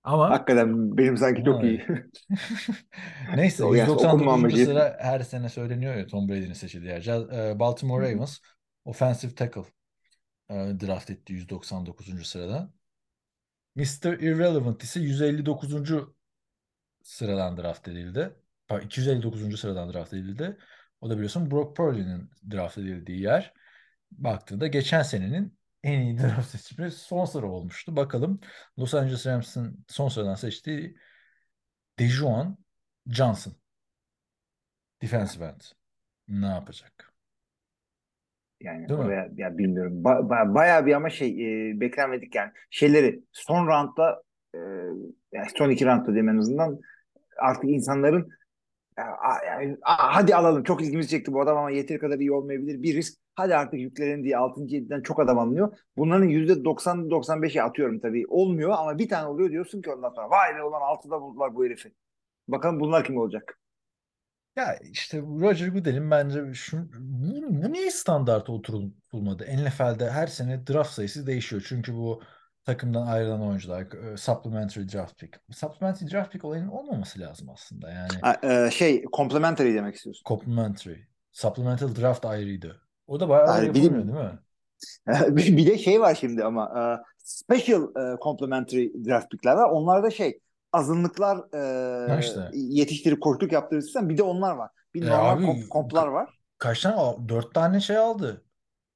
[0.05, 1.87] Ama Hakikaten benim sanki çok iyi.
[3.37, 4.33] Neyse O gerçi okunma 199.
[4.33, 4.65] amacı.
[4.65, 7.01] sıra her sene söyleniyor ya Tom Brady'nin seçildiği yer.
[7.03, 8.39] Ja- e, Baltimore Ravens
[8.85, 9.63] offensive tackle
[10.51, 12.27] draft etti 199.
[12.27, 12.73] sırada.
[13.75, 14.19] Mr.
[14.21, 16.09] Irrelevant ise 159.
[17.03, 18.35] sıradan draft edildi.
[18.69, 19.61] Pardon, 259.
[19.61, 20.59] sıradan draft edildi.
[21.01, 23.55] O da biliyorsun Brock Purdy'nin draft edildiği yer.
[24.11, 27.97] Baktığında geçen senenin en iyi draft seçimi son sıra olmuştu.
[27.97, 28.41] Bakalım
[28.79, 30.97] Los Angeles Rams'ın son sıradan seçtiği
[31.99, 32.59] Dejuan
[33.07, 33.57] Johnson.
[35.03, 35.61] Defensive end.
[36.29, 37.10] Ne yapacak?
[38.61, 39.07] Yani Değil mi?
[39.07, 40.03] oraya ya bilmiyorum.
[40.03, 41.29] Ba- ba- bayağı bir ama şey
[41.71, 42.51] e, beklenmedik yani.
[42.71, 44.23] Şeyleri son roundda
[44.55, 44.59] e,
[45.33, 46.79] yani son iki roundda diyeyim en azından
[47.39, 48.29] artık insanların
[48.97, 52.83] a- yani, a- hadi alalım çok ilgimizi çekti bu adam ama yeteri kadar iyi olmayabilir.
[52.83, 53.21] Bir risk.
[53.35, 54.61] Hadi artık yüklerin diye 6.
[54.77, 55.77] 7'den çok adam alınıyor.
[55.97, 58.25] Bunların %90-95'i atıyorum tabii.
[58.29, 61.65] Olmuyor ama bir tane oluyor diyorsun ki ondan sonra vay be ulan 6'da buldular bu
[61.65, 61.93] herifi.
[62.49, 63.60] Bakalım bunlar kim olacak?
[64.57, 69.45] Ya işte Roger Goodell'in bence şu, bu, bu niye standarta oturulmadı?
[69.57, 71.65] NFL'de her sene draft sayısı değişiyor.
[71.69, 72.23] Çünkü bu
[72.65, 75.41] takımdan ayrılan oyuncular, e, supplementary draft pick.
[75.51, 77.91] Supplementary draft pick olayının olmaması lazım aslında.
[77.91, 78.37] Yani Ha,
[78.67, 80.23] e, şey complementary demek istiyorsun.
[80.27, 80.97] complementary.
[81.33, 82.81] Supplemental draft ayrıydı.
[83.07, 84.39] O da bayağı bir- yapılmıyor değil mi?
[85.57, 86.83] bir de şey var şimdi ama e,
[87.19, 89.71] special e, complementary draft pickler var.
[89.71, 90.41] Onlarda şey
[90.73, 91.37] azınlıklar
[92.17, 92.41] e, işte.
[92.55, 94.71] yetiştirip koçluk yaptırırsan bir de onlar var.
[94.95, 96.29] Bir E normal abi, komp- komplar var.
[96.59, 96.95] Kaç tane?
[96.95, 98.45] al- Dört tane şey aldı.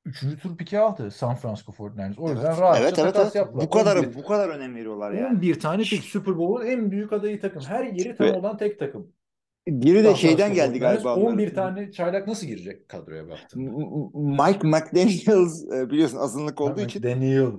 [0.05, 2.19] Üçüncü tur piki aldı San Francisco 49ers.
[2.21, 3.35] O yüzden Evet, rahatça evet, evet, takas evet.
[3.35, 3.67] yaptılar.
[3.67, 5.27] Bu kadar 11 bu kadar önem veriyorlar yani.
[5.37, 7.63] 11 tane pick Super Bowl'un en büyük adayı takım.
[7.63, 9.13] Her yeri tam Ve- olan tek takım.
[9.69, 10.81] Biri de San şeyden Francisco geldi 49ers.
[10.81, 11.17] galiba.
[11.17, 13.71] 11 tane çaylak nasıl girecek kadroya M- baktığında?
[13.71, 17.53] M- Mike McDaniels e, biliyorsun azınlık olduğu için Daniel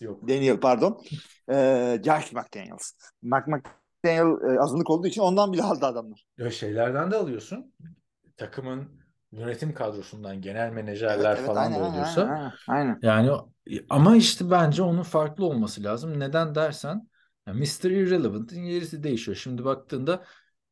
[0.00, 0.28] yok.
[0.28, 1.00] Daniel pardon.
[1.50, 2.92] E, Josh McDaniels.
[3.22, 6.26] Mike McDaniel e, azınlık olduğu için ondan bile aldı adamlar.
[6.38, 7.74] Ya şeylerden de alıyorsun.
[8.36, 8.88] Takımın
[9.32, 12.22] yönetim kadrosundan genel menajerler falan aynen, da oluyorsa.
[12.22, 12.98] aynen, aynen.
[13.02, 13.30] Yani
[13.90, 16.20] ama işte bence onun farklı olması lazım.
[16.20, 17.08] Neden dersen
[17.46, 17.90] ya Mr.
[17.90, 19.36] Irrelevant'ın yerisi değişiyor.
[19.36, 20.24] Şimdi baktığında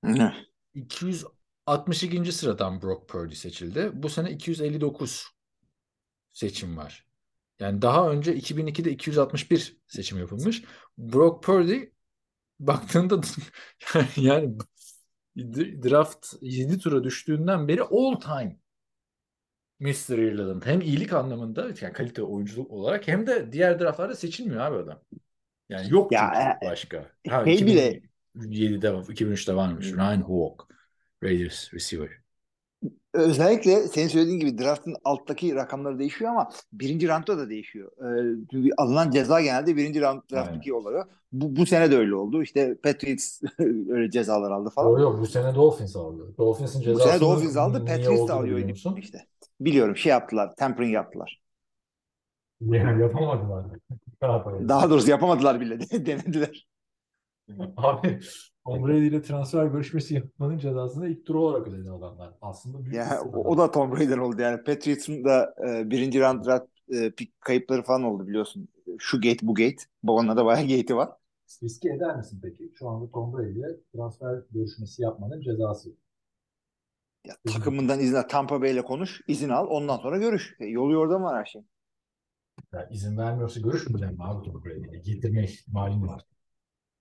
[0.02, 0.34] Aynen.
[0.74, 2.32] 262.
[2.32, 3.90] sıradan Brock Purdy seçildi.
[3.94, 5.26] Bu sene 259
[6.32, 7.06] seçim var.
[7.62, 10.62] Yani daha önce 2002'de 261 seçim yapılmış.
[10.98, 11.84] Brock Purdy
[12.60, 13.20] baktığında
[14.16, 14.58] yani
[15.82, 18.56] draft 7 tura düştüğünden beri all time
[19.80, 20.18] Mr.
[20.18, 20.66] Irrelevant.
[20.66, 25.02] Hem iyilik anlamında yani kalite oyunculuk olarak hem de diğer draftlarda seçilmiyor abi adam.
[25.68, 27.12] Yani yok Ya, e, başka.
[27.28, 28.02] Ha, şey bile-
[28.34, 29.92] 2007'de var, 2003'te varmış.
[29.92, 30.72] Ryan Hawk.
[31.22, 32.21] Raiders receiver.
[33.14, 37.92] Özellikle senin söylediğin gibi draftın alttaki rakamları değişiyor ama birinci roundda da değişiyor.
[37.98, 40.60] Ee, çünkü alınan ceza genelde birinci round draft Aynen.
[40.60, 41.06] picki oluyor.
[41.32, 42.42] Bu, bu sene de öyle oldu.
[42.42, 43.40] İşte Patriots
[43.90, 44.90] öyle cezalar aldı falan.
[44.90, 46.34] Yok yok bu sene Dolphins aldı.
[46.38, 47.78] Dolphins'in Bu cezasını sene Dolphins aldı.
[47.84, 48.96] Patriots da olduğunu alıyor biliyor musun?
[49.00, 49.26] işte.
[49.60, 50.56] Biliyorum şey yaptılar.
[50.56, 51.42] Tampering yaptılar.
[52.60, 53.66] Yani yapamadılar.
[54.68, 55.80] Daha doğrusu yapamadılar bile.
[56.06, 56.66] Denediler.
[57.76, 58.20] Abi
[58.66, 62.34] Tom Brady ile transfer görüşmesi yapmanın cezasını ilk tur olarak ödedi adamlar.
[62.42, 64.64] Aslında büyük Yani o, o da Tom Brady'den oldu yani.
[64.64, 68.68] Patriots'ın da e, birinci round draft e, pick kayıpları falan oldu biliyorsun.
[68.98, 69.76] Şu gate bu gate.
[70.02, 71.08] Babamla da bayağı gate'i var.
[71.62, 72.72] Riske eder misin peki?
[72.78, 75.90] Şu anda Tom Brady ile transfer görüşmesi yapmanın cezası.
[77.24, 78.22] Ya, takımından izin al.
[78.28, 79.20] Tampa Bay'le konuş.
[79.28, 79.66] izin al.
[79.70, 80.56] Ondan sonra görüş.
[80.60, 81.62] E, yolu yordam var her şey.
[82.72, 84.98] Ya izin vermiyorsa görüşmeyeceğim abi Tom Brady'yle?
[84.98, 86.26] Getirme ihtimalin var.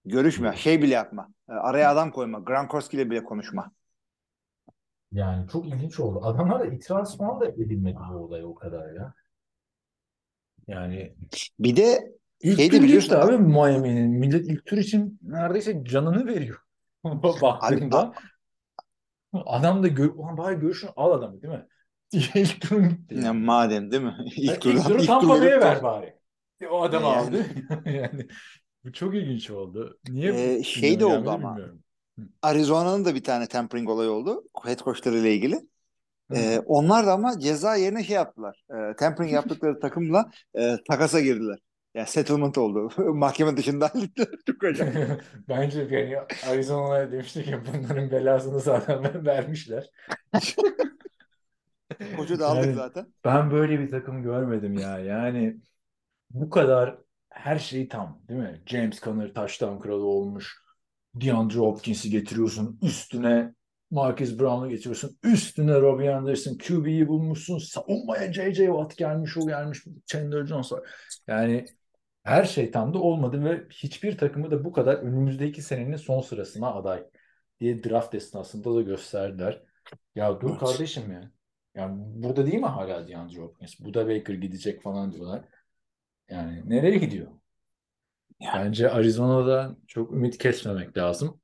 [0.05, 0.55] Görüşme.
[0.55, 1.29] Şey bile yapma.
[1.49, 2.39] E, araya adam koyma.
[2.39, 3.71] Gronkowski ile bile konuşma.
[5.11, 6.25] Yani çok ilginç oldu.
[6.25, 9.13] Adamlar da itiraz falan da edilmedi bu olaya o kadar ya.
[10.67, 11.15] Yani
[11.59, 14.09] Bir de ilk Şey de biliyorsun adam- abi Miami'nin.
[14.11, 16.57] Millet ilk tur için neredeyse canını veriyor.
[17.41, 18.13] Baktığında.
[19.33, 21.67] Adam da gör, ulan bari görüşünü al adamı değil mi?
[22.35, 23.15] ilk turun gitti.
[23.15, 23.45] ya, Yani.
[23.45, 24.15] madem değil mi?
[24.17, 26.15] Yani İlk ilk turdan turu ilk Tampa tur Bay'e ver bari.
[26.71, 27.17] O adamı Yani.
[27.17, 27.45] aldı.
[27.89, 28.27] yani
[28.85, 29.99] bu çok ilginç oldu.
[30.09, 31.49] Niye Ee, şey de oldu ama.
[31.51, 31.83] bilmiyorum.
[32.41, 34.43] Arizona'nın da bir tane tampering olayı oldu.
[34.63, 35.59] Head coachları ile ilgili.
[36.35, 38.63] Ee, onlar da ama ceza yerine şey yaptılar.
[38.71, 41.59] Ee, tampering yaptıkları takımla e, takasa girdiler.
[41.93, 42.89] Yani settlement oldu.
[43.13, 44.27] Mahkeme dışında hallettiler.
[44.47, 45.23] Çok acayip.
[45.49, 46.17] Bence yani
[46.49, 49.89] Arizona'ya demiştik ki bunların belasını zaten vermişler.
[52.17, 53.13] Koçu da aldık Yani- zaten.
[53.25, 54.99] Ben böyle bir takım görmedim ya.
[54.99, 55.57] Yani
[56.29, 56.97] bu kadar
[57.31, 58.61] her şey tam değil mi?
[58.65, 60.61] James Conner taştan kralı olmuş.
[61.15, 62.79] DeAndre Hopkins'i getiriyorsun.
[62.81, 63.53] Üstüne
[63.91, 65.17] Marcus Brown'u getiriyorsun.
[65.23, 67.57] Üstüne Robbie Anderson, QB'yi bulmuşsun.
[67.57, 68.65] Savunmaya J.J.
[68.65, 69.85] Watt gelmiş, o gelmiş.
[70.05, 70.89] Chandler Jones var.
[71.27, 71.65] Yani
[72.23, 76.73] her şey tam da olmadı ve hiçbir takımı da bu kadar önümüzdeki senenin son sırasına
[76.73, 77.03] aday
[77.59, 79.63] diye draft esnasında da gösterdiler.
[80.15, 80.59] Ya dur Evet.
[80.59, 81.31] kardeşim ya.
[81.75, 83.79] Yani burada değil mi hala DeAndre Hopkins?
[83.79, 85.45] Bu da Baker gidecek falan diyorlar.
[86.31, 87.27] Yani nereye gidiyor?
[88.41, 91.41] Bence Arizona'da çok ümit kesmemek lazım.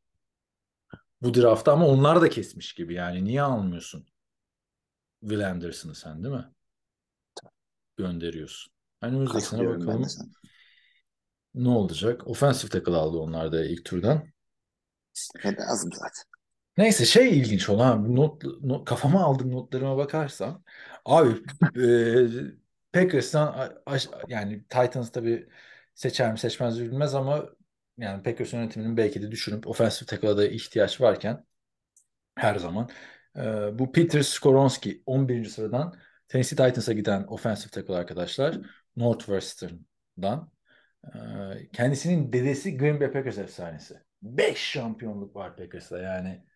[1.21, 2.93] Bu draftta ama onlar da kesmiş gibi.
[2.93, 4.07] Yani niye almıyorsun?
[5.21, 6.45] Will Anderson'ı sen değil mi?
[7.97, 8.73] Gönderiyorsun.
[9.25, 10.31] Katılıyorum ben bakalım
[11.55, 12.27] ne olacak?
[12.27, 14.23] Offensive tackle aldı onlar da ilk turdan.
[15.43, 16.23] Ben de azım zaten.
[16.77, 20.63] Neyse şey ilginç olan not, not kafama aldığım notlarıma bakarsam
[21.05, 21.43] abi
[21.75, 21.87] e,
[22.97, 23.73] Packers'tan
[24.27, 25.47] yani Titans tabii
[25.95, 27.49] seçer mi seçmez mi bilmez ama
[27.97, 31.45] yani Packers yönetiminin belki de düşünüp offensive tackle'a da ihtiyaç varken
[32.35, 32.89] her zaman
[33.37, 33.41] e,
[33.79, 35.45] bu Peter Skoronski 11.
[35.45, 35.95] sıradan
[36.27, 38.57] Tennessee Titans'a giden offensive tackle arkadaşlar
[38.95, 40.51] Northwestern'dan
[41.03, 41.19] e,
[41.73, 44.01] kendisinin dedesi Green Bay Packers efsanesi.
[44.21, 46.46] 5 şampiyonluk var Packers'ta yani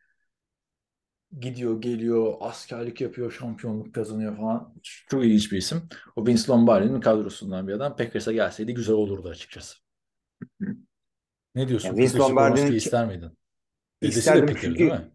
[1.39, 4.73] gidiyor geliyor askerlik yapıyor şampiyonluk kazanıyor falan.
[5.09, 5.81] Çok ilginç bir isim.
[6.15, 7.95] O Vince Lombardi'nin kadrosundan bir adam.
[7.95, 9.77] Packers'a gelseydi güzel olurdu açıkçası.
[11.55, 11.87] Ne diyorsun?
[11.87, 13.29] Yani Vince Lombardi'nin ister miydin?
[14.03, 15.11] Dedesi de Packer çünkü- değil mi?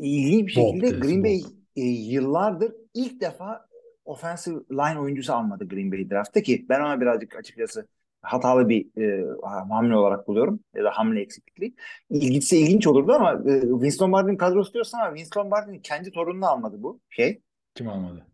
[0.00, 1.50] İlginç bir Bob şekilde dedesi, Green Bay Bob.
[1.76, 3.68] e, yıllardır ilk defa
[4.04, 7.88] offensive line oyuncusu almadı Green Bay draftta ki ben ona birazcık açıkçası
[8.22, 9.24] hatalı bir e,
[9.68, 11.74] hamle olarak buluyorum ya da hamle eksikliği.
[12.10, 16.76] İlginçse ilginç olurdu ama e, Vince Lombardi'nin kadrosu diyorsun ama Vince Lombardi'nin kendi torununu almadı
[16.82, 17.42] bu şey.
[17.74, 18.26] Kim almadı?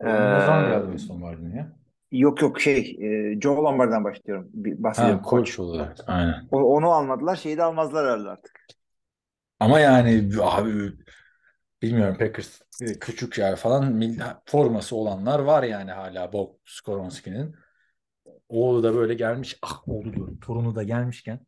[0.00, 1.72] Ee, ne zaman geldi Vince Lombardi'nin ya?
[2.12, 2.98] Yok yok şey
[3.32, 4.48] e, Joe Lombardi'den başlıyorum.
[4.54, 5.22] Bir, Ha, bahsediyorum.
[5.22, 5.98] koç olarak.
[6.06, 6.48] Aynen.
[6.50, 7.36] O- onu almadılar.
[7.36, 8.66] Şeyi de almazlar herhalde artık.
[9.60, 10.92] Ama yani abi
[11.82, 14.02] bilmiyorum Packers e, küçük yer falan
[14.46, 17.56] forması olanlar var yani hala Bob Skoronski'nin.
[18.50, 19.58] Oğlu da böyle gelmiş.
[19.62, 20.40] Ah oğlu diyorum.
[20.40, 21.40] Torunu da gelmişken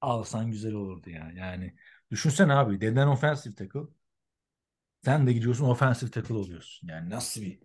[0.00, 1.32] alsan güzel olurdu ya.
[1.36, 1.74] Yani
[2.10, 3.80] düşünsene abi deden offensive tackle
[5.04, 6.88] sen de gidiyorsun offensive tackle oluyorsun.
[6.88, 7.60] Yani nasıl bir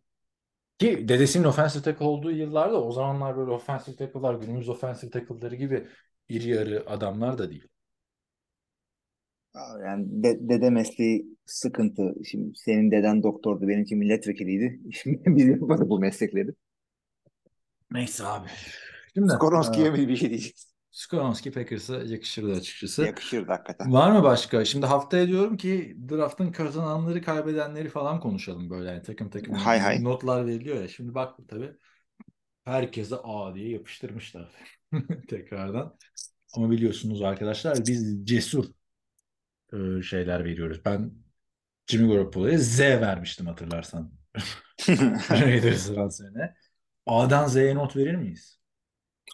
[0.79, 5.87] ki dedesinin offensive tackle olduğu yıllarda o zamanlar böyle offensive tackle'lar günümüz offensive tackle'ları gibi
[6.29, 7.67] iri yarı adamlar da değil.
[9.85, 12.15] Yani de- dede mesleği sıkıntı.
[12.25, 14.79] Şimdi senin deden doktordu, benimki milletvekiliydi.
[14.91, 16.51] Şimdi biz yapmadık bu meslekleri.
[17.93, 18.47] Neyse abi.
[19.13, 20.69] Şimdi Skoronski'ye e, mi bir şey diyeceksin?
[20.91, 23.03] Skoronski Packers'a yakışırdı açıkçası.
[23.03, 23.93] Yakışırdı hakikaten.
[23.93, 24.65] Var mı başka?
[24.65, 28.89] Şimdi haftaya diyorum ki draft'ın kazananları kaybedenleri falan konuşalım böyle.
[28.89, 30.03] Yani takım takım Hay hay.
[30.03, 30.87] notlar veriliyor ya.
[30.87, 31.71] Şimdi bak tabii
[32.65, 34.51] herkese A diye yapıştırmışlar
[35.29, 35.97] tekrardan.
[36.55, 38.65] Ama biliyorsunuz arkadaşlar biz cesur
[39.73, 40.81] e, şeyler veriyoruz.
[40.85, 41.11] Ben
[41.87, 44.11] Jimmy Garoppolo'ya Z vermiştim hatırlarsan.
[45.31, 46.55] Raiders transferine.
[47.05, 48.59] A'dan Z'ye not verir miyiz?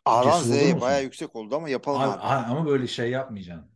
[0.05, 0.81] A'dan Cesur olur Z'ye musun?
[0.81, 2.23] bayağı yüksek oldu ama yapalım Abi, abi.
[2.23, 3.71] a- ama böyle şey yapmayacaksın.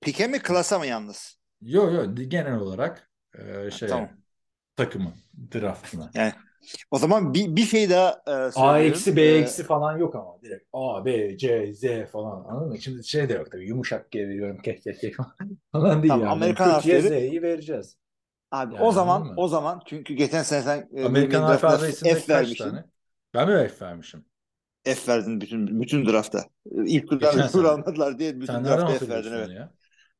[0.00, 1.38] Pike mi klasa mı yalnız?
[1.60, 4.16] Yo yo genel olarak e, şey tamam.
[4.76, 5.14] takımı
[5.54, 6.14] draftına.
[6.14, 6.32] Yani
[6.90, 8.80] o zaman bir, bir şey daha e, A söylüyorum.
[8.80, 12.78] eksi B E, eksi falan yok ama direkt A B C Z falan anladın mı?
[12.78, 15.16] Şimdi şey de yok tabii yumuşak G veriyorum kek kek kek
[15.72, 16.40] falan değil Tamam, yani.
[16.42, 17.96] Amerikan harfleri- Z'yi vereceğiz.
[18.50, 19.36] Abi Yani o zaman mı?
[19.36, 22.56] o zaman çünkü geçen sene sen e, Amerikan draftına alfabesinde F kaç vermiştin.
[22.56, 22.84] tane?
[23.34, 24.24] Ben mi F vermişim?
[24.84, 26.44] F verdin bütün bütün draftta.
[26.84, 29.50] İlk turdan tur almadılar diye bütün Sen draftta F verdin evet.
[29.50, 29.72] ya?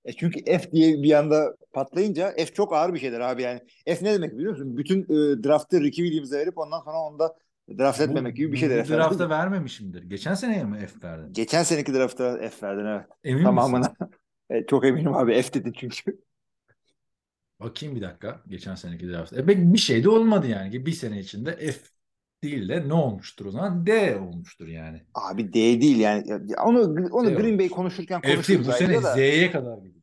[0.05, 3.61] E çünkü F diye bir anda patlayınca F çok ağır bir şeyler abi yani.
[3.87, 4.77] F ne demek biliyor musun?
[4.77, 7.37] Bütün e, draftı Ricky Williams'a verip ondan sonra onda
[7.79, 10.03] draft etmemek gibi bir bu, şeydir bu drafta vermemişimdir.
[10.03, 11.33] Geçen seneye mi F verdin?
[11.33, 13.07] Geçen seneki draftta F verdin evet.
[13.25, 13.45] Emin misin?
[13.45, 13.95] Tamamına.
[14.51, 16.21] E, çok eminim abi F dedin çünkü.
[17.61, 18.43] Bakayım bir dakika.
[18.49, 19.37] Geçen seneki draftta.
[19.37, 20.87] E, pek bir şey de olmadı yani.
[20.87, 21.81] Bir sene içinde F
[22.43, 23.87] değil de ne olmuştur o zaman?
[23.87, 25.03] D olmuştur yani.
[25.15, 26.29] Abi D değil yani.
[26.29, 26.81] Ya Onu
[27.13, 27.71] onu D Green Bay olmuş.
[27.71, 29.15] konuşurken F değil konuşuruz bu sene da.
[29.15, 30.03] Z'ye kadar gidiyor.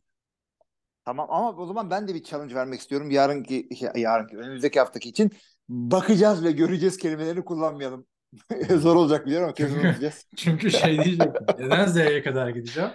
[1.05, 3.11] Tamam ama o zaman ben de bir challenge vermek istiyorum.
[3.11, 5.31] Yarınki yarınki önümüzdeki haftaki için
[5.69, 8.07] bakacağız ve göreceğiz kelimelerini kullanmayalım.
[8.77, 10.11] Zor olacak biliyorum ama kesin Çünkü-.
[10.37, 11.45] Çünkü şey diyecektim.
[11.59, 12.89] Neden Z'ye kadar gideceğim?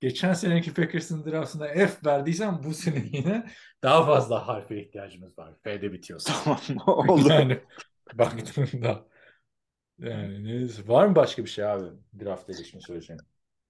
[0.00, 3.46] Geçen seneki Packers'ın draftında F verdiysem bu sene yine
[3.82, 5.54] daha fazla harfe ihtiyacımız var.
[5.62, 6.32] F'de bitiyorsa.
[6.44, 6.60] Tamam
[7.08, 7.28] oldu.
[7.28, 7.60] Yani
[8.14, 9.04] baktığımda.
[9.98, 10.88] Yani neyse.
[10.88, 11.84] Var mı başka bir şey abi
[12.20, 13.22] draft'ta ilişkin söyleyeceğim?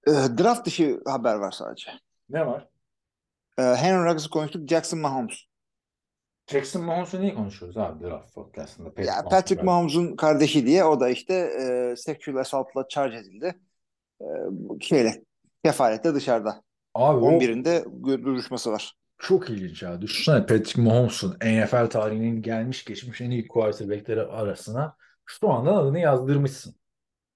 [0.07, 1.91] Ee, draft dışı haber var sadece.
[2.29, 2.69] Ne var?
[3.59, 4.69] Ee, Henry Ruggs'ı konuştuk.
[4.69, 5.45] Jackson Mahomes.
[6.47, 8.89] Jackson Mahomes'u niye konuşuyoruz abi draft podcastında?
[9.03, 9.63] Ya Mahomes Patrick.
[9.63, 13.59] Mahomes'un kardeşi diye o da işte e, sexual assault'la charge edildi.
[14.21, 14.25] E,
[14.81, 15.25] şeyle
[15.65, 16.63] kefalette dışarıda.
[16.95, 17.85] Abi o 11'inde
[18.25, 18.95] duruşması var.
[19.23, 20.03] Çok ilginç ya.
[20.03, 24.97] Düşünsene Patrick Mahomes'un NFL tarihinin gelmiş geçmiş en iyi quarterbackleri arasına
[25.27, 26.75] şu anda adını yazdırmışsın.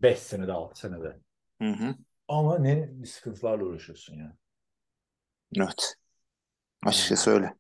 [0.03, 1.21] 5 senede 6 senede.
[1.63, 1.95] Hı hı.
[2.29, 4.37] Ama ne sıkıntılarla uğraşıyorsun ya.
[5.57, 5.95] Evet.
[6.87, 7.55] Açıkçası öyle.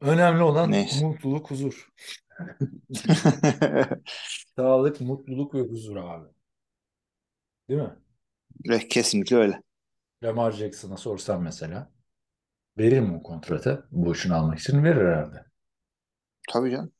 [0.00, 1.06] Önemli olan Neyse.
[1.06, 1.92] mutluluk, huzur.
[4.56, 6.28] Sağlık, mutluluk ve huzur abi.
[7.68, 7.96] Değil mi?
[8.64, 9.65] Evet, kesinlikle öyle.
[10.22, 11.90] Lamar Jackson'a sorsan mesela
[12.78, 13.88] verir mi o kontratı?
[13.90, 15.44] Bu işini almak için verir herhalde.
[16.48, 16.92] Tabii canım.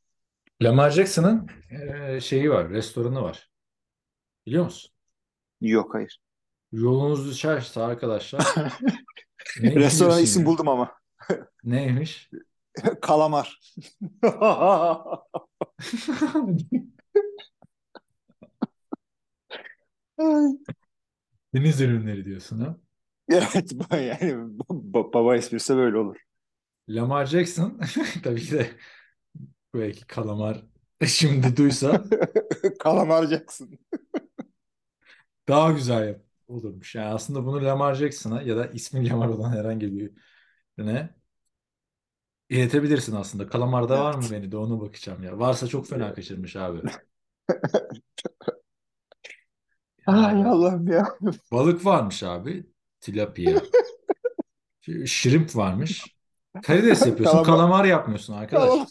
[0.62, 3.50] Lamar Jackson'ın eee, şeyi var, restoranı var.
[4.46, 4.90] Biliyor musun?
[5.60, 6.20] Yok hayır.
[6.72, 8.46] Yolunuz düşerse arkadaşlar
[9.56, 10.46] biliyorsun isim ya?
[10.46, 10.92] buldum ama.
[11.64, 12.30] Neymiş?
[13.02, 13.60] Kalamar.
[21.54, 22.76] Deniz ürünleri diyorsun ha?
[23.28, 24.32] Evet yani
[24.92, 26.16] ba- baba esprisi böyle olur.
[26.88, 27.80] Lamar Jackson
[28.24, 28.70] tabii ki de
[29.74, 30.62] belki kalamar
[31.06, 32.04] şimdi duysa
[32.78, 33.70] Kalamar Jackson.
[35.48, 36.94] daha güzel yap- olurmuş.
[36.94, 39.92] Yani aslında bunu Lamar Jackson'a ya da ismi Lamar olan herhangi
[40.78, 41.14] birine
[42.48, 43.46] iletebilirsin aslında.
[43.48, 44.30] Kalamar'da var mı Evet.
[44.30, 45.38] beni de ona bakacağım ya.
[45.38, 46.78] Varsa çok fena kaçırmış abi.
[50.06, 51.04] Ay Allah'ım ya.
[51.50, 52.66] balık varmış abi.
[53.06, 53.60] Tilapia.
[55.06, 56.16] Şirimp varmış.
[56.62, 57.42] Karides yapıyorsun.
[57.42, 57.46] Kalamar.
[57.46, 58.70] Kalamar yapmıyorsun arkadaş.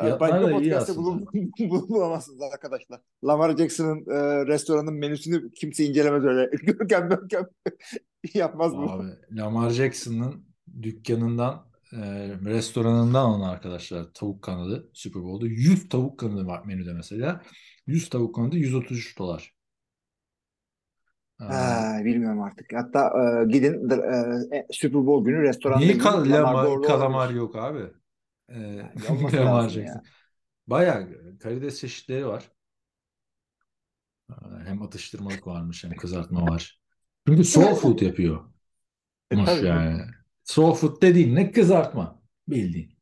[0.00, 1.26] Fiyatlar Başka da iyi podcast'te bulun,
[1.58, 3.00] bulun- bulamazsınız arkadaşlar.
[3.24, 6.50] Lamar Jackson'ın e, restoranın menüsünü kimse incelemez öyle.
[6.62, 7.46] Görkem görkem
[8.34, 8.90] yapmaz bu.
[8.90, 10.44] Abi Lamar Jackson'ın
[10.82, 11.98] dükkanından e,
[12.44, 17.42] restoranından alınan arkadaşlar tavuk kanadı Super Bowl'da 100 tavuk kanadı var menüde mesela.
[17.86, 19.57] 100 tavuk kanadı 133 dolar.
[21.38, 22.72] Ha, bilmiyorum artık.
[22.72, 23.12] Hatta
[23.42, 27.84] e, gidin e, e, Super Bowl günü restoranda niye kal Lamar kalamar yok abi?
[28.48, 29.86] Ee, Yani olması Lamar lazım Jackson.
[29.86, 30.04] ya.
[30.66, 31.08] Bayağı
[31.40, 32.52] karides çeşitleri var.
[34.30, 34.34] Ee,
[34.64, 36.80] Hem atıştırmalık varmış hem kızartma var.
[37.28, 38.44] Çünkü soul food yapıyor.
[39.30, 39.66] E, tabii.
[39.66, 40.02] yani.
[40.44, 42.98] Soul food dediğin ne kızartma bildiğin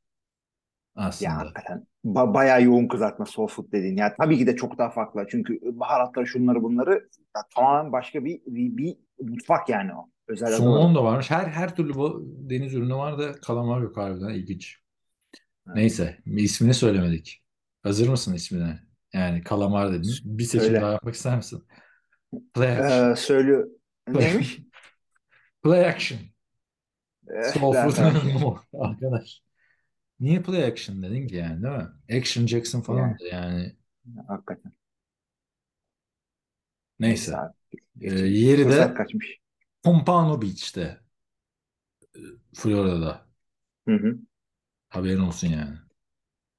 [1.20, 1.38] Ya aslında.
[1.38, 3.96] hakikaten ba- bayağı yoğun kızartma soul food dediğin.
[3.96, 5.26] Ya tabii ki de çok daha farklı.
[5.30, 10.10] Çünkü baharatları şunları bunları ya, tamamen başka bir, bir, bir mutfak yani o.
[10.28, 10.52] Özel.
[10.52, 11.30] Somon da varmış.
[11.30, 14.78] Her her türlü bu deniz ürünü var da kalamar yok harbiden ilginç.
[15.66, 15.76] Evet.
[15.76, 17.42] Neyse ismini söylemedik.
[17.82, 18.80] Hazır mısın ismine?
[19.12, 20.10] Yani kalamar dedin.
[20.24, 20.80] Bir seçim Söyle.
[20.80, 21.64] daha yapmak ister misin?
[22.54, 23.10] Play action.
[23.10, 23.70] Ee, söylüyor.
[24.08, 24.58] Neymiş?
[25.62, 26.18] Play action.
[27.30, 28.56] Eh, Soul food?
[28.80, 29.45] Arkadaş.
[30.20, 31.88] Niye play action dedin ki yani değil mi?
[32.20, 33.18] Action Jackson falan Yani.
[33.20, 33.76] da yani.
[34.28, 34.72] Hakikaten.
[37.00, 37.30] Neyse.
[37.30, 37.52] Neyse abi.
[38.00, 39.38] Ee, yeri Fırsat de kaçmış.
[39.82, 41.00] Pompano Beach'te.
[42.14, 42.20] e,
[42.54, 43.26] Florida'da.
[43.88, 44.18] Hı hı.
[44.88, 45.78] Haberin olsun yani.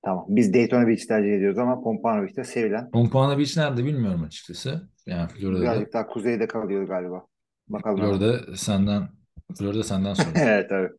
[0.01, 0.25] Tamam.
[0.29, 2.91] Biz Daytona Beach tercih ediyoruz ama Pompano Beach'te sevilen.
[2.91, 4.89] Pompano Beach nerede bilmiyorum açıkçası.
[5.05, 5.61] Yani Florida'da.
[5.61, 7.27] Birazcık daha kuzeyde kalıyor galiba.
[7.67, 7.97] Bakalım.
[7.99, 9.09] Florida senden
[9.57, 10.35] Florida senden sonra.
[10.35, 10.89] Evet tabii.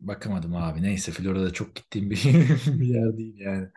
[0.00, 0.82] Bakamadım abi.
[0.82, 2.24] Neyse Florida çok gittiğim bir,
[2.66, 3.68] bir yer değil yani.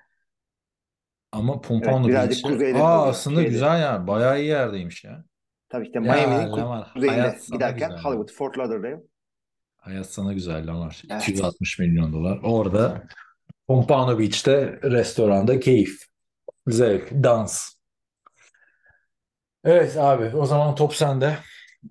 [1.31, 3.49] Ama Pompano Evet, birazcık Beach'i kuzeyde aa kalıyor, aslında şeyde.
[3.49, 4.07] güzel ya.
[4.07, 5.23] Bayağı iyi yerdeymiş ya.
[5.69, 8.03] Tabii işte Ya Miami'nin Lamar, kuzeyinde hayat sana giderken güzel.
[8.03, 9.01] Hollywood, Fort Lauderdale.
[9.77, 11.01] Hayat sana güzel Lamar.
[11.11, 11.21] Evet.
[11.21, 12.39] 260 milyon dolar.
[12.43, 13.03] Orada
[13.67, 16.05] Pompano Beach'te restoranda keyif,
[16.67, 17.69] zevk, dans.
[19.63, 21.37] Evet abi o zaman top sende.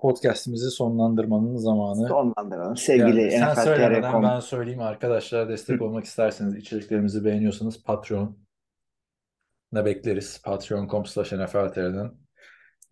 [0.00, 2.08] Podcast'imizi sonlandırmanın zamanı.
[2.08, 2.76] Sonlandıralım.
[2.76, 9.84] Sevgili Yani sen NFL söylemeden TR.com ben söyleyeyim arkadaşlar destek olmak isterseniz içeriklerimizi beğeniyorsanız Patreon'da
[9.84, 10.42] bekleriz.
[10.42, 12.10] Patreon.com slash NFLTR'den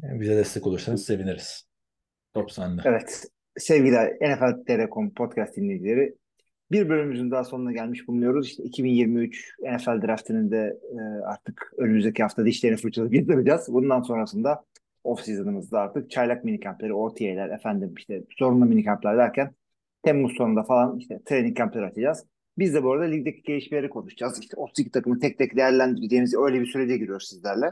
[0.02, 1.68] bize destek olursanız seviniriz.
[2.34, 2.82] Top sende.
[2.84, 3.24] Evet.
[3.56, 6.14] Sevgili NFL podcast dinleyicileri
[6.70, 8.46] bir bölümümüzün daha sonuna gelmiş bulunuyoruz.
[8.46, 13.66] İşte 2023 NFL draftının da e, artık önümüzdeki hafta dişlerini fırçalayıp yatıracağız.
[13.68, 14.64] Bundan sonrasında
[15.06, 19.54] off season'ımızda artık çaylak minikampleri, OTA'ler, efendim işte zorunlu minikamplar derken
[20.02, 22.24] Temmuz sonunda falan işte training kampları açacağız.
[22.58, 24.40] Biz de bu arada ligdeki gelişmeleri konuşacağız.
[24.40, 27.66] İşte 32 takımı tek tek değerlendireceğimiz öyle bir sürece giriyoruz sizlerle.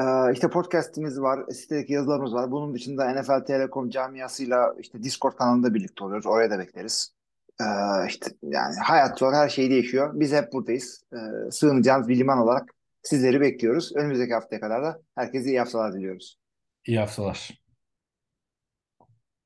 [0.00, 2.50] Ee, işte podcast'imiz var, sitedeki yazılarımız var.
[2.50, 6.26] Bunun dışında NFL Telekom camiasıyla işte Discord kanalında birlikte oluyoruz.
[6.26, 7.14] Oraya da bekleriz.
[7.60, 7.64] Ee,
[8.08, 10.10] işte yani hayat zor, her şey değişiyor.
[10.14, 11.04] Biz hep buradayız.
[11.12, 12.75] Ee, sığınacağınız bir liman olarak
[13.06, 13.96] sizleri bekliyoruz.
[13.96, 16.38] Önümüzdeki haftaya kadar da herkese iyi haftalar diliyoruz.
[16.86, 17.65] İyi haftalar.